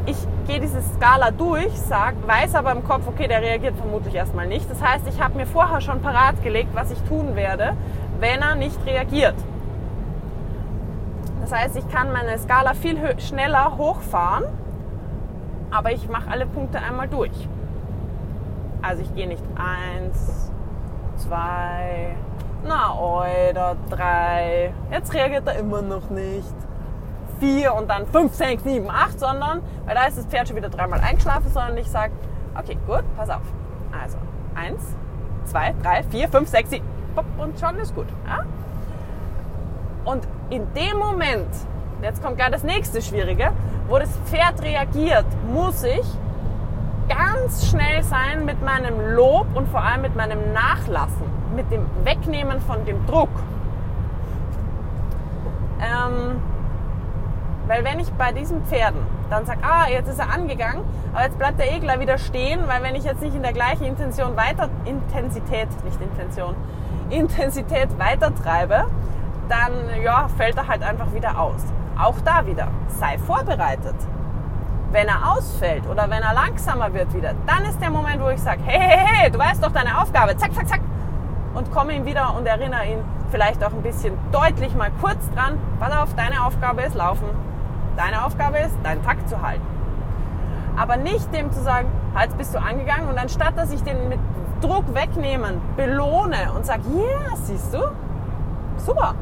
ich 0.08 0.18
gehe 0.47 0.62
diese 0.62 0.82
Skala 0.82 1.32
durch, 1.32 1.78
sag, 1.78 2.16
weiß 2.26 2.55
aber 2.55 2.72
im 2.72 2.84
Kopf, 2.84 3.03
okay, 3.08 3.28
der 3.28 3.41
reagiert 3.41 3.76
vermutlich 3.76 4.16
erstmal 4.16 4.47
nicht. 4.47 4.70
Das 4.72 4.82
heißt, 4.82 5.05
ich 5.08 5.22
habe 5.22 5.36
mir 5.36 5.45
vorher 5.45 5.82
schon 5.82 6.01
parat 6.01 6.41
gelegt, 6.41 6.70
was 6.74 6.91
ich 6.91 7.01
tun 7.03 7.36
werde, 7.36 7.74
wenn 8.20 8.41
er 8.41 8.55
nicht 8.55 8.84
reagiert. 8.86 9.36
Das 11.41 11.51
heißt, 11.51 11.76
ich 11.76 11.88
kann 11.89 12.12
meine 12.12 12.38
Skala 12.39 12.74
viel 12.74 12.97
schneller 13.20 13.78
hochfahren, 13.78 14.45
aber 15.72 15.91
ich 15.91 16.08
mache 16.08 16.32
alle 16.32 16.45
Punkte 16.45 16.80
einmal 16.80 17.10
durch. 17.10 17.47
Also 18.82 19.01
ich 19.01 19.14
gehe 19.14 19.28
nicht 19.28 19.43
eins, 19.55 20.51
zwei, 21.18 22.16
na 22.66 22.97
oder 22.97 23.76
drei. 23.89 24.74
Jetzt 24.89 25.14
reagiert 25.14 25.47
er 25.47 25.60
immer 25.60 25.82
noch 25.82 26.10
nicht 26.10 26.66
vier 27.39 27.73
und 27.73 27.89
dann 27.89 28.07
fünf, 28.07 28.33
sechs, 28.33 28.63
sieben, 28.63 28.89
acht, 28.89 29.19
sondern, 29.19 29.61
weil 29.85 29.95
da 29.95 30.05
ist 30.05 30.17
das 30.17 30.25
Pferd 30.25 30.47
schon 30.47 30.57
wieder 30.57 30.69
dreimal 30.69 30.99
eingeschlafen, 30.99 31.51
sondern 31.51 31.77
ich 31.77 31.89
sage, 31.89 32.13
okay, 32.57 32.77
gut, 32.88 33.03
pass 33.15 33.29
auf. 33.29 33.41
Also, 34.01 34.17
eins, 34.55 34.81
zwei, 35.45 35.73
drei, 35.83 36.03
vier, 36.03 36.27
fünf, 36.29 36.49
sechs, 36.49 36.69
sieben, 36.69 36.85
und 37.38 37.59
schon 37.59 37.77
ist 37.77 37.95
gut. 37.95 38.07
Ja? 38.27 38.43
Und 40.05 40.27
in 40.49 40.71
dem 40.73 40.97
Moment, 40.97 41.49
jetzt 42.01 42.23
kommt 42.23 42.38
gleich 42.38 42.51
das 42.51 42.63
nächste 42.63 43.01
Schwierige, 43.01 43.51
wo 43.88 43.97
das 43.99 44.09
Pferd 44.25 44.61
reagiert, 44.61 45.25
muss 45.51 45.83
ich 45.83 46.05
ganz 47.09 47.67
schnell 47.67 48.03
sein 48.03 48.45
mit 48.45 48.61
meinem 48.63 49.15
Lob 49.15 49.47
und 49.55 49.67
vor 49.69 49.81
allem 49.81 50.01
mit 50.01 50.15
meinem 50.15 50.53
Nachlassen, 50.53 51.25
mit 51.55 51.71
dem 51.71 51.85
Wegnehmen 52.03 52.59
von 52.61 52.85
dem 52.85 53.05
Druck. 53.05 53.29
Ähm, 55.79 56.41
weil 57.68 57.84
wenn 57.84 57.99
ich 57.99 58.11
bei 58.13 58.32
diesen 58.32 58.63
Pferden 58.65 59.01
dann 59.30 59.45
sage, 59.45 59.59
ah, 59.61 59.88
jetzt 59.89 60.07
ist 60.07 60.20
er 60.20 60.32
angegangen, 60.32 60.84
aber 61.13 61.24
jetzt 61.24 61.38
bleibt 61.38 61.59
der 61.59 61.72
Egler 61.74 61.99
wieder 61.99 62.18
stehen, 62.18 62.61
weil 62.68 62.82
wenn 62.82 62.95
ich 62.95 63.03
jetzt 63.03 63.22
nicht 63.22 63.36
in 63.36 63.43
der 63.43 63.53
gleichen 63.53 63.86
Intention 63.86 64.38
weiter, 64.38 64.70
Intensität, 64.86 65.68
nicht 65.84 65.99
Intention, 66.01 66.55
Intensität 67.09 67.97
weiter 67.99 68.34
treibe, 68.34 68.86
dann 69.49 69.72
ja, 70.01 70.28
fällt 70.38 70.57
er 70.57 70.68
halt 70.68 70.84
einfach 70.84 71.13
wieder 71.13 71.39
aus. 71.39 71.61
Auch 71.99 72.15
da 72.24 72.45
wieder, 72.45 72.70
sei 72.88 73.18
vorbereitet. 73.18 73.95
Wenn 74.91 75.07
er 75.07 75.34
ausfällt 75.34 75.86
oder 75.88 76.09
wenn 76.09 76.22
er 76.22 76.34
langsamer 76.34 76.93
wird 76.93 77.13
wieder, 77.13 77.34
dann 77.45 77.65
ist 77.65 77.82
der 77.82 77.89
Moment, 77.89 78.22
wo 78.22 78.30
ich 78.30 78.41
sage, 78.41 78.61
hey, 78.65 78.80
hey, 78.80 79.05
hey, 79.05 79.32
du 79.32 79.38
weißt 79.38 79.63
doch 79.63 79.72
deine 79.72 80.01
Aufgabe, 80.01 80.38
zack, 80.38 80.53
zack, 80.53 80.68
zack. 80.68 80.82
Und 81.53 81.72
komme 81.74 81.93
ihm 81.93 82.05
wieder 82.05 82.36
und 82.36 82.45
erinnere 82.45 82.86
ihn 82.86 82.99
vielleicht 83.32 83.63
auch 83.63 83.74
ein 83.74 83.82
bisschen 83.82 84.18
deutlich 84.32 84.74
mal 84.76 84.91
kurz 85.01 85.30
dran, 85.36 85.57
pass 85.80 85.91
auf, 85.97 86.13
deine 86.15 86.45
Aufgabe 86.45 86.84
ist 86.84 86.95
laufen. 86.95 87.26
Deine 87.98 88.24
Aufgabe 88.24 88.60
ist, 88.60 88.78
deinen 88.84 89.04
Takt 89.04 89.28
zu 89.28 89.41
halten. 89.41 89.66
Aber 90.78 90.98
nicht 90.98 91.34
dem 91.34 91.52
zu 91.52 91.62
sagen, 91.62 91.88
halt 92.14 92.38
bist 92.38 92.54
du 92.54 92.60
angegangen 92.60 93.10
und 93.10 93.18
anstatt 93.18 93.58
dass 93.58 93.74
ich 93.74 93.82
den 93.82 94.08
mit 94.08 94.20
Druck 94.62 94.93
wegnehmen, 94.93 95.60
belohne 95.76 96.52
und 96.56 96.66
sage, 96.66 96.84
ja, 96.93 97.02
yeah, 97.02 97.36
siehst 97.36 97.74
du, 97.74 97.80
super, 98.78 99.16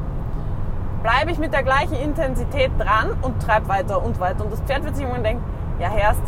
bleibe 1.02 1.30
ich 1.30 1.38
mit 1.38 1.54
der 1.54 1.62
gleichen 1.62 1.94
Intensität 1.94 2.70
dran 2.78 3.16
und 3.22 3.40
treibe 3.42 3.68
weiter 3.68 4.02
und 4.02 4.20
weiter. 4.20 4.44
Und 4.44 4.52
das 4.52 4.60
Pferd 4.60 4.84
wird 4.84 4.94
sich 4.94 5.04
irgendwann 5.04 5.24
denken, 5.24 5.44
ja, 5.78 5.88
Herrst, 5.88 6.22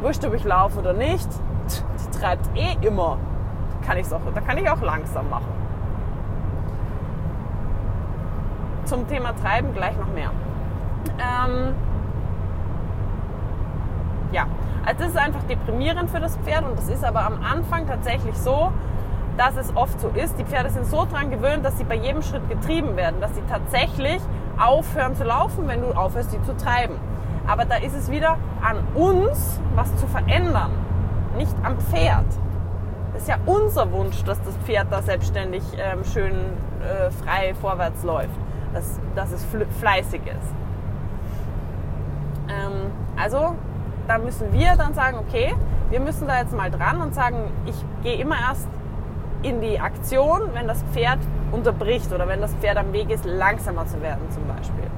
wurscht, 0.00 0.24
ob 0.24 0.34
ich 0.34 0.44
laufe 0.44 0.80
oder 0.80 0.92
nicht, 0.92 1.28
die 1.68 2.18
treibt 2.18 2.48
eh 2.56 2.76
immer. 2.84 3.18
Kann 3.86 3.96
ich's 3.96 4.12
auch, 4.12 4.20
da 4.34 4.40
kann 4.40 4.58
ich 4.58 4.68
auch 4.68 4.82
langsam 4.82 5.30
machen. 5.30 5.52
Zum 8.84 9.06
Thema 9.06 9.32
Treiben 9.40 9.72
gleich 9.74 9.96
noch 9.96 10.12
mehr. 10.12 10.30
Ähm, 11.18 11.74
ja, 14.32 14.46
also 14.84 15.00
das 15.00 15.10
ist 15.10 15.16
einfach 15.18 15.42
deprimierend 15.44 16.10
für 16.10 16.20
das 16.20 16.36
Pferd 16.38 16.64
und 16.64 16.78
das 16.78 16.88
ist 16.88 17.04
aber 17.04 17.24
am 17.24 17.42
Anfang 17.42 17.86
tatsächlich 17.86 18.36
so, 18.36 18.72
dass 19.36 19.56
es 19.56 19.74
oft 19.76 20.00
so 20.00 20.08
ist. 20.08 20.38
Die 20.38 20.44
Pferde 20.44 20.70
sind 20.70 20.86
so 20.86 21.06
dran 21.06 21.30
gewöhnt, 21.30 21.64
dass 21.64 21.78
sie 21.78 21.84
bei 21.84 21.94
jedem 21.94 22.22
Schritt 22.22 22.48
getrieben 22.48 22.96
werden, 22.96 23.20
dass 23.20 23.34
sie 23.34 23.42
tatsächlich 23.48 24.20
aufhören 24.58 25.14
zu 25.14 25.24
laufen, 25.24 25.68
wenn 25.68 25.80
du 25.80 25.92
aufhörst, 25.92 26.32
sie 26.32 26.42
zu 26.42 26.56
treiben. 26.56 26.96
Aber 27.46 27.64
da 27.64 27.76
ist 27.76 27.94
es 27.94 28.10
wieder 28.10 28.36
an 28.60 28.76
uns, 28.94 29.60
was 29.74 29.94
zu 29.96 30.06
verändern, 30.06 30.72
nicht 31.36 31.54
am 31.62 31.78
Pferd. 31.78 32.26
Das 33.12 33.22
ist 33.22 33.28
ja 33.28 33.38
unser 33.46 33.90
Wunsch, 33.92 34.22
dass 34.24 34.42
das 34.42 34.56
Pferd 34.64 34.88
da 34.90 35.02
selbstständig 35.02 35.62
ähm, 35.78 36.04
schön 36.04 36.34
äh, 36.82 37.10
frei 37.10 37.54
vorwärts 37.54 38.02
läuft, 38.02 38.38
dass, 38.74 39.00
dass 39.14 39.32
es 39.32 39.46
fleißig 39.80 40.20
ist. 40.26 40.54
Ähm, 42.68 42.90
also 43.16 43.54
da 44.06 44.18
müssen 44.18 44.52
wir 44.52 44.76
dann 44.76 44.94
sagen, 44.94 45.18
okay, 45.18 45.54
wir 45.90 46.00
müssen 46.00 46.26
da 46.26 46.38
jetzt 46.38 46.54
mal 46.54 46.70
dran 46.70 47.00
und 47.00 47.14
sagen, 47.14 47.50
ich 47.66 47.76
gehe 48.02 48.16
immer 48.20 48.36
erst 48.48 48.68
in 49.42 49.60
die 49.60 49.78
Aktion, 49.78 50.50
wenn 50.52 50.66
das 50.66 50.82
Pferd 50.92 51.18
unterbricht 51.52 52.12
oder 52.12 52.28
wenn 52.28 52.40
das 52.40 52.54
Pferd 52.54 52.76
am 52.76 52.92
Weg 52.92 53.10
ist, 53.10 53.24
langsamer 53.24 53.86
zu 53.86 54.00
werden 54.02 54.30
zum 54.30 54.46
Beispiel. 54.46 54.90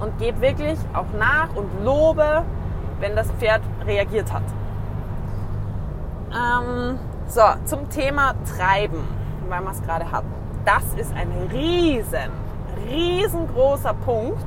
Und 0.00 0.18
gebe 0.18 0.40
wirklich 0.40 0.78
auch 0.94 1.06
nach 1.18 1.54
und 1.54 1.84
lobe, 1.84 2.42
wenn 3.00 3.14
das 3.16 3.30
Pferd 3.32 3.60
reagiert 3.86 4.32
hat. 4.32 4.42
Ähm, 6.32 6.98
so, 7.28 7.42
zum 7.64 7.88
Thema 7.90 8.34
Treiben, 8.56 9.06
weil 9.48 9.60
wir 9.60 9.70
es 9.70 9.82
gerade 9.82 10.10
hatten. 10.10 10.32
Das 10.64 10.84
ist 10.96 11.12
ein 11.14 11.30
riesen, 11.52 12.30
riesengroßer 12.88 13.94
Punkt. 13.94 14.46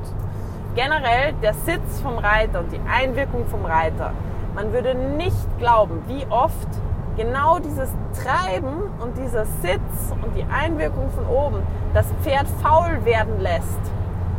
Generell 0.74 1.34
der 1.40 1.54
Sitz 1.54 2.00
vom 2.02 2.18
Reiter 2.18 2.58
und 2.58 2.72
die 2.72 2.80
Einwirkung 2.92 3.46
vom 3.46 3.64
Reiter. 3.64 4.10
Man 4.56 4.72
würde 4.72 4.96
nicht 4.96 5.58
glauben, 5.58 6.02
wie 6.08 6.26
oft 6.30 6.68
genau 7.16 7.60
dieses 7.60 7.90
Treiben 8.24 8.90
und 9.00 9.16
dieser 9.16 9.44
Sitz 9.62 10.12
und 10.20 10.34
die 10.36 10.44
Einwirkung 10.52 11.10
von 11.10 11.26
oben 11.26 11.62
das 11.92 12.06
Pferd 12.22 12.48
faul 12.60 13.04
werden 13.04 13.40
lässt. 13.40 13.78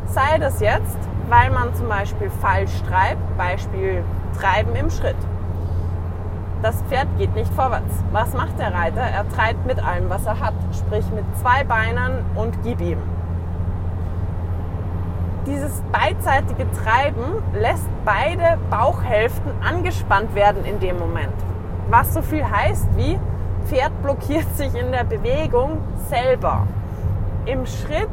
Sei 0.07 0.37
das 0.37 0.59
jetzt, 0.59 0.97
weil 1.29 1.51
man 1.51 1.73
zum 1.73 1.87
Beispiel 1.87 2.29
falsch 2.41 2.81
treibt, 2.89 3.37
Beispiel 3.37 4.03
Treiben 4.37 4.75
im 4.75 4.89
Schritt. 4.89 5.15
Das 6.61 6.81
Pferd 6.89 7.07
geht 7.17 7.33
nicht 7.33 7.53
vorwärts. 7.53 8.03
Was 8.11 8.33
macht 8.33 8.59
der 8.59 8.73
Reiter? 8.73 8.99
Er 8.99 9.27
treibt 9.29 9.65
mit 9.65 9.81
allem, 9.81 10.09
was 10.09 10.25
er 10.25 10.41
hat, 10.41 10.53
sprich 10.73 11.05
mit 11.11 11.23
zwei 11.37 11.63
Beinen 11.63 12.25
und 12.35 12.61
gib 12.63 12.81
ihm. 12.81 13.14
Dieses 15.45 15.83
beidseitige 15.91 16.65
Treiben 16.71 17.43
lässt 17.53 17.87
beide 18.03 18.57
Bauchhälften 18.71 19.51
angespannt 19.63 20.33
werden 20.33 20.65
in 20.65 20.79
dem 20.79 20.97
Moment. 20.97 21.33
Was 21.89 22.15
so 22.15 22.23
viel 22.23 22.43
heißt 22.43 22.87
wie, 22.95 23.19
Pferd 23.65 23.91
blockiert 24.01 24.47
sich 24.55 24.73
in 24.73 24.91
der 24.91 25.03
Bewegung 25.03 25.77
selber. 26.09 26.65
Im 27.45 27.65
Schritt 27.67 28.09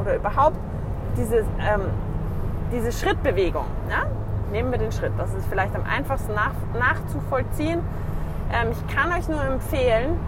oder 0.00 0.16
überhaupt 0.16 0.56
diese, 1.18 1.38
ähm, 1.38 1.82
diese 2.72 2.92
Schrittbewegung. 2.92 3.66
Ja? 3.90 4.06
Nehmen 4.50 4.70
wir 4.70 4.78
den 4.78 4.92
Schritt. 4.92 5.12
Das 5.18 5.34
ist 5.34 5.46
vielleicht 5.48 5.74
am 5.74 5.84
einfachsten 5.84 6.32
nach, 6.34 6.52
nachzuvollziehen. 6.78 7.80
Ähm, 8.52 8.68
ich 8.72 8.94
kann 8.94 9.12
euch 9.12 9.28
nur 9.28 9.42
empfehlen, 9.44 10.18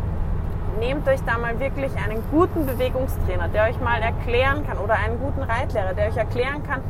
nehmt 0.79 1.07
euch 1.09 1.21
da 1.25 1.39
mal 1.39 1.59
wirklich 1.61 1.93
einen 1.97 2.23
guten 2.31 2.67
Bewegungstrainer, 2.67 3.49
der 3.49 3.65
euch 3.65 3.81
mal 3.81 4.01
erklären 4.01 4.67
kann 4.67 4.79
oder 4.79 4.95
einen 4.95 5.19
guten 5.19 5.43
Reitlehrer, 5.43 5.95
der 5.95 6.09
euch 6.09 6.17
erklären 6.17 6.63
kann, 6.63 6.81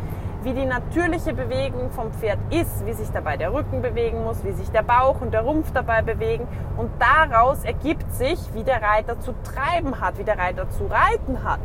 wie 0.42 0.54
die 0.54 0.66
natürliche 0.66 1.32
Bewegung 1.34 1.90
vom 1.90 2.12
Pferd 2.12 2.38
ist, 2.50 2.84
wie 2.84 2.92
sich 2.92 3.10
dabei 3.10 3.36
der 3.36 3.52
Rücken 3.52 3.80
bewegen 3.80 4.24
muss, 4.24 4.44
wie 4.44 4.52
sich 4.52 4.70
der 4.70 4.82
Bauch 4.82 5.20
und 5.20 5.32
der 5.32 5.42
Rumpf 5.42 5.72
dabei 5.72 6.02
bewegen. 6.02 6.48
Und 6.76 6.90
daraus 6.98 7.64
ergibt 7.64 8.12
sich, 8.12 8.38
wie 8.52 8.64
der 8.64 8.82
Reiter 8.82 9.20
zu 9.20 9.34
treiben 9.44 10.00
hat, 10.00 10.18
wie 10.18 10.24
der 10.24 10.38
Reiter 10.38 10.68
zu 10.70 10.86
reiten 10.86 11.44
hat. 11.44 11.60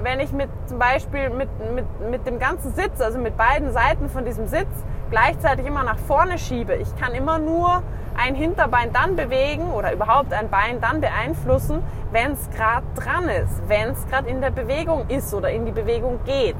Wenn 0.00 0.20
ich 0.20 0.32
mit 0.32 0.48
zum 0.66 0.78
Beispiel 0.78 1.30
mit, 1.30 1.48
mit, 1.74 1.86
mit 2.08 2.26
dem 2.26 2.38
ganzen 2.38 2.72
Sitz, 2.72 3.00
also 3.00 3.18
mit 3.18 3.36
beiden 3.36 3.72
Seiten 3.72 4.08
von 4.08 4.24
diesem 4.24 4.46
Sitz, 4.46 4.68
gleichzeitig 5.10 5.66
immer 5.66 5.84
nach 5.84 5.98
vorne 5.98 6.38
schiebe, 6.38 6.74
ich 6.74 6.94
kann 6.96 7.12
immer 7.14 7.38
nur 7.38 7.82
ein 8.16 8.34
Hinterbein 8.34 8.92
dann 8.92 9.16
bewegen 9.16 9.70
oder 9.70 9.92
überhaupt 9.92 10.32
ein 10.32 10.50
Bein 10.50 10.80
dann 10.80 11.00
beeinflussen, 11.00 11.82
wenn 12.10 12.32
es 12.32 12.50
gerade 12.50 12.84
dran 12.96 13.28
ist, 13.28 13.62
wenn 13.68 13.90
es 13.90 14.06
gerade 14.08 14.28
in 14.28 14.40
der 14.40 14.50
Bewegung 14.50 15.08
ist 15.08 15.32
oder 15.34 15.50
in 15.50 15.66
die 15.66 15.72
Bewegung 15.72 16.18
geht. 16.24 16.56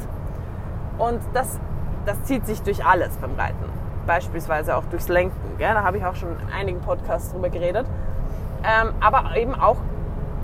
Und 0.98 1.20
das, 1.34 1.58
das 2.06 2.22
zieht 2.24 2.46
sich 2.46 2.62
durch 2.62 2.84
alles 2.84 3.16
beim 3.16 3.34
Reiten. 3.34 3.64
Beispielsweise 4.06 4.76
auch 4.76 4.84
durchs 4.84 5.08
Lenken. 5.08 5.58
Gell? 5.58 5.74
Da 5.74 5.82
habe 5.82 5.98
ich 5.98 6.04
auch 6.04 6.14
schon 6.14 6.30
in 6.30 6.52
einigen 6.52 6.80
Podcasts 6.80 7.32
drüber 7.32 7.50
geredet. 7.50 7.86
Ähm, 8.64 8.94
aber 9.00 9.36
eben 9.36 9.54
auch 9.54 9.76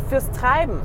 fürs 0.09 0.31
Treiben. 0.33 0.81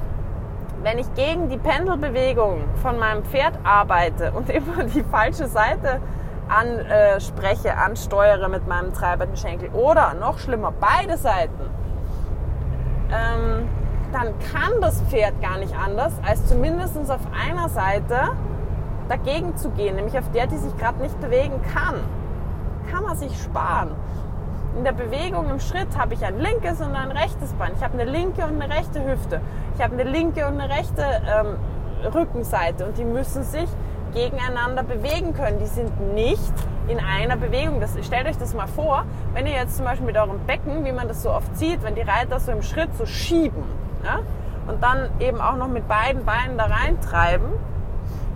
Wenn 0.81 0.97
ich 0.97 1.13
gegen 1.13 1.49
die 1.49 1.57
Pendelbewegung 1.57 2.63
von 2.81 2.97
meinem 2.97 3.23
Pferd 3.23 3.53
arbeite 3.63 4.31
und 4.31 4.49
immer 4.49 4.83
die 4.83 5.03
falsche 5.03 5.47
Seite 5.47 5.99
anspreche, 6.49 7.77
ansteuere 7.77 8.49
mit 8.49 8.67
meinem 8.67 8.93
treibenden 8.93 9.37
Schenkel 9.37 9.69
oder 9.69 10.13
noch 10.15 10.39
schlimmer, 10.39 10.73
beide 10.79 11.17
Seiten, 11.17 11.69
ähm, 13.11 13.67
dann 14.11 14.33
kann 14.51 14.81
das 14.81 15.01
Pferd 15.03 15.39
gar 15.41 15.57
nicht 15.57 15.75
anders, 15.75 16.13
als 16.27 16.45
zumindest 16.47 16.97
auf 17.09 17.21
einer 17.47 17.69
Seite 17.69 18.31
dagegen 19.07 19.55
zu 19.57 19.69
gehen, 19.71 19.95
nämlich 19.95 20.17
auf 20.17 20.29
der, 20.31 20.47
die 20.47 20.57
sich 20.57 20.75
gerade 20.77 21.01
nicht 21.01 21.19
bewegen 21.21 21.61
kann. 21.73 21.95
Kann 22.91 23.03
man 23.03 23.15
sich 23.17 23.39
sparen. 23.39 23.91
In 24.77 24.83
der 24.83 24.93
Bewegung 24.93 25.49
im 25.49 25.59
Schritt 25.59 25.97
habe 25.97 26.13
ich 26.13 26.23
ein 26.23 26.39
linkes 26.39 26.79
und 26.79 26.95
ein 26.95 27.11
rechtes 27.11 27.53
Bein. 27.53 27.73
Ich 27.75 27.83
habe 27.83 27.99
eine 27.99 28.09
linke 28.09 28.45
und 28.45 28.61
eine 28.61 28.73
rechte 28.73 29.03
Hüfte. 29.03 29.41
Ich 29.75 29.83
habe 29.83 29.93
eine 29.93 30.09
linke 30.09 30.45
und 30.47 30.59
eine 30.59 30.69
rechte 30.69 31.03
ähm, 31.03 31.57
Rückenseite 32.13 32.85
und 32.85 32.97
die 32.97 33.03
müssen 33.03 33.43
sich 33.43 33.69
gegeneinander 34.13 34.83
bewegen 34.83 35.33
können. 35.33 35.59
Die 35.59 35.65
sind 35.65 36.13
nicht 36.13 36.53
in 36.87 36.99
einer 36.99 37.35
Bewegung. 37.37 37.79
Das, 37.79 37.95
stellt 38.05 38.27
euch 38.27 38.37
das 38.37 38.53
mal 38.53 38.67
vor, 38.67 39.05
wenn 39.33 39.45
ihr 39.45 39.53
jetzt 39.53 39.77
zum 39.77 39.85
Beispiel 39.85 40.05
mit 40.05 40.17
eurem 40.17 40.39
Becken, 40.45 40.85
wie 40.85 40.91
man 40.91 41.07
das 41.07 41.23
so 41.23 41.31
oft 41.31 41.55
sieht, 41.57 41.83
wenn 41.83 41.95
die 41.95 42.01
Reiter 42.01 42.39
so 42.39 42.51
im 42.51 42.61
Schritt 42.61 42.89
so 42.97 43.05
schieben 43.05 43.63
ja, 44.03 44.19
und 44.67 44.81
dann 44.81 45.09
eben 45.19 45.39
auch 45.41 45.55
noch 45.55 45.67
mit 45.67 45.87
beiden 45.87 46.25
Beinen 46.25 46.57
da 46.57 46.65
reintreiben, 46.65 47.47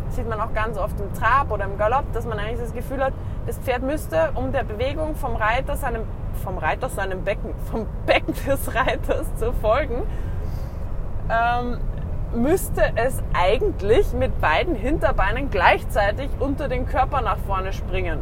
sieht 0.09 0.29
man 0.29 0.39
auch 0.39 0.53
ganz 0.53 0.77
oft 0.77 0.99
im 0.99 1.11
Trab 1.13 1.51
oder 1.51 1.65
im 1.65 1.77
Galopp, 1.77 2.05
dass 2.13 2.25
man 2.25 2.37
eigentlich 2.37 2.59
das 2.59 2.73
Gefühl 2.73 3.03
hat, 3.03 3.13
das 3.47 3.57
Pferd 3.57 3.81
müsste 3.81 4.31
um 4.35 4.51
der 4.51 4.63
Bewegung 4.63 5.15
vom 5.15 5.35
Reiter 5.35 5.75
seinem, 5.75 6.03
vom 6.43 6.57
Reiter 6.57 6.89
seinem 6.89 7.23
Becken, 7.23 7.53
vom 7.71 7.87
Becken 8.05 8.35
des 8.47 8.73
Reiters 8.75 9.25
zu 9.37 9.51
folgen, 9.53 10.03
ähm, 11.29 11.79
müsste 12.35 12.81
es 12.95 13.21
eigentlich 13.33 14.13
mit 14.13 14.39
beiden 14.41 14.75
Hinterbeinen 14.75 15.49
gleichzeitig 15.49 16.29
unter 16.39 16.67
den 16.67 16.85
Körper 16.85 17.21
nach 17.21 17.37
vorne 17.39 17.73
springen. 17.73 18.19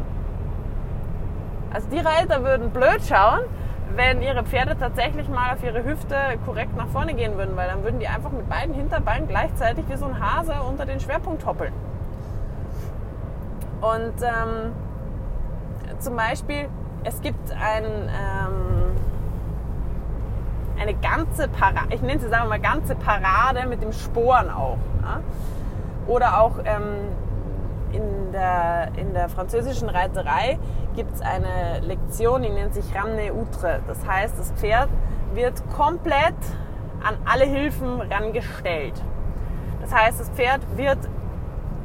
Also 1.72 1.88
die 1.88 1.98
Reiter 1.98 2.44
würden 2.44 2.70
blöd 2.70 3.00
schauen, 3.08 3.40
wenn 3.96 4.22
ihre 4.22 4.44
Pferde 4.44 4.76
tatsächlich 4.78 5.28
mal 5.28 5.54
auf 5.54 5.64
ihre 5.64 5.84
Hüfte 5.84 6.16
korrekt 6.44 6.76
nach 6.76 6.88
vorne 6.88 7.14
gehen 7.14 7.36
würden, 7.36 7.56
weil 7.56 7.68
dann 7.68 7.82
würden 7.82 7.98
die 8.00 8.08
einfach 8.08 8.30
mit 8.30 8.48
beiden 8.48 8.74
Hinterbeinen 8.74 9.28
gleichzeitig 9.28 9.84
wie 9.88 9.96
so 9.96 10.06
ein 10.06 10.20
Hase 10.20 10.54
unter 10.68 10.86
den 10.86 11.00
Schwerpunkt 11.00 11.44
hoppeln. 11.46 11.72
Und 13.80 14.14
ähm, 14.22 14.72
zum 15.98 16.16
Beispiel, 16.16 16.68
es 17.04 17.20
gibt 17.20 17.52
ein, 17.52 17.84
ähm, 17.84 18.96
eine 20.80 20.94
ganze 20.94 21.48
Parade, 21.48 21.94
ich 21.94 22.02
nenne 22.02 22.20
sie 22.20 22.28
sagen 22.28 22.44
wir 22.44 22.50
mal 22.50 22.60
ganze 22.60 22.94
Parade 22.94 23.66
mit 23.66 23.82
dem 23.82 23.92
Sporen 23.92 24.50
auch. 24.50 24.78
Ja? 25.02 25.20
Oder 26.06 26.40
auch 26.40 26.58
ähm, 26.64 27.08
in, 27.92 28.32
der, 28.32 28.88
in 28.96 29.12
der 29.12 29.28
französischen 29.28 29.88
Reiterei 29.88 30.58
gibt 30.94 31.14
es 31.14 31.20
eine 31.20 31.80
Lektion, 31.80 32.42
die 32.42 32.50
nennt 32.50 32.74
sich 32.74 32.84
Ramne 32.94 33.32
Outre. 33.32 33.80
Das 33.86 34.06
heißt, 34.06 34.38
das 34.38 34.52
Pferd 34.52 34.88
wird 35.34 35.62
komplett 35.76 36.34
an 37.02 37.16
alle 37.24 37.44
Hilfen 37.44 38.00
rangestellt. 38.00 38.94
Das 39.80 39.92
heißt, 39.92 40.20
das 40.20 40.30
Pferd 40.30 40.60
wird 40.76 40.98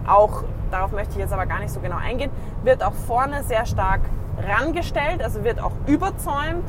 auch, 0.07 0.43
darauf 0.71 0.91
möchte 0.91 1.13
ich 1.13 1.19
jetzt 1.19 1.33
aber 1.33 1.45
gar 1.45 1.59
nicht 1.59 1.71
so 1.71 1.79
genau 1.79 1.97
eingehen, 1.97 2.31
wird 2.63 2.83
auch 2.83 2.93
vorne 2.93 3.43
sehr 3.43 3.65
stark 3.65 4.01
rangestellt, 4.37 5.21
also 5.21 5.43
wird 5.43 5.59
auch 5.59 5.71
überzäumt 5.87 6.65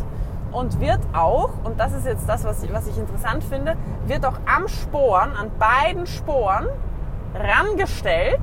und 0.53 0.81
wird 0.81 1.01
auch, 1.13 1.51
und 1.65 1.79
das 1.79 1.93
ist 1.93 2.07
jetzt 2.07 2.29
das, 2.29 2.45
was 2.45 2.63
ich, 2.63 2.73
was 2.73 2.87
ich 2.87 2.97
interessant 2.99 3.45
finde, 3.45 3.77
wird 4.07 4.25
auch 4.25 4.39
am 4.47 4.69
Sporen, 4.69 5.33
an 5.37 5.51
beiden 5.59 6.07
Sporen 6.07 6.67
rangestellt, 7.35 8.41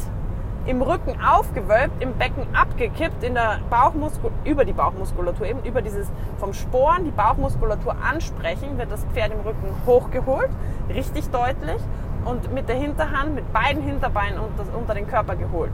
im 0.65 0.81
Rücken 0.81 1.15
aufgewölbt, 1.21 2.01
im 2.01 2.13
Becken 2.13 2.47
abgekippt, 2.55 3.23
in 3.23 3.35
der 3.35 3.59
Bauchmuskulatur, 3.69 4.31
über 4.45 4.65
die 4.65 4.73
Bauchmuskulatur, 4.73 5.45
eben 5.45 5.63
über 5.63 5.81
dieses 5.81 6.07
vom 6.37 6.53
Sporen 6.53 7.05
die 7.05 7.11
Bauchmuskulatur 7.11 7.95
ansprechen, 8.03 8.77
wird 8.77 8.91
das 8.91 9.05
Pferd 9.13 9.31
im 9.31 9.41
Rücken 9.41 9.69
hochgeholt, 9.85 10.49
richtig 10.89 11.29
deutlich 11.29 11.81
und 12.25 12.51
mit 12.51 12.67
der 12.67 12.77
Hinterhand, 12.77 13.35
mit 13.35 13.53
beiden 13.53 13.83
Hinterbeinen 13.83 14.39
unter, 14.39 14.65
unter 14.75 14.95
den 14.95 15.07
Körper 15.07 15.35
geholt. 15.35 15.73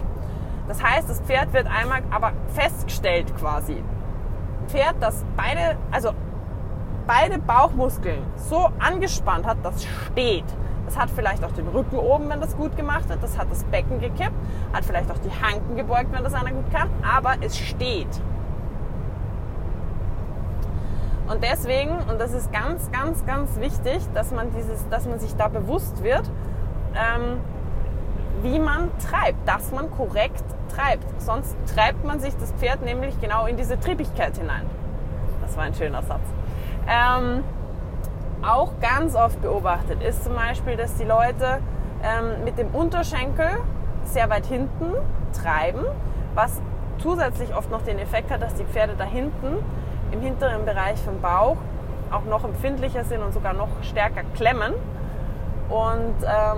Das 0.68 0.84
heißt, 0.84 1.10
das 1.10 1.22
Pferd 1.22 1.54
wird 1.54 1.68
einmal 1.68 2.02
aber 2.12 2.34
festgestellt 2.54 3.36
quasi. 3.38 3.82
Pferd, 4.68 4.96
das 5.00 5.26
beide, 5.36 5.78
also 5.92 6.12
beide 7.08 7.40
Bauchmuskeln 7.40 8.24
so 8.36 8.70
angespannt 8.80 9.46
hat, 9.46 9.58
das 9.64 9.84
steht. 9.84 10.46
Das 10.86 10.98
hat 10.98 11.10
vielleicht 11.10 11.44
auch 11.46 11.52
den 11.52 11.68
Rücken 11.68 11.98
oben, 11.98 12.30
wenn 12.30 12.42
das 12.42 12.58
gut 12.58 12.76
gemacht 12.76 13.10
hat. 13.10 13.24
Das 13.24 13.38
hat 13.38 13.50
das 13.50 13.64
Becken 13.66 14.00
gekippt. 14.00 14.36
Hat 14.74 14.84
vielleicht 14.84 15.10
auch 15.10 15.20
die 15.20 15.30
Hanken 15.30 15.76
gebeugt, 15.78 16.12
wenn 16.12 16.24
das 16.24 16.34
einer 16.34 16.52
gut 16.52 16.70
kann. 16.72 16.90
Aber 17.02 17.36
es 17.40 17.58
steht. 17.58 18.10
Und 21.30 21.42
deswegen, 21.44 21.98
und 22.10 22.20
das 22.20 22.34
ist 22.34 22.52
ganz, 22.52 22.92
ganz, 22.92 23.26
ganz 23.26 23.58
wichtig, 23.62 24.02
dass 24.14 24.32
man, 24.32 24.52
dieses, 24.52 24.88
dass 24.90 25.08
man 25.08 25.18
sich 25.20 25.34
da 25.38 25.48
bewusst 25.48 26.04
wird, 26.04 26.30
ähm, 26.94 27.40
wie 28.44 28.60
man 28.60 28.90
treibt, 29.00 29.48
dass 29.48 29.72
man 29.72 29.92
korrekt 29.92 30.44
treibt. 30.76 31.06
Sonst 31.22 31.56
treibt 31.74 32.04
man 32.06 32.20
sich 32.20 32.36
das 32.38 32.52
Pferd 32.54 32.82
nämlich 32.84 33.20
genau 33.20 33.46
in 33.46 33.58
diese 33.58 33.80
Triebigkeit 33.80 34.38
hinein. 34.38 34.66
Das 35.42 35.58
war 35.58 35.64
ein 35.64 35.74
schöner 35.74 36.02
Satz. 36.04 36.22
Ähm, 36.88 37.44
auch 38.42 38.74
ganz 38.82 39.16
oft 39.16 39.42
beobachtet 39.42 40.02
ist 40.02 40.24
zum 40.24 40.36
Beispiel, 40.36 40.76
dass 40.76 40.96
die 40.96 41.04
Leute 41.04 41.60
ähm, 42.04 42.44
mit 42.44 42.58
dem 42.58 42.70
Unterschenkel 42.70 43.50
sehr 44.06 44.30
weit 44.30 44.46
hinten 44.46 44.94
treiben, 45.42 45.86
was 46.34 46.60
zusätzlich 46.98 47.56
oft 47.56 47.70
noch 47.70 47.84
den 47.84 48.00
Effekt 48.00 48.32
hat, 48.32 48.42
dass 48.42 48.56
die 48.56 48.66
Pferde 48.66 48.94
da 48.98 49.04
hinten 49.04 49.58
im 50.12 50.22
hinteren 50.22 50.66
Bereich 50.66 51.00
vom 51.02 51.22
Bauch 51.22 51.58
auch 52.12 52.26
noch 52.26 52.44
empfindlicher 52.44 53.04
sind 53.06 53.22
und 53.22 53.34
sogar 53.34 53.54
noch 53.54 53.70
stärker 53.84 54.24
klemmen 54.36 54.74
und 55.70 56.16
ähm, 56.24 56.58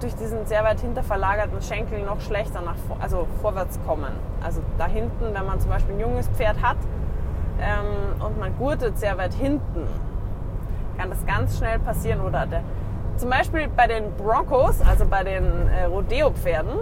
durch 0.00 0.14
diesen 0.14 0.46
sehr 0.46 0.64
weit 0.64 0.80
hinter 0.80 1.02
verlagerten 1.02 1.60
Schenkel 1.62 2.02
noch 2.02 2.20
schlechter 2.20 2.60
nach 2.60 2.76
also 3.00 3.26
vorwärts 3.42 3.78
kommen. 3.86 4.12
Also 4.42 4.62
da 4.78 4.86
hinten, 4.86 5.34
wenn 5.34 5.46
man 5.46 5.60
zum 5.60 5.70
Beispiel 5.70 5.94
ein 5.94 6.00
junges 6.00 6.28
Pferd 6.28 6.62
hat 6.62 6.76
ähm, 7.60 8.22
und 8.22 8.38
man 8.38 8.56
gurtet 8.56 8.98
sehr 8.98 9.18
weit 9.18 9.34
hinten, 9.34 9.86
kann 10.96 11.10
das 11.10 11.24
ganz 11.26 11.58
schnell 11.58 11.78
passieren. 11.78 12.20
Oder 12.20 12.46
der, 12.46 12.62
zum 13.16 13.30
Beispiel 13.30 13.68
bei 13.68 13.86
den 13.86 14.12
Broncos, 14.16 14.80
also 14.82 15.06
bei 15.06 15.24
den 15.24 15.68
äh, 15.68 15.84
Rodeo-Pferden, 15.84 16.74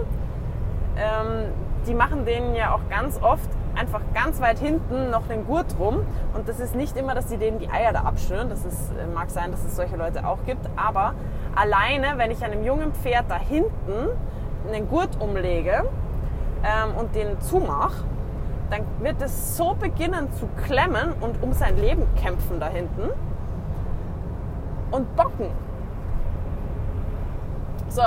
ähm, 0.97 1.51
die 1.87 1.93
machen 1.93 2.25
denen 2.25 2.53
ja 2.55 2.73
auch 2.73 2.81
ganz 2.89 3.19
oft 3.21 3.49
einfach 3.75 4.01
ganz 4.13 4.41
weit 4.41 4.57
hinten 4.57 5.11
noch 5.11 5.27
den 5.27 5.45
Gurt 5.45 5.75
rum. 5.79 5.99
Und 6.33 6.49
das 6.49 6.59
ist 6.59 6.75
nicht 6.75 6.97
immer, 6.97 7.15
dass 7.15 7.27
die 7.27 7.37
denen 7.37 7.59
die 7.59 7.69
Eier 7.69 7.93
da 7.93 8.01
abschnüren. 8.01 8.49
Das 8.49 8.65
ist, 8.65 8.91
äh, 8.91 9.07
mag 9.13 9.29
sein, 9.29 9.51
dass 9.51 9.63
es 9.63 9.75
solche 9.75 9.95
Leute 9.95 10.27
auch 10.27 10.39
gibt. 10.45 10.67
Aber 10.75 11.13
alleine, 11.57 12.17
wenn 12.17 12.31
ich 12.31 12.43
einem 12.43 12.63
jungen 12.63 12.93
Pferd 12.93 13.25
da 13.29 13.39
hinten 13.39 14.09
einen 14.67 14.87
Gurt 14.89 15.19
umlege 15.19 15.83
ähm, 16.63 16.95
und 16.97 17.15
den 17.15 17.39
zumache, 17.41 18.03
dann 18.69 18.81
wird 18.99 19.21
es 19.21 19.55
so 19.55 19.75
beginnen 19.75 20.31
zu 20.33 20.47
klemmen 20.65 21.13
und 21.21 21.41
um 21.41 21.53
sein 21.53 21.77
Leben 21.77 22.03
kämpfen 22.15 22.59
da 22.59 22.67
hinten 22.67 23.09
und 24.91 25.15
bocken. 25.15 25.47
So, 27.89 28.03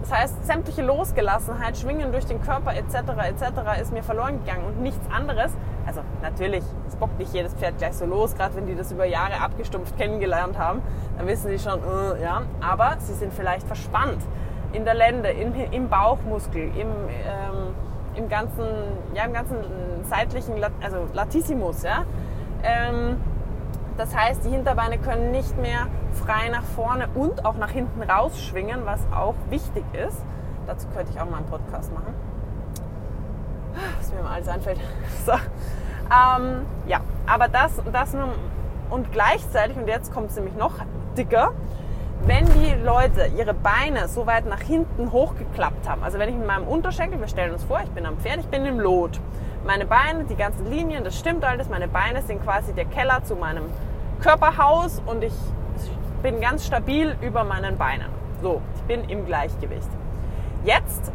das 0.00 0.12
heißt, 0.12 0.46
sämtliche 0.46 0.82
Losgelassenheit, 0.82 1.76
Schwingen 1.76 2.12
durch 2.12 2.24
den 2.26 2.40
Körper 2.42 2.74
etc. 2.74 2.94
etc. 3.28 3.80
ist 3.80 3.92
mir 3.92 4.02
verloren 4.02 4.42
gegangen 4.44 4.64
und 4.64 4.80
nichts 4.80 5.06
anderes. 5.12 5.52
Also 5.86 6.00
natürlich, 6.22 6.64
bockt 7.00 7.18
nicht 7.18 7.32
jedes 7.32 7.54
Pferd 7.54 7.78
gleich 7.78 7.94
so 7.94 8.04
los, 8.04 8.36
gerade 8.36 8.54
wenn 8.54 8.66
die 8.66 8.76
das 8.76 8.92
über 8.92 9.06
Jahre 9.06 9.40
abgestumpft 9.40 9.96
kennengelernt 9.96 10.58
haben, 10.58 10.82
dann 11.16 11.26
wissen 11.26 11.48
sie 11.48 11.58
schon, 11.58 11.80
uh, 11.80 12.14
ja. 12.22 12.42
Aber 12.60 12.96
sie 12.98 13.14
sind 13.14 13.32
vielleicht 13.32 13.66
verspannt 13.66 14.22
in 14.72 14.84
der 14.84 14.94
Lende, 14.94 15.30
in, 15.30 15.54
im 15.72 15.88
Bauchmuskel, 15.88 16.62
im, 16.62 16.88
ähm, 16.88 17.74
im 18.14 18.28
ganzen, 18.28 18.64
ja, 19.14 19.24
im 19.24 19.32
ganzen 19.32 19.56
seitlichen, 20.08 20.54
also 20.80 21.08
Latissimus, 21.12 21.82
ja. 21.82 22.04
Ähm, 22.62 23.16
das 23.96 24.14
heißt, 24.14 24.44
die 24.44 24.50
Hinterbeine 24.50 24.98
können 24.98 25.30
nicht 25.30 25.58
mehr 25.58 25.86
frei 26.12 26.48
nach 26.50 26.62
vorne 26.62 27.08
und 27.14 27.44
auch 27.44 27.56
nach 27.56 27.70
hinten 27.70 28.02
rausschwingen, 28.02 28.86
was 28.86 29.00
auch 29.14 29.34
wichtig 29.50 29.84
ist. 29.92 30.24
Dazu 30.66 30.86
könnte 30.88 31.12
ich 31.12 31.20
auch 31.20 31.28
mal 31.28 31.38
einen 31.38 31.46
Podcast 31.46 31.92
machen. 31.92 32.14
Was 33.98 34.12
mir 34.12 34.22
mal 34.22 34.34
alles 34.34 34.48
einfällt. 34.48 34.80
So. 35.26 35.32
Ähm, 36.10 36.66
ja, 36.86 37.00
aber 37.26 37.48
das, 37.48 37.72
das 37.92 38.12
nun 38.14 38.30
und 38.90 39.12
gleichzeitig, 39.12 39.76
und 39.76 39.86
jetzt 39.86 40.12
kommt 40.12 40.30
es 40.30 40.36
nämlich 40.36 40.56
noch 40.56 40.74
dicker, 41.16 41.52
wenn 42.26 42.44
die 42.46 42.74
Leute 42.84 43.30
ihre 43.36 43.54
Beine 43.54 44.08
so 44.08 44.26
weit 44.26 44.46
nach 44.46 44.60
hinten 44.60 45.12
hochgeklappt 45.12 45.88
haben, 45.88 46.02
also 46.02 46.18
wenn 46.18 46.28
ich 46.28 46.34
mit 46.34 46.46
meinem 46.46 46.66
Unterschenkel, 46.66 47.20
wir 47.20 47.28
stellen 47.28 47.52
uns 47.52 47.64
vor, 47.64 47.80
ich 47.82 47.90
bin 47.90 48.04
am 48.04 48.18
Pferd, 48.18 48.40
ich 48.40 48.48
bin 48.48 48.66
im 48.66 48.78
Lot. 48.80 49.20
Meine 49.64 49.86
Beine, 49.86 50.24
die 50.24 50.36
ganzen 50.36 50.68
Linien, 50.70 51.04
das 51.04 51.18
stimmt 51.18 51.44
alles, 51.44 51.68
meine 51.68 51.88
Beine 51.88 52.22
sind 52.22 52.42
quasi 52.42 52.72
der 52.72 52.86
Keller 52.86 53.22
zu 53.24 53.36
meinem 53.36 53.64
Körperhaus 54.20 55.00
und 55.06 55.22
ich 55.22 55.34
bin 56.22 56.40
ganz 56.40 56.66
stabil 56.66 57.16
über 57.22 57.44
meinen 57.44 57.78
Beinen. 57.78 58.08
So, 58.42 58.60
ich 58.74 58.82
bin 58.82 59.08
im 59.08 59.24
Gleichgewicht. 59.24 59.88
Jetzt 60.64 61.12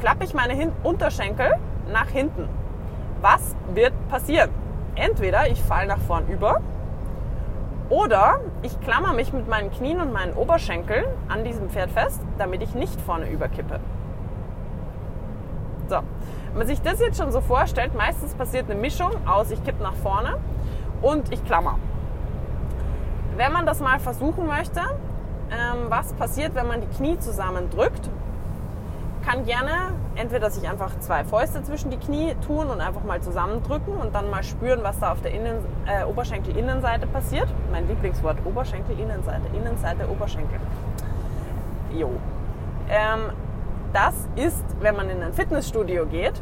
klappe 0.00 0.24
ich 0.24 0.34
meine 0.34 0.54
Hin 0.54 0.72
Unterschenkel 0.82 1.52
nach 1.92 2.08
hinten. 2.08 2.48
Was 3.20 3.54
wird 3.74 3.92
passieren? 4.08 4.50
Entweder 4.94 5.48
ich 5.48 5.62
falle 5.62 5.88
nach 5.88 5.98
vorn 5.98 6.26
über 6.28 6.60
oder 7.88 8.40
ich 8.62 8.80
klammer 8.80 9.12
mich 9.12 9.32
mit 9.32 9.48
meinen 9.48 9.70
Knien 9.70 10.00
und 10.00 10.12
meinen 10.12 10.32
Oberschenkeln 10.34 11.04
an 11.28 11.44
diesem 11.44 11.70
Pferd 11.70 11.90
fest, 11.90 12.20
damit 12.38 12.62
ich 12.62 12.74
nicht 12.74 13.00
vorne 13.00 13.30
überkippe. 13.30 13.80
So, 15.88 15.96
wenn 16.48 16.58
man 16.58 16.66
sich 16.66 16.82
das 16.82 16.98
jetzt 17.00 17.18
schon 17.18 17.30
so 17.30 17.40
vorstellt, 17.40 17.94
meistens 17.94 18.34
passiert 18.34 18.70
eine 18.70 18.80
Mischung 18.80 19.12
aus 19.26 19.50
ich 19.50 19.62
kippe 19.64 19.82
nach 19.82 19.94
vorne 19.94 20.36
und 21.02 21.32
ich 21.32 21.44
klammer 21.44 21.78
wenn 23.36 23.52
man 23.52 23.66
das 23.66 23.80
mal 23.80 23.98
versuchen 23.98 24.46
möchte, 24.46 24.80
ähm, 24.80 25.86
was 25.88 26.12
passiert, 26.14 26.54
wenn 26.54 26.66
man 26.66 26.80
die 26.80 26.86
Knie 26.88 27.18
zusammendrückt, 27.18 28.10
kann 29.26 29.44
gerne 29.44 29.92
entweder 30.14 30.50
sich 30.50 30.68
einfach 30.68 31.00
zwei 31.00 31.24
Fäuste 31.24 31.60
zwischen 31.64 31.90
die 31.90 31.96
Knie 31.96 32.36
tun 32.46 32.68
und 32.68 32.80
einfach 32.80 33.02
mal 33.02 33.20
zusammendrücken 33.20 33.94
und 33.96 34.14
dann 34.14 34.30
mal 34.30 34.44
spüren, 34.44 34.80
was 34.82 35.00
da 35.00 35.10
auf 35.10 35.20
der 35.20 35.32
Innen, 35.32 35.58
äh, 35.86 36.04
Oberschenkel-Innenseite 36.04 37.08
passiert. 37.08 37.48
Mein 37.72 37.88
Lieblingswort, 37.88 38.38
Oberschenkel-Innenseite, 38.44 39.48
Innenseite, 39.52 40.08
Oberschenkel. 40.08 40.60
Jo. 41.92 42.10
Ähm, 42.88 43.32
das 43.92 44.14
ist, 44.36 44.64
wenn 44.80 44.94
man 44.94 45.10
in 45.10 45.20
ein 45.20 45.32
Fitnessstudio 45.32 46.06
geht, 46.06 46.40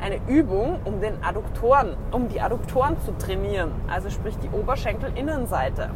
eine 0.00 0.18
Übung, 0.26 0.80
um 0.84 1.02
den 1.02 1.22
Adduktoren, 1.22 1.96
um 2.12 2.28
die 2.28 2.40
Adduktoren 2.40 2.98
zu 3.02 3.12
trainieren. 3.18 3.72
Also 3.90 4.08
sprich 4.08 4.38
die 4.38 4.48
Oberschenkel-Innenseite. 4.48 5.90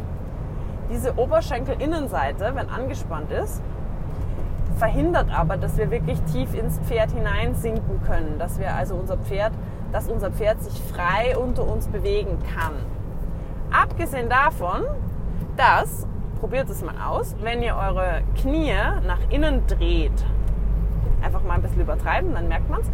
Diese 0.91 1.19
Oberschenkelinnenseite, 1.19 2.53
wenn 2.55 2.69
angespannt 2.69 3.33
ist, 3.33 3.63
verhindert 4.77 5.31
aber, 5.35 5.57
dass 5.57 5.77
wir 5.77 5.91
wirklich 5.91 6.21
tief 6.23 6.55
ins 6.55 6.79
Pferd 6.81 7.11
hineinsinken 7.13 8.03
können, 8.03 8.39
dass 8.39 8.59
wir 8.59 8.75
also 8.75 8.95
unser 8.95 9.17
Pferd, 9.17 9.53
dass 9.93 10.09
unser 10.09 10.31
Pferd 10.31 10.63
sich 10.63 10.81
frei 10.83 11.37
unter 11.37 11.67
uns 11.67 11.89
bewegen 11.89 12.39
kann. 12.55 12.75
Abgesehen 13.73 14.29
davon, 14.29 14.83
dass, 15.57 16.07
probiert 16.41 16.69
es 16.69 16.83
mal 16.83 16.95
aus, 17.09 17.35
wenn 17.43 17.63
ihr 17.63 17.77
eure 17.77 18.23
Knie 18.37 18.75
nach 19.07 19.19
innen 19.31 19.67
dreht, 19.67 20.25
einfach 21.23 21.43
mal 21.43 21.55
ein 21.55 21.63
bisschen 21.63 21.81
übertreiben, 21.81 22.35
dann 22.35 22.49
merkt 22.49 22.69
man 22.69 22.81
es, 22.81 22.87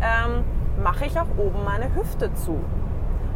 ähm, 0.00 0.44
mache 0.82 1.04
ich 1.04 1.18
auch 1.18 1.28
oben 1.36 1.64
meine 1.64 1.94
Hüfte 1.94 2.32
zu. 2.34 2.58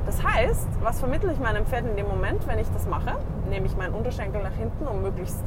Das 0.07 0.25
heißt, 0.25 0.69
was 0.83 0.99
vermittle 0.99 1.33
ich 1.33 1.39
meinem 1.39 1.67
Pferd 1.67 1.87
in 1.87 1.97
dem 1.97 2.09
Moment, 2.09 2.47
wenn 2.49 2.59
ich 2.59 2.69
das 2.73 2.89
mache? 2.89 3.17
Nehme 3.49 3.67
ich 3.67 3.77
meinen 3.77 3.95
Unterschenkel 3.95 4.43
nach 4.43 4.55
hinten, 4.55 4.87
um 4.87 5.03
möglichst 5.03 5.45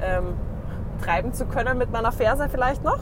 ähm, 0.00 0.34
treiben 0.96 1.32
zu 1.32 1.46
können 1.46 1.78
mit 1.78 1.90
meiner 1.92 2.12
Ferse 2.12 2.48
vielleicht 2.48 2.82
noch. 2.84 2.98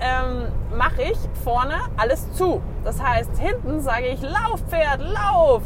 ähm, 0.00 0.48
mache 0.76 1.02
ich 1.02 1.18
vorne 1.42 1.74
alles 1.96 2.32
zu. 2.32 2.60
Das 2.84 3.02
heißt, 3.02 3.38
hinten 3.38 3.80
sage 3.80 4.06
ich, 4.06 4.20
lauf 4.22 4.60
Pferd, 4.68 5.00
lauf. 5.00 5.62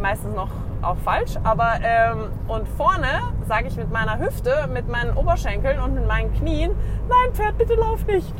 Meistens 0.00 0.34
noch 0.34 0.50
auch 0.82 0.96
falsch, 0.98 1.36
aber 1.44 1.74
ähm, 1.82 2.30
und 2.48 2.66
vorne 2.68 3.06
sage 3.46 3.68
ich 3.68 3.76
mit 3.76 3.90
meiner 3.90 4.18
Hüfte, 4.18 4.68
mit 4.72 4.88
meinen 4.88 5.14
Oberschenkeln 5.16 5.78
und 5.80 5.94
mit 5.94 6.06
meinen 6.06 6.32
Knien, 6.34 6.72
nein 7.08 7.34
Pferd, 7.34 7.58
bitte 7.58 7.74
lauf 7.74 8.06
nicht. 8.06 8.32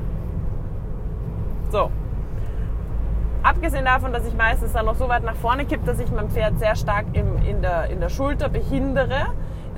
So. 1.70 1.90
Abgesehen 3.42 3.84
davon, 3.84 4.12
dass 4.12 4.26
ich 4.26 4.34
meistens 4.34 4.72
dann 4.72 4.86
noch 4.86 4.96
so 4.96 5.08
weit 5.08 5.22
nach 5.22 5.36
vorne 5.36 5.64
kippe, 5.66 5.84
dass 5.86 5.98
ich 5.98 6.10
mein 6.10 6.30
Pferd 6.30 6.58
sehr 6.58 6.76
stark 6.76 7.06
im, 7.12 7.36
in, 7.42 7.62
der, 7.62 7.90
in 7.90 8.00
der 8.00 8.08
Schulter 8.08 8.48
behindere, 8.48 9.26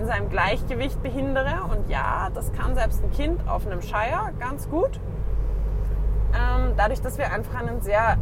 in 0.03 0.09
seinem 0.09 0.29
Gleichgewicht 0.29 1.03
behindere. 1.03 1.63
Und 1.71 1.89
ja, 1.89 2.29
das 2.35 2.53
kann 2.53 2.75
selbst 2.75 3.03
ein 3.03 3.11
Kind 3.13 3.49
auf 3.49 3.67
einem 3.67 3.81
Scheier 3.83 4.33
ganz 4.39 4.69
gut. 4.69 5.01
Ähm, 6.35 6.73
dadurch, 6.77 7.01
dass 7.01 7.19
wir 7.19 7.33
einfach 7.33 7.61
einen 7.61 7.81
sehr 7.81 8.17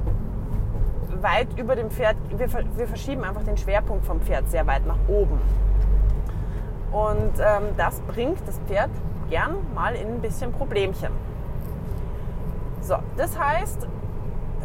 weit 1.21 1.59
über 1.59 1.77
dem 1.77 1.91
Pferd, 1.91 2.17
wir, 2.37 2.49
wir 2.77 2.87
verschieben 2.87 3.25
einfach 3.25 3.43
den 3.45 3.57
Schwerpunkt 3.57 4.05
vom 4.05 4.21
Pferd 4.21 4.51
sehr 4.51 4.67
weit 4.67 4.87
nach 4.87 4.99
oben. 5.09 5.41
Und 6.93 7.39
ähm, 7.39 7.75
das 7.77 8.01
bringt 8.01 8.47
das 8.47 8.59
Pferd 8.67 8.91
gern 9.29 9.57
mal 9.75 9.95
in 9.95 10.09
ein 10.09 10.21
bisschen 10.21 10.53
Problemchen. 10.53 11.13
So, 12.83 12.97
das 13.17 13.39
heißt, 13.39 13.87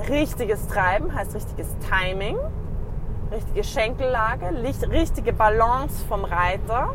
richtiges 0.10 0.68
Treiben 0.68 1.14
heißt 1.14 1.36
richtiges 1.36 1.68
Timing, 1.80 2.38
richtige 3.32 3.64
Schenkellage, 3.64 4.52
richtige 4.92 5.34
Balance 5.34 6.06
vom 6.08 6.26
Reiter, 6.26 6.92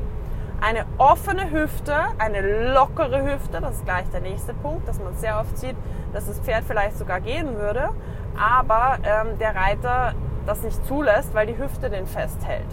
eine 0.61 0.85
offene 0.99 1.51
Hüfte, 1.51 1.95
eine 2.19 2.73
lockere 2.73 3.25
Hüfte, 3.25 3.61
das 3.61 3.77
ist 3.77 3.85
gleich 3.85 4.09
der 4.11 4.21
nächste 4.21 4.53
Punkt, 4.55 4.87
dass 4.87 4.99
man 4.99 5.17
sehr 5.17 5.41
oft 5.41 5.57
sieht, 5.57 5.77
dass 6.13 6.27
das 6.27 6.39
Pferd 6.41 6.65
vielleicht 6.65 6.99
sogar 6.99 7.21
gehen 7.21 7.57
würde, 7.57 7.91
aber 8.39 8.99
ähm, 9.03 9.39
der 9.39 9.55
Reiter 9.55 10.15
das 10.47 10.63
nicht 10.63 10.85
zulässt, 10.87 11.35
weil 11.35 11.47
die 11.47 11.59
Hüfte 11.59 11.91
den 11.91 12.07
festhält. 12.07 12.67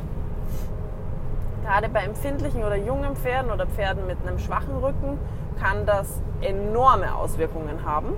Gerade 1.63 1.89
bei 1.89 2.01
empfindlichen 2.01 2.63
oder 2.63 2.75
jungen 2.75 3.15
Pferden 3.15 3.51
oder 3.51 3.67
Pferden 3.67 4.07
mit 4.07 4.17
einem 4.25 4.39
schwachen 4.39 4.77
Rücken 4.77 5.19
kann 5.61 5.85
das 5.85 6.21
enorme 6.41 7.13
Auswirkungen 7.15 7.85
haben. 7.85 8.13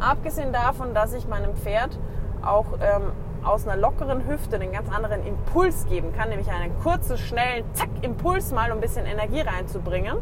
Abgesehen 0.00 0.52
davon, 0.52 0.94
dass 0.94 1.12
ich 1.12 1.26
meinem 1.26 1.56
Pferd 1.56 1.98
auch 2.42 2.66
ähm, 2.80 3.12
aus 3.44 3.66
einer 3.66 3.80
lockeren 3.80 4.26
Hüfte 4.26 4.56
einen 4.56 4.72
ganz 4.72 4.90
anderen 4.90 5.26
Impuls 5.26 5.86
geben 5.86 6.12
kann, 6.12 6.28
nämlich 6.28 6.50
einen 6.50 6.78
kurzen, 6.80 7.18
schnellen 7.18 7.64
Zack 7.74 7.88
Impuls 8.02 8.52
mal, 8.52 8.70
um 8.70 8.78
ein 8.78 8.80
bisschen 8.80 9.06
Energie 9.06 9.40
reinzubringen. 9.40 10.18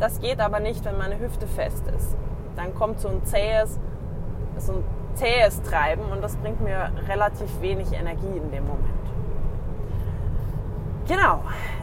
Das 0.00 0.20
geht 0.20 0.40
aber 0.40 0.60
nicht, 0.60 0.84
wenn 0.84 0.96
meine 0.96 1.18
Hüfte 1.18 1.46
fest 1.46 1.84
ist. 1.96 2.16
Dann 2.56 2.74
kommt 2.74 3.00
so 3.00 3.08
ein 3.08 3.24
zähes, 3.24 3.78
so 4.58 4.72
ein 4.72 4.84
zähes 5.14 5.62
Treiben 5.62 6.02
und 6.12 6.22
das 6.22 6.36
bringt 6.36 6.60
mir 6.60 6.90
relativ 7.08 7.60
wenig 7.60 7.92
Energie 7.92 8.36
in 8.36 8.50
dem 8.50 8.66
Moment. 8.66 8.84
Genau. 11.06 11.42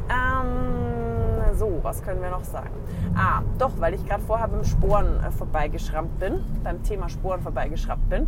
Ähm, 0.09 1.55
so, 1.55 1.79
was 1.81 2.03
können 2.03 2.21
wir 2.21 2.29
noch 2.29 2.43
sagen? 2.43 2.69
Ah, 3.15 3.41
doch, 3.57 3.71
weil 3.79 3.93
ich 3.93 4.05
gerade 4.05 4.21
vorher 4.21 4.47
beim 4.47 4.63
Sporen 4.63 5.23
äh, 5.23 5.31
vorbeigeschrammt 5.31 6.19
bin, 6.19 6.43
beim 6.63 6.83
Thema 6.83 7.09
Sporen 7.09 7.41
vorbeigeschrammt 7.41 8.07
bin. 8.09 8.27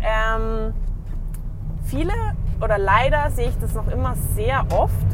Ähm, 0.00 0.74
viele 1.92 2.14
oder 2.62 2.78
leider 2.78 3.30
sehe 3.30 3.48
ich 3.48 3.58
das 3.58 3.74
noch 3.74 3.88
immer 3.88 4.14
sehr 4.34 4.64
oft, 4.74 5.06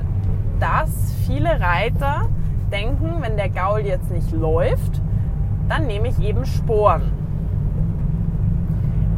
dass 0.61 1.13
viele 1.27 1.61
Reiter 1.61 2.29
denken, 2.71 3.17
wenn 3.21 3.37
der 3.37 3.49
Gaul 3.49 3.81
jetzt 3.81 4.11
nicht 4.13 4.31
läuft, 4.31 5.03
dann 5.69 5.87
nehme 5.87 6.09
ich 6.09 6.21
eben 6.21 6.47
Sporen. 6.47 7.11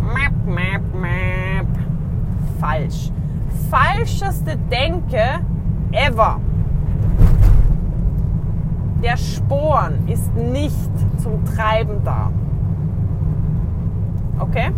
Map, 0.00 0.32
map, 0.46 0.82
map. 0.94 1.66
Falsch. 2.58 3.10
Falscheste 3.70 4.56
Denke 4.70 5.40
ever. 5.92 6.40
Der 9.02 9.16
Sporen 9.16 10.08
ist 10.08 10.34
nicht 10.34 10.90
zum 11.18 11.44
Treiben 11.44 12.02
da. 12.04 12.30
Okay? 14.38 14.72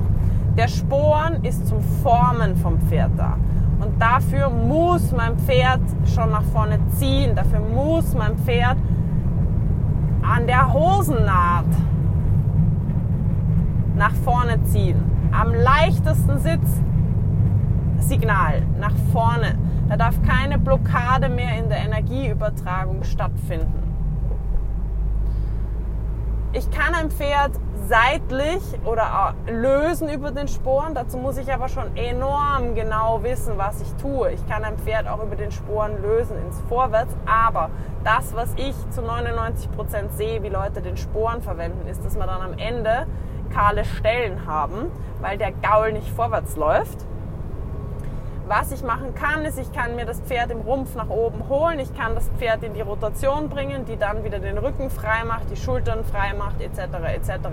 Der 0.57 0.69
Sporen 0.69 1.43
ist 1.45 1.67
zum 1.67 1.81
Formen 2.03 2.57
vom 2.57 2.79
Pferd 2.81 3.13
da. 3.17 3.37
Und 3.81 4.01
dafür 4.01 4.51
muss 4.51 5.11
mein 5.13 5.37
Pferd 5.39 5.81
schon 6.15 6.31
nach 6.31 6.45
vorne 6.45 6.79
ziehen. 6.99 7.35
Dafür 7.35 7.61
muss 7.61 8.15
mein 8.15 8.37
Pferd 8.39 8.77
an 10.23 10.47
der 10.47 10.73
Hosennaht 10.73 11.65
nach 13.97 14.13
vorne 14.25 14.63
ziehen. 14.65 14.97
Am 15.33 15.53
leichtesten 15.55 16.39
Sitz 16.39 16.81
Signal 17.99 18.63
nach 18.79 18.95
vorne. 19.13 19.57
Da 19.89 19.97
darf 19.97 20.21
keine 20.23 20.59
Blockade 20.59 21.29
mehr 21.29 21.59
in 21.59 21.69
der 21.69 21.79
Energieübertragung 21.79 23.05
stattfinden. 23.05 23.82
Ich 26.55 26.71
kann 26.71 26.95
ein 26.95 27.11
Pferd 27.11 27.53
seitlich 27.89 28.63
oder 28.85 29.35
lösen 29.47 30.11
über 30.11 30.31
den 30.33 30.49
Sporen. 30.49 30.95
Dazu 30.95 31.17
muss 31.17 31.39
ich 31.39 31.51
aber 31.51 31.71
schon 31.71 31.97
enorm 31.97 32.75
genau 32.75 33.23
wissen, 33.23 33.55
was 33.57 33.81
ich 33.81 33.91
tue. 33.95 34.33
Ich 34.33 34.47
kann 34.47 34.63
ein 34.63 34.77
Pferd 34.77 35.09
auch 35.09 35.23
über 35.23 35.35
den 35.35 35.51
Sporen 35.51 36.03
lösen 36.03 36.37
ins 36.45 36.61
Vorwärts. 36.69 37.17
Aber 37.25 37.71
das, 38.05 38.37
was 38.37 38.53
ich 38.57 38.75
zu 38.91 39.01
99 39.01 39.73
Prozent 39.73 40.13
sehe, 40.13 40.43
wie 40.43 40.51
Leute 40.51 40.83
den 40.83 40.99
Sporen 40.99 41.41
verwenden, 41.41 41.89
ist, 41.89 42.05
dass 42.05 42.19
man 42.19 42.29
dann 42.29 42.43
am 42.43 42.59
Ende 42.59 43.07
kahle 43.51 43.87
Stellen 43.87 44.47
haben, 44.47 44.93
weil 45.23 45.39
der 45.39 45.53
Gaul 45.53 45.93
nicht 45.93 46.11
vorwärts 46.11 46.57
läuft. 46.57 47.07
Was 48.49 48.73
ich 48.73 48.83
machen 48.83 49.15
kann, 49.15 49.45
ist, 49.45 49.59
ich 49.59 49.73
kann 49.73 49.95
mir 49.95 50.05
das 50.05 50.21
Pferd 50.21 50.51
im 50.51 50.61
Rumpf 50.61 50.95
nach 50.95 51.09
oben 51.09 51.49
holen, 51.49 51.79
ich 51.79 51.95
kann 51.95 52.15
das 52.15 52.29
Pferd 52.39 52.65
in 52.65 52.75
die 52.75 52.81
Rotation 52.81 53.49
bringen, 53.49 53.85
die 53.85 53.97
dann 53.97 54.25
wieder 54.25 54.41
den 54.41 54.59
Rücken 54.59 54.91
frei 54.91 55.25
macht, 55.25 55.51
die 55.51 55.57
Schultern 55.57 56.05
frei 56.05 56.35
macht, 56.35 56.61
etc. 56.61 56.79
etc. 57.15 57.49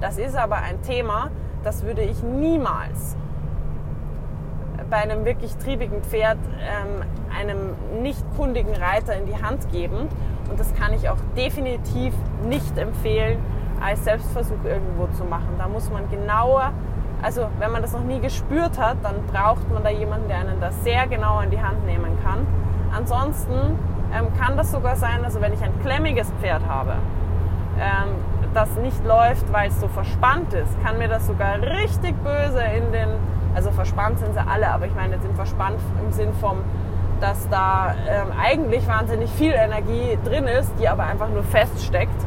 Das 0.00 0.18
ist 0.18 0.36
aber 0.36 0.56
ein 0.56 0.80
Thema, 0.82 1.30
das 1.64 1.82
würde 1.82 2.02
ich 2.02 2.22
niemals 2.22 3.16
bei 4.88 4.96
einem 4.96 5.24
wirklich 5.24 5.56
triebigen 5.56 6.02
Pferd 6.02 6.38
ähm, 6.60 7.04
einem 7.38 8.02
nicht 8.02 8.24
kundigen 8.36 8.74
Reiter 8.74 9.14
in 9.14 9.26
die 9.26 9.40
Hand 9.40 9.70
geben. 9.70 10.08
Und 10.50 10.58
das 10.58 10.74
kann 10.74 10.92
ich 10.92 11.08
auch 11.08 11.18
definitiv 11.36 12.12
nicht 12.48 12.76
empfehlen, 12.76 13.38
als 13.80 14.04
Selbstversuch 14.04 14.64
irgendwo 14.64 15.06
zu 15.16 15.24
machen. 15.24 15.54
Da 15.58 15.68
muss 15.68 15.90
man 15.90 16.10
genauer, 16.10 16.72
also 17.22 17.48
wenn 17.58 17.70
man 17.70 17.82
das 17.82 17.92
noch 17.92 18.04
nie 18.04 18.20
gespürt 18.20 18.78
hat, 18.78 18.98
dann 19.02 19.16
braucht 19.32 19.70
man 19.72 19.82
da 19.82 19.90
jemanden, 19.90 20.28
der 20.28 20.38
einen 20.38 20.60
da 20.60 20.70
sehr 20.70 21.06
genau 21.06 21.40
in 21.40 21.50
die 21.50 21.60
Hand 21.60 21.84
nehmen 21.84 22.18
kann. 22.24 22.46
Ansonsten 22.96 23.78
ähm, 24.12 24.26
kann 24.38 24.56
das 24.56 24.72
sogar 24.72 24.96
sein, 24.96 25.24
also 25.24 25.40
wenn 25.40 25.52
ich 25.52 25.62
ein 25.62 25.72
klemmiges 25.82 26.32
Pferd 26.40 26.62
habe, 26.66 26.94
ähm, 27.78 28.08
das 28.54 28.74
nicht 28.76 29.04
läuft, 29.04 29.52
weil 29.52 29.68
es 29.68 29.80
so 29.80 29.88
verspannt 29.88 30.52
ist, 30.54 30.82
kann 30.82 30.98
mir 30.98 31.08
das 31.08 31.26
sogar 31.26 31.60
richtig 31.60 32.14
böse 32.24 32.62
in 32.76 32.90
den, 32.92 33.08
also 33.54 33.70
verspannt 33.70 34.18
sind 34.18 34.34
sie 34.34 34.40
alle, 34.40 34.68
aber 34.68 34.86
ich 34.86 34.94
meine 34.94 35.14
jetzt 35.14 35.24
im 35.24 35.34
Verspannt 35.34 35.78
im 36.04 36.12
Sinn 36.12 36.32
vom, 36.40 36.58
dass 37.20 37.48
da 37.48 37.94
ähm, 38.08 38.28
eigentlich 38.40 38.88
wahnsinnig 38.88 39.30
viel 39.30 39.52
Energie 39.52 40.18
drin 40.24 40.46
ist, 40.46 40.72
die 40.80 40.88
aber 40.88 41.04
einfach 41.04 41.28
nur 41.28 41.44
feststeckt 41.44 42.24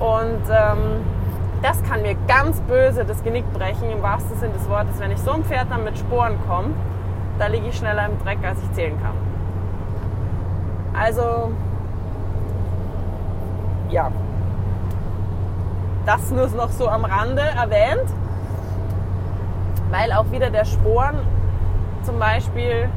und 0.00 0.42
ähm, 0.50 1.04
das 1.62 1.82
kann 1.84 2.02
mir 2.02 2.14
ganz 2.26 2.60
böse 2.62 3.04
das 3.04 3.22
Genick 3.22 3.50
brechen, 3.52 3.90
im 3.90 4.02
wahrsten 4.02 4.38
Sinne 4.38 4.54
des 4.54 4.68
Wortes. 4.68 4.98
Wenn 4.98 5.10
ich 5.10 5.18
so 5.18 5.32
ein 5.32 5.44
Pferd 5.44 5.70
dann 5.70 5.84
mit 5.84 5.98
Sporen 5.98 6.38
komme, 6.48 6.70
da 7.38 7.46
liege 7.46 7.68
ich 7.68 7.76
schneller 7.76 8.06
im 8.06 8.18
Dreck, 8.22 8.38
als 8.42 8.58
ich 8.62 8.72
zählen 8.72 8.98
kann. 9.02 9.14
Also, 10.98 11.52
ja, 13.90 14.10
das 16.06 16.30
nur 16.30 16.48
noch 16.48 16.70
so 16.70 16.88
am 16.88 17.04
Rande 17.04 17.42
erwähnt, 17.42 18.08
weil 19.90 20.12
auch 20.12 20.30
wieder 20.30 20.50
der 20.50 20.64
Sporen 20.64 21.18
zum 22.02 22.18
Beispiel, 22.18 22.88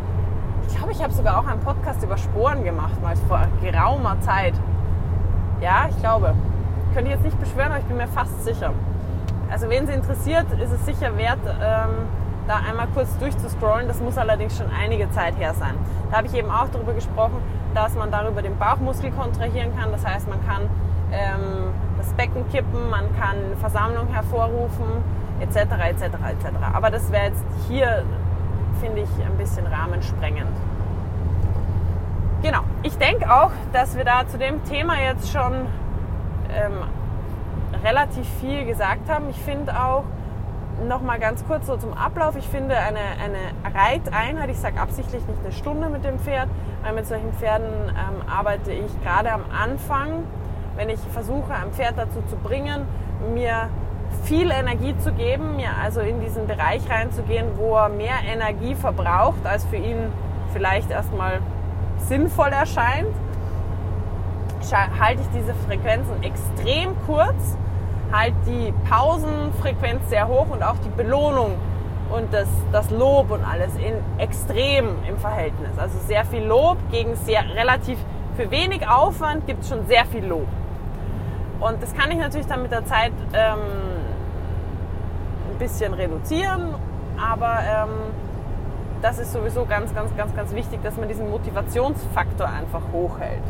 ich 0.68 0.78
glaube, 0.78 0.94
ich 0.94 1.04
habe 1.04 1.14
sogar 1.14 1.40
auch 1.40 1.48
einen 1.48 1.60
Podcast 1.60 2.02
über 2.04 2.18
Sporen 2.18 2.64
gemacht, 2.64 3.02
mal 3.02 3.16
vor 3.28 3.42
geraumer 3.62 4.20
Zeit. 4.22 4.54
Ja, 5.62 5.88
ich 5.90 5.98
glaube 6.00 6.34
könnte 6.94 7.10
ich 7.10 7.16
jetzt 7.16 7.26
nicht 7.26 7.40
beschwören, 7.40 7.72
aber 7.72 7.80
ich 7.80 7.86
bin 7.86 7.98
mir 7.98 8.08
fast 8.08 8.44
sicher. 8.44 8.72
Also 9.52 9.70
wen 9.70 9.86
sie 9.86 9.94
interessiert, 9.94 10.46
ist 10.54 10.72
es 10.72 10.86
sicher 10.86 11.18
wert, 11.18 11.40
ähm, 11.46 12.08
da 12.48 12.58
einmal 12.68 12.88
kurz 12.94 13.18
durchzuscrollen. 13.20 13.88
Das 13.88 14.00
muss 14.00 14.18
allerdings 14.18 14.58
schon 14.58 14.68
einige 14.72 15.10
Zeit 15.12 15.38
her 15.38 15.54
sein. 15.54 15.76
Da 16.12 16.18
habe 16.18 16.28
ich 16.28 16.34
eben 16.34 16.50
auch 16.50 16.68
darüber 16.72 16.94
gesprochen, 16.94 17.38
dass 17.74 17.96
man 17.96 18.12
darüber 18.12 18.42
den 18.42 18.58
Bauchmuskel 18.58 19.12
kontrahieren 19.12 19.76
kann. 19.78 19.92
Das 19.92 20.06
heißt, 20.06 20.28
man 20.30 20.46
kann 20.46 20.64
ähm, 21.12 21.74
das 21.98 22.14
Becken 22.14 22.48
kippen, 22.50 22.90
man 22.90 23.06
kann 23.20 23.38
Versammlung 23.60 24.08
hervorrufen, 24.08 25.04
etc. 25.40 25.56
etc. 25.56 26.04
etc. 26.04 26.52
Aber 26.74 26.90
das 26.90 27.12
wäre 27.12 27.26
jetzt 27.26 27.44
hier, 27.68 28.04
finde 28.82 29.02
ich, 29.02 29.26
ein 29.26 29.38
bisschen 29.38 29.66
rahmensprengend. 29.68 30.56
Genau. 32.42 32.60
Ich 32.82 32.98
denke 32.98 33.32
auch, 33.34 33.52
dass 33.72 33.96
wir 33.96 34.04
da 34.04 34.28
zu 34.28 34.38
dem 34.38 34.64
Thema 34.66 35.00
jetzt 35.00 35.32
schon 35.32 35.66
ähm, 36.54 37.84
relativ 37.84 38.28
viel 38.40 38.66
gesagt 38.66 39.10
haben. 39.10 39.30
Ich 39.30 39.40
finde 39.40 39.74
auch, 39.80 40.04
noch 40.88 41.02
mal 41.02 41.20
ganz 41.20 41.46
kurz 41.46 41.68
so 41.68 41.78
zum 41.78 41.94
Ablauf. 41.94 42.36
Ich 42.36 42.48
finde 42.48 42.76
eine, 42.76 43.00
eine 43.24 43.74
Reiteinheit, 43.76 44.50
ich 44.50 44.58
sage 44.58 44.80
absichtlich 44.80 45.26
nicht 45.28 45.40
eine 45.44 45.52
Stunde 45.52 45.90
mit 45.90 46.04
dem 46.04 46.20
Pferd, 46.20 46.50
weil 46.84 46.94
mit 46.94 47.08
solchen 47.08 47.32
Pferden 47.34 47.90
ähm, 47.90 48.30
arbeite 48.30 48.72
ich 48.72 49.02
gerade 49.04 49.32
am 49.32 49.44
Anfang, 49.52 50.24
wenn 50.76 50.90
ich 50.90 51.00
versuche, 51.00 51.54
ein 51.54 51.72
Pferd 51.72 51.98
dazu 51.98 52.22
zu 52.28 52.36
bringen, 52.38 52.88
mir 53.34 53.70
viel 54.24 54.52
Energie 54.52 54.96
zu 54.98 55.12
geben, 55.12 55.56
mir 55.56 55.70
also 55.82 56.02
in 56.02 56.20
diesen 56.20 56.48
Bereich 56.48 56.90
reinzugehen, 56.90 57.48
wo 57.58 57.76
er 57.76 57.90
mehr 57.90 58.20
Energie 58.32 58.76
verbraucht, 58.76 59.46
als 59.46 59.66
für 59.66 59.78
ihn 59.78 60.12
vielleicht 60.52 60.92
erstmal 60.92 61.40
sinnvoll 61.98 62.50
erscheint, 62.50 63.14
halte 64.72 65.22
ich 65.22 65.28
diese 65.30 65.54
Frequenzen 65.54 66.24
extrem 66.24 66.96
kurz 67.06 67.58
halt 68.12 68.36
die 68.46 68.72
Pausenfrequenz 68.90 70.10
sehr 70.10 70.28
hoch 70.28 70.48
und 70.52 70.62
auch 70.64 70.78
die 70.86 70.90
Belohnung 70.90 71.58
und 72.12 72.32
das, 72.32 72.48
das 72.72 72.92
Lob 72.92 73.32
und 73.32 73.44
alles 73.44 73.76
in 73.76 73.96
extrem 74.20 75.04
im 75.10 75.18
Verhältnis. 75.18 75.72
Also 75.78 75.98
sehr 76.06 76.24
viel 76.26 76.44
Lob 76.44 76.78
gegen 76.92 77.16
sehr 77.16 77.44
relativ 77.56 77.98
für 78.36 78.50
wenig 78.52 78.88
Aufwand 78.88 79.46
gibt 79.48 79.64
es 79.64 79.70
schon 79.70 79.86
sehr 79.88 80.06
viel 80.06 80.26
Lob. 80.26 80.48
Und 81.60 81.82
das 81.82 81.94
kann 81.94 82.12
ich 82.12 82.18
natürlich 82.18 82.48
dann 82.48 82.62
mit 82.62 82.72
der 82.72 82.86
Zeit 82.86 83.14
ähm, 83.34 83.60
ein 85.52 85.58
bisschen 85.58 85.94
reduzieren, 85.94 86.76
aber 87.18 87.60
ähm, 87.66 87.90
das 89.02 89.20
ist 89.20 89.34
sowieso 89.34 89.66
ganz, 89.66 89.94
ganz, 89.94 90.16
ganz, 90.16 90.36
ganz 90.36 90.54
wichtig, 90.54 90.82
dass 90.84 90.98
man 90.98 91.08
diesen 91.08 91.30
Motivationsfaktor 91.30 92.48
einfach 92.48 92.82
hochhält. 92.92 93.44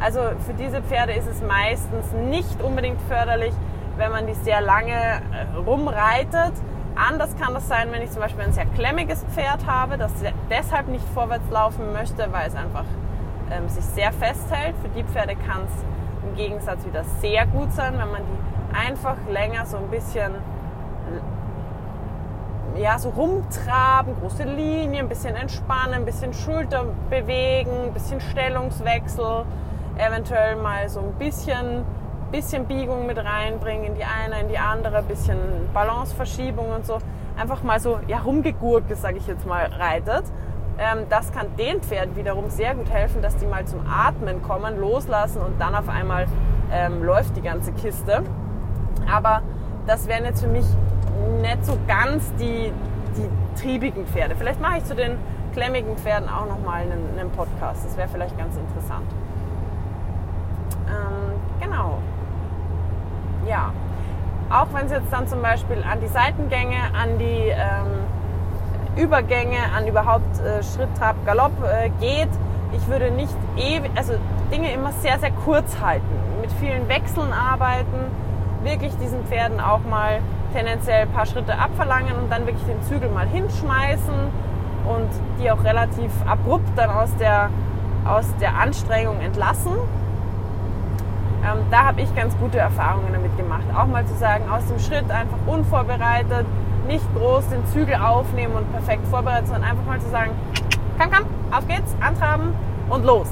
Also 0.00 0.20
für 0.46 0.54
diese 0.54 0.82
Pferde 0.82 1.12
ist 1.12 1.26
es 1.26 1.42
meistens 1.42 2.12
nicht 2.12 2.62
unbedingt 2.62 3.00
förderlich, 3.02 3.54
wenn 3.96 4.12
man 4.12 4.26
die 4.26 4.34
sehr 4.34 4.60
lange 4.60 4.92
äh, 4.92 5.56
rumreitet. 5.66 6.52
Anders 6.94 7.36
kann 7.38 7.54
das 7.54 7.68
sein, 7.68 7.88
wenn 7.92 8.02
ich 8.02 8.10
zum 8.10 8.22
Beispiel 8.22 8.44
ein 8.44 8.52
sehr 8.52 8.66
klemmiges 8.66 9.24
Pferd 9.34 9.66
habe, 9.66 9.98
das 9.98 10.12
deshalb 10.50 10.88
nicht 10.88 11.06
vorwärts 11.14 11.50
laufen 11.50 11.92
möchte, 11.92 12.28
weil 12.32 12.48
es 12.48 12.54
einfach 12.54 12.84
ähm, 13.50 13.68
sich 13.68 13.84
sehr 13.84 14.12
festhält. 14.12 14.74
Für 14.82 14.88
die 14.88 15.04
Pferde 15.04 15.34
kann 15.36 15.62
es 15.66 16.28
im 16.28 16.36
Gegensatz 16.36 16.84
wieder 16.86 17.04
sehr 17.20 17.46
gut 17.46 17.72
sein, 17.72 17.94
wenn 17.98 18.10
man 18.10 18.22
die 18.22 18.76
einfach 18.76 19.16
länger 19.30 19.66
so 19.66 19.76
ein 19.78 19.88
bisschen 19.88 20.32
ja, 22.78 22.98
so 22.98 23.08
rumtraben, 23.10 24.14
große 24.20 24.44
Linien, 24.44 25.06
ein 25.06 25.08
bisschen 25.08 25.34
entspannen, 25.34 25.94
ein 25.94 26.04
bisschen 26.04 26.32
Schulter 26.34 26.84
bewegen, 27.08 27.70
ein 27.86 27.92
bisschen 27.92 28.20
Stellungswechsel, 28.20 29.44
eventuell 29.98 30.56
mal 30.56 30.88
so 30.88 31.00
ein 31.00 31.12
bisschen 31.12 31.84
bisschen 32.30 32.66
Biegung 32.66 33.06
mit 33.06 33.18
reinbringen 33.18 33.84
in 33.84 33.94
die 33.94 34.04
eine, 34.04 34.40
in 34.40 34.48
die 34.48 34.58
andere, 34.58 35.02
bisschen 35.02 35.38
Balanceverschiebung 35.72 36.70
und 36.70 36.86
so. 36.86 36.98
Einfach 37.38 37.62
mal 37.62 37.80
so 37.80 38.00
ja, 38.08 38.18
rumgegurkt, 38.18 38.94
sage 38.96 39.18
ich 39.18 39.26
jetzt 39.26 39.46
mal, 39.46 39.66
reitet. 39.66 40.24
Ähm, 40.78 41.06
das 41.08 41.32
kann 41.32 41.46
den 41.56 41.80
Pferden 41.80 42.16
wiederum 42.16 42.50
sehr 42.50 42.74
gut 42.74 42.90
helfen, 42.90 43.22
dass 43.22 43.36
die 43.36 43.46
mal 43.46 43.64
zum 43.66 43.80
Atmen 43.88 44.42
kommen, 44.42 44.78
loslassen 44.78 45.40
und 45.40 45.60
dann 45.60 45.74
auf 45.74 45.88
einmal 45.88 46.26
ähm, 46.72 47.02
läuft 47.02 47.36
die 47.36 47.42
ganze 47.42 47.72
Kiste. 47.72 48.22
Aber 49.10 49.42
das 49.86 50.08
wären 50.08 50.24
jetzt 50.24 50.42
für 50.42 50.50
mich 50.50 50.66
nicht 51.40 51.64
so 51.64 51.78
ganz 51.86 52.32
die, 52.34 52.72
die 53.16 53.60
triebigen 53.60 54.06
Pferde. 54.06 54.34
Vielleicht 54.36 54.60
mache 54.60 54.78
ich 54.78 54.84
zu 54.84 54.94
den 54.94 55.16
klemmigen 55.54 55.96
Pferden 55.96 56.28
auch 56.28 56.46
nochmal 56.46 56.82
einen, 56.82 57.18
einen 57.18 57.30
Podcast. 57.30 57.84
Das 57.86 57.96
wäre 57.96 58.08
vielleicht 58.08 58.36
ganz 58.36 58.56
interessant. 58.56 59.06
Ähm, 60.86 61.40
genau. 61.60 61.98
Ja, 63.46 63.72
auch 64.50 64.66
wenn 64.72 64.86
es 64.86 64.92
jetzt 64.92 65.12
dann 65.12 65.26
zum 65.26 65.42
Beispiel 65.42 65.84
an 65.90 66.00
die 66.00 66.08
Seitengänge, 66.08 66.76
an 67.00 67.18
die 67.18 67.48
ähm, 67.50 69.02
Übergänge, 69.02 69.58
an 69.76 69.86
überhaupt 69.86 70.40
äh, 70.40 70.62
Schritt, 70.62 70.88
Trab, 70.98 71.16
Galopp 71.26 71.52
äh, 71.64 71.90
geht, 72.00 72.28
ich 72.72 72.88
würde 72.88 73.10
nicht 73.10 73.34
ewig, 73.56 73.90
also 73.94 74.14
Dinge 74.52 74.72
immer 74.72 74.92
sehr, 74.92 75.18
sehr 75.18 75.30
kurz 75.30 75.80
halten, 75.80 76.06
mit 76.40 76.50
vielen 76.52 76.88
Wechseln 76.88 77.32
arbeiten, 77.32 78.10
wirklich 78.62 78.96
diesen 78.96 79.24
Pferden 79.26 79.60
auch 79.60 79.80
mal 79.88 80.20
tendenziell 80.52 81.02
ein 81.02 81.10
paar 81.10 81.26
Schritte 81.26 81.58
abverlangen 81.58 82.16
und 82.16 82.30
dann 82.30 82.46
wirklich 82.46 82.64
den 82.64 82.82
Zügel 82.82 83.10
mal 83.10 83.26
hinschmeißen 83.26 84.14
und 84.86 85.08
die 85.40 85.50
auch 85.50 85.62
relativ 85.64 86.10
abrupt 86.26 86.68
dann 86.76 86.90
aus 86.90 87.14
der, 87.16 87.50
aus 88.06 88.26
der 88.40 88.56
Anstrengung 88.56 89.20
entlassen 89.20 89.72
ähm, 91.46 91.58
da 91.70 91.84
habe 91.84 92.00
ich 92.00 92.14
ganz 92.14 92.36
gute 92.38 92.58
Erfahrungen 92.58 93.12
damit 93.12 93.36
gemacht. 93.36 93.64
Auch 93.76 93.86
mal 93.86 94.04
zu 94.06 94.14
sagen, 94.14 94.44
aus 94.50 94.66
dem 94.66 94.78
Schritt 94.78 95.10
einfach 95.10 95.38
unvorbereitet, 95.46 96.46
nicht 96.86 97.04
groß 97.14 97.48
den 97.48 97.66
Zügel 97.66 97.96
aufnehmen 97.96 98.54
und 98.54 98.70
perfekt 98.72 99.06
vorbereitet, 99.08 99.48
sondern 99.48 99.70
einfach 99.70 99.84
mal 99.84 100.00
zu 100.00 100.08
sagen, 100.10 100.32
komm, 100.98 101.10
komm, 101.10 101.26
auf 101.56 101.66
geht's, 101.66 101.94
antraben 102.00 102.52
und 102.88 103.04
los. 103.04 103.28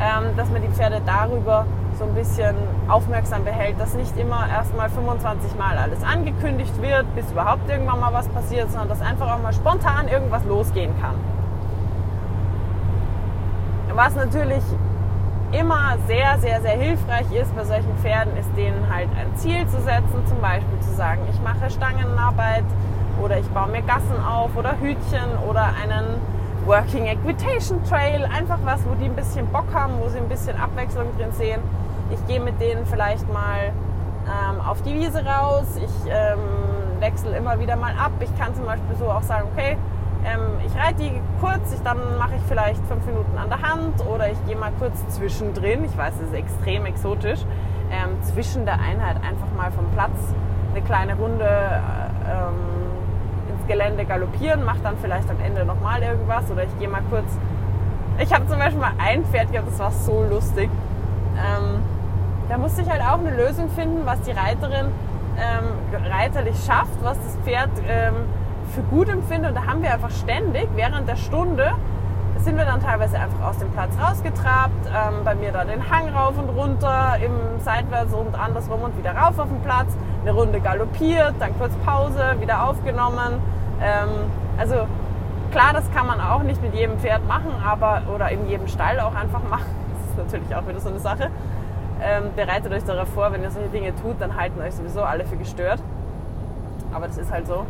Ähm, 0.00 0.36
dass 0.36 0.50
man 0.50 0.62
die 0.62 0.68
Pferde 0.68 1.00
darüber 1.04 1.66
so 1.98 2.04
ein 2.04 2.14
bisschen 2.14 2.56
aufmerksam 2.88 3.44
behält, 3.44 3.78
dass 3.78 3.94
nicht 3.94 4.16
immer 4.16 4.48
erstmal 4.48 4.88
25 4.88 5.56
Mal 5.56 5.76
alles 5.76 6.02
angekündigt 6.02 6.80
wird, 6.80 7.14
bis 7.14 7.30
überhaupt 7.30 7.68
irgendwann 7.70 8.00
mal 8.00 8.12
was 8.12 8.28
passiert, 8.28 8.70
sondern 8.70 8.88
dass 8.88 9.02
einfach 9.02 9.30
auch 9.30 9.42
mal 9.42 9.52
spontan 9.52 10.08
irgendwas 10.08 10.44
losgehen 10.44 10.92
kann. 11.00 11.14
Was 13.94 14.14
natürlich 14.14 14.62
immer 15.52 15.96
sehr, 16.06 16.38
sehr, 16.38 16.60
sehr 16.62 16.78
hilfreich 16.78 17.30
ist 17.32 17.54
bei 17.54 17.64
solchen 17.64 17.94
Pferden, 17.98 18.36
ist 18.36 18.48
denen 18.56 18.86
halt 18.92 19.08
ein 19.18 19.36
Ziel 19.36 19.66
zu 19.68 19.80
setzen, 19.82 20.26
zum 20.26 20.40
Beispiel 20.40 20.80
zu 20.80 20.94
sagen, 20.94 21.20
ich 21.30 21.40
mache 21.42 21.70
Stangenarbeit 21.70 22.64
oder 23.22 23.38
ich 23.38 23.46
baue 23.48 23.68
mir 23.68 23.82
Gassen 23.82 24.22
auf 24.26 24.56
oder 24.56 24.74
Hütchen 24.80 25.28
oder 25.48 25.70
einen 25.82 26.20
Working 26.64 27.06
Equitation 27.06 27.82
Trail, 27.84 28.24
einfach 28.24 28.58
was, 28.64 28.80
wo 28.86 28.94
die 28.94 29.06
ein 29.06 29.16
bisschen 29.16 29.46
Bock 29.48 29.66
haben, 29.74 29.94
wo 30.00 30.08
sie 30.08 30.18
ein 30.18 30.28
bisschen 30.28 30.58
Abwechslung 30.58 31.06
drin 31.18 31.32
sehen. 31.32 31.60
Ich 32.10 32.26
gehe 32.26 32.40
mit 32.40 32.60
denen 32.60 32.86
vielleicht 32.86 33.30
mal 33.32 33.72
ähm, 34.26 34.60
auf 34.60 34.80
die 34.82 34.94
Wiese 34.94 35.24
raus, 35.24 35.66
ich 35.76 36.10
ähm, 36.10 36.38
wechsle 37.00 37.36
immer 37.36 37.58
wieder 37.58 37.76
mal 37.76 37.92
ab. 37.92 38.12
Ich 38.20 38.38
kann 38.38 38.54
zum 38.54 38.64
Beispiel 38.64 38.96
so 38.98 39.06
auch 39.10 39.22
sagen, 39.22 39.48
okay, 39.52 39.76
ähm, 40.24 40.60
ich 40.66 40.78
reite 40.78 41.02
die 41.02 41.20
kurz, 41.40 41.74
ich, 41.74 41.82
dann 41.82 41.98
mache 42.18 42.36
ich 42.36 42.42
vielleicht 42.48 42.84
fünf 42.86 43.04
Minuten 43.06 43.36
an 43.36 43.48
der 43.48 43.62
Hand 43.62 44.04
oder 44.06 44.30
ich 44.30 44.46
gehe 44.46 44.56
mal 44.56 44.72
kurz 44.78 45.06
zwischendrin. 45.08 45.84
Ich 45.84 45.96
weiß, 45.96 46.14
das 46.18 46.28
ist 46.28 46.34
extrem 46.34 46.86
exotisch. 46.86 47.40
Ähm, 47.90 48.22
zwischen 48.22 48.64
der 48.64 48.74
Einheit 48.74 49.16
einfach 49.16 49.48
mal 49.56 49.70
vom 49.72 49.90
Platz 49.92 50.12
eine 50.74 50.82
kleine 50.82 51.14
Runde 51.16 51.44
ähm, 51.44 53.52
ins 53.52 53.66
Gelände 53.66 54.04
galoppieren, 54.04 54.64
mache 54.64 54.78
dann 54.82 54.96
vielleicht 55.02 55.28
am 55.28 55.36
Ende 55.44 55.64
nochmal 55.64 56.02
irgendwas 56.02 56.50
oder 56.50 56.64
ich 56.64 56.78
gehe 56.78 56.88
mal 56.88 57.02
kurz. 57.10 57.26
Ich 58.18 58.32
habe 58.32 58.46
zum 58.46 58.58
Beispiel 58.58 58.80
mal 58.80 58.92
ein 58.98 59.24
Pferd 59.24 59.52
gehabt, 59.52 59.68
das 59.68 59.78
war 59.78 59.90
so 59.90 60.22
lustig. 60.22 60.70
Ähm, 61.36 61.82
da 62.48 62.58
musste 62.58 62.82
ich 62.82 62.90
halt 62.90 63.02
auch 63.02 63.18
eine 63.18 63.34
Lösung 63.34 63.70
finden, 63.70 64.04
was 64.04 64.20
die 64.22 64.32
Reiterin 64.32 64.86
ähm, 65.38 65.64
reiterlich 66.10 66.56
schafft, 66.64 67.02
was 67.02 67.18
das 67.18 67.36
Pferd 67.44 67.70
ähm, 67.88 68.14
für 68.74 68.82
gut 68.82 69.08
empfinde. 69.08 69.48
Und 69.48 69.54
da 69.54 69.66
haben 69.66 69.82
wir 69.82 69.92
einfach 69.92 70.10
ständig 70.10 70.68
während 70.74 71.08
der 71.08 71.16
Stunde 71.16 71.72
sind 72.42 72.56
wir 72.56 72.64
dann 72.64 72.82
teilweise 72.82 73.18
einfach 73.18 73.48
aus 73.48 73.58
dem 73.58 73.70
Platz 73.70 73.92
rausgetrabt, 74.00 74.86
ähm, 74.88 75.24
bei 75.24 75.34
mir 75.34 75.52
da 75.52 75.64
den 75.64 75.88
Hang 75.90 76.08
rauf 76.08 76.34
und 76.38 76.48
runter, 76.48 77.16
im 77.24 77.60
Seitwärts 77.60 78.12
und 78.12 78.34
andersrum 78.34 78.82
und 78.82 78.98
wieder 78.98 79.14
rauf 79.14 79.38
auf 79.38 79.48
den 79.48 79.60
Platz, 79.60 79.96
eine 80.22 80.32
Runde 80.32 80.60
galoppiert, 80.60 81.34
dann 81.38 81.56
kurz 81.58 81.72
Pause, 81.84 82.36
wieder 82.40 82.68
aufgenommen. 82.68 83.40
Ähm, 83.80 84.08
also 84.58 84.74
klar, 85.52 85.72
das 85.72 85.90
kann 85.92 86.06
man 86.06 86.20
auch 86.20 86.42
nicht 86.42 86.60
mit 86.62 86.74
jedem 86.74 86.98
Pferd 86.98 87.26
machen, 87.28 87.52
aber 87.64 88.02
oder 88.12 88.30
in 88.30 88.48
jedem 88.48 88.66
Stall 88.66 89.00
auch 89.00 89.14
einfach 89.14 89.42
machen. 89.48 89.66
Das 90.14 90.26
ist 90.26 90.32
natürlich 90.34 90.54
auch 90.54 90.68
wieder 90.68 90.78
so 90.78 90.90
eine 90.90 90.98
Sache. 90.98 91.30
Ähm, 92.02 92.24
bereitet 92.36 92.70
euch 92.70 92.84
darauf 92.84 93.08
vor, 93.08 93.32
wenn 93.32 93.42
ihr 93.42 93.50
solche 93.50 93.70
Dinge 93.70 93.94
tut, 93.96 94.20
dann 94.20 94.36
halten 94.36 94.60
euch 94.60 94.74
sowieso 94.74 95.02
alle 95.02 95.24
für 95.24 95.36
gestört. 95.36 95.80
Aber 96.92 97.06
das 97.06 97.16
ist 97.16 97.32
halt 97.32 97.46
so. 97.46 97.64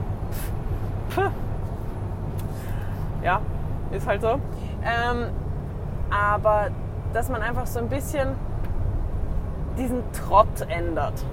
Ja, 3.22 3.40
ist 3.90 4.06
halt 4.06 4.22
so. 4.22 4.40
Ähm, 4.84 5.28
aber 6.10 6.68
dass 7.12 7.28
man 7.28 7.42
einfach 7.42 7.66
so 7.66 7.78
ein 7.78 7.88
bisschen 7.88 8.28
diesen 9.76 10.02
Trott 10.12 10.60
ändert. 10.68 11.24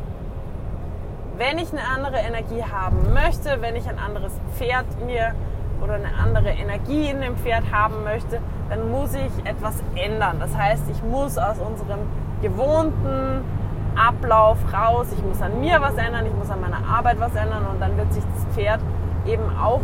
Wenn 1.37 1.57
ich 1.57 1.71
eine 1.71 1.87
andere 1.87 2.17
Energie 2.17 2.63
haben 2.63 3.13
möchte, 3.13 3.61
wenn 3.61 3.75
ich 3.75 3.87
ein 3.87 3.97
anderes 3.97 4.33
Pferd 4.55 4.85
mir 5.05 5.33
oder 5.81 5.93
eine 5.93 6.13
andere 6.21 6.49
Energie 6.49 7.09
in 7.09 7.21
dem 7.21 7.37
Pferd 7.37 7.71
haben 7.71 8.03
möchte, 8.03 8.41
dann 8.69 8.91
muss 8.91 9.13
ich 9.13 9.45
etwas 9.45 9.81
ändern. 9.95 10.37
Das 10.39 10.55
heißt, 10.55 10.83
ich 10.89 11.01
muss 11.03 11.37
aus 11.37 11.57
unserem 11.59 11.99
gewohnten 12.41 13.43
Ablauf 13.95 14.57
raus, 14.73 15.07
ich 15.15 15.23
muss 15.23 15.41
an 15.41 15.59
mir 15.59 15.81
was 15.81 15.95
ändern, 15.95 16.25
ich 16.25 16.33
muss 16.33 16.49
an 16.49 16.61
meiner 16.61 16.85
Arbeit 16.85 17.19
was 17.19 17.35
ändern 17.35 17.65
und 17.67 17.79
dann 17.79 17.97
wird 17.97 18.13
sich 18.13 18.23
das 18.35 18.55
Pferd 18.55 18.81
eben 19.25 19.43
auch 19.57 19.81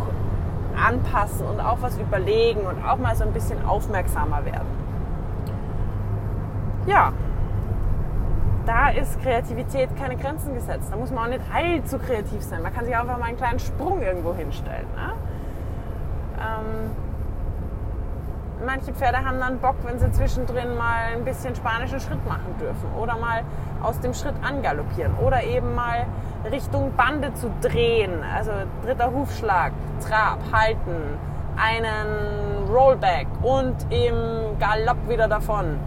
anpassen 0.76 1.46
und 1.46 1.60
auch 1.60 1.78
was 1.80 1.98
überlegen 1.98 2.60
und 2.60 2.84
auch 2.84 2.98
mal 2.98 3.14
so 3.16 3.24
ein 3.24 3.32
bisschen 3.32 3.64
aufmerksamer 3.66 4.44
werden. 4.44 4.68
Ja, 6.86 7.12
da 8.66 8.88
ist 8.90 9.20
Kreativität 9.22 9.96
keine 9.96 10.16
Grenzen 10.16 10.54
gesetzt. 10.54 10.88
Da 10.90 10.96
muss 10.96 11.10
man 11.10 11.24
auch 11.24 11.28
nicht 11.28 11.42
allzu 11.52 11.98
kreativ 11.98 12.42
sein. 12.42 12.62
Man 12.62 12.74
kann 12.74 12.84
sich 12.84 12.96
einfach 12.96 13.18
mal 13.18 13.26
einen 13.26 13.36
kleinen 13.36 13.58
Sprung 13.58 14.02
irgendwo 14.02 14.34
hinstellen. 14.34 14.86
Ne? 14.94 15.12
Ähm, 16.38 16.90
manche 18.64 18.92
Pferde 18.92 19.24
haben 19.24 19.38
dann 19.38 19.58
Bock, 19.58 19.76
wenn 19.84 19.98
sie 19.98 20.10
zwischendrin 20.10 20.76
mal 20.76 21.14
ein 21.14 21.24
bisschen 21.24 21.54
spanischen 21.54 22.00
Schritt 22.00 22.26
machen 22.26 22.54
dürfen 22.60 22.92
oder 23.00 23.16
mal 23.16 23.42
aus 23.82 24.00
dem 24.00 24.14
Schritt 24.14 24.34
angaloppieren 24.42 25.14
oder 25.24 25.42
eben 25.44 25.74
mal 25.74 26.06
Richtung 26.50 26.92
Bande 26.96 27.32
zu 27.34 27.50
drehen. 27.60 28.22
Also 28.34 28.52
dritter 28.84 29.12
Hufschlag, 29.12 29.72
Trab, 30.06 30.38
halten, 30.52 31.18
einen 31.56 32.68
Rollback 32.68 33.26
und 33.42 33.74
im 33.90 34.58
Galopp 34.58 35.08
wieder 35.08 35.28
davon. 35.28 35.78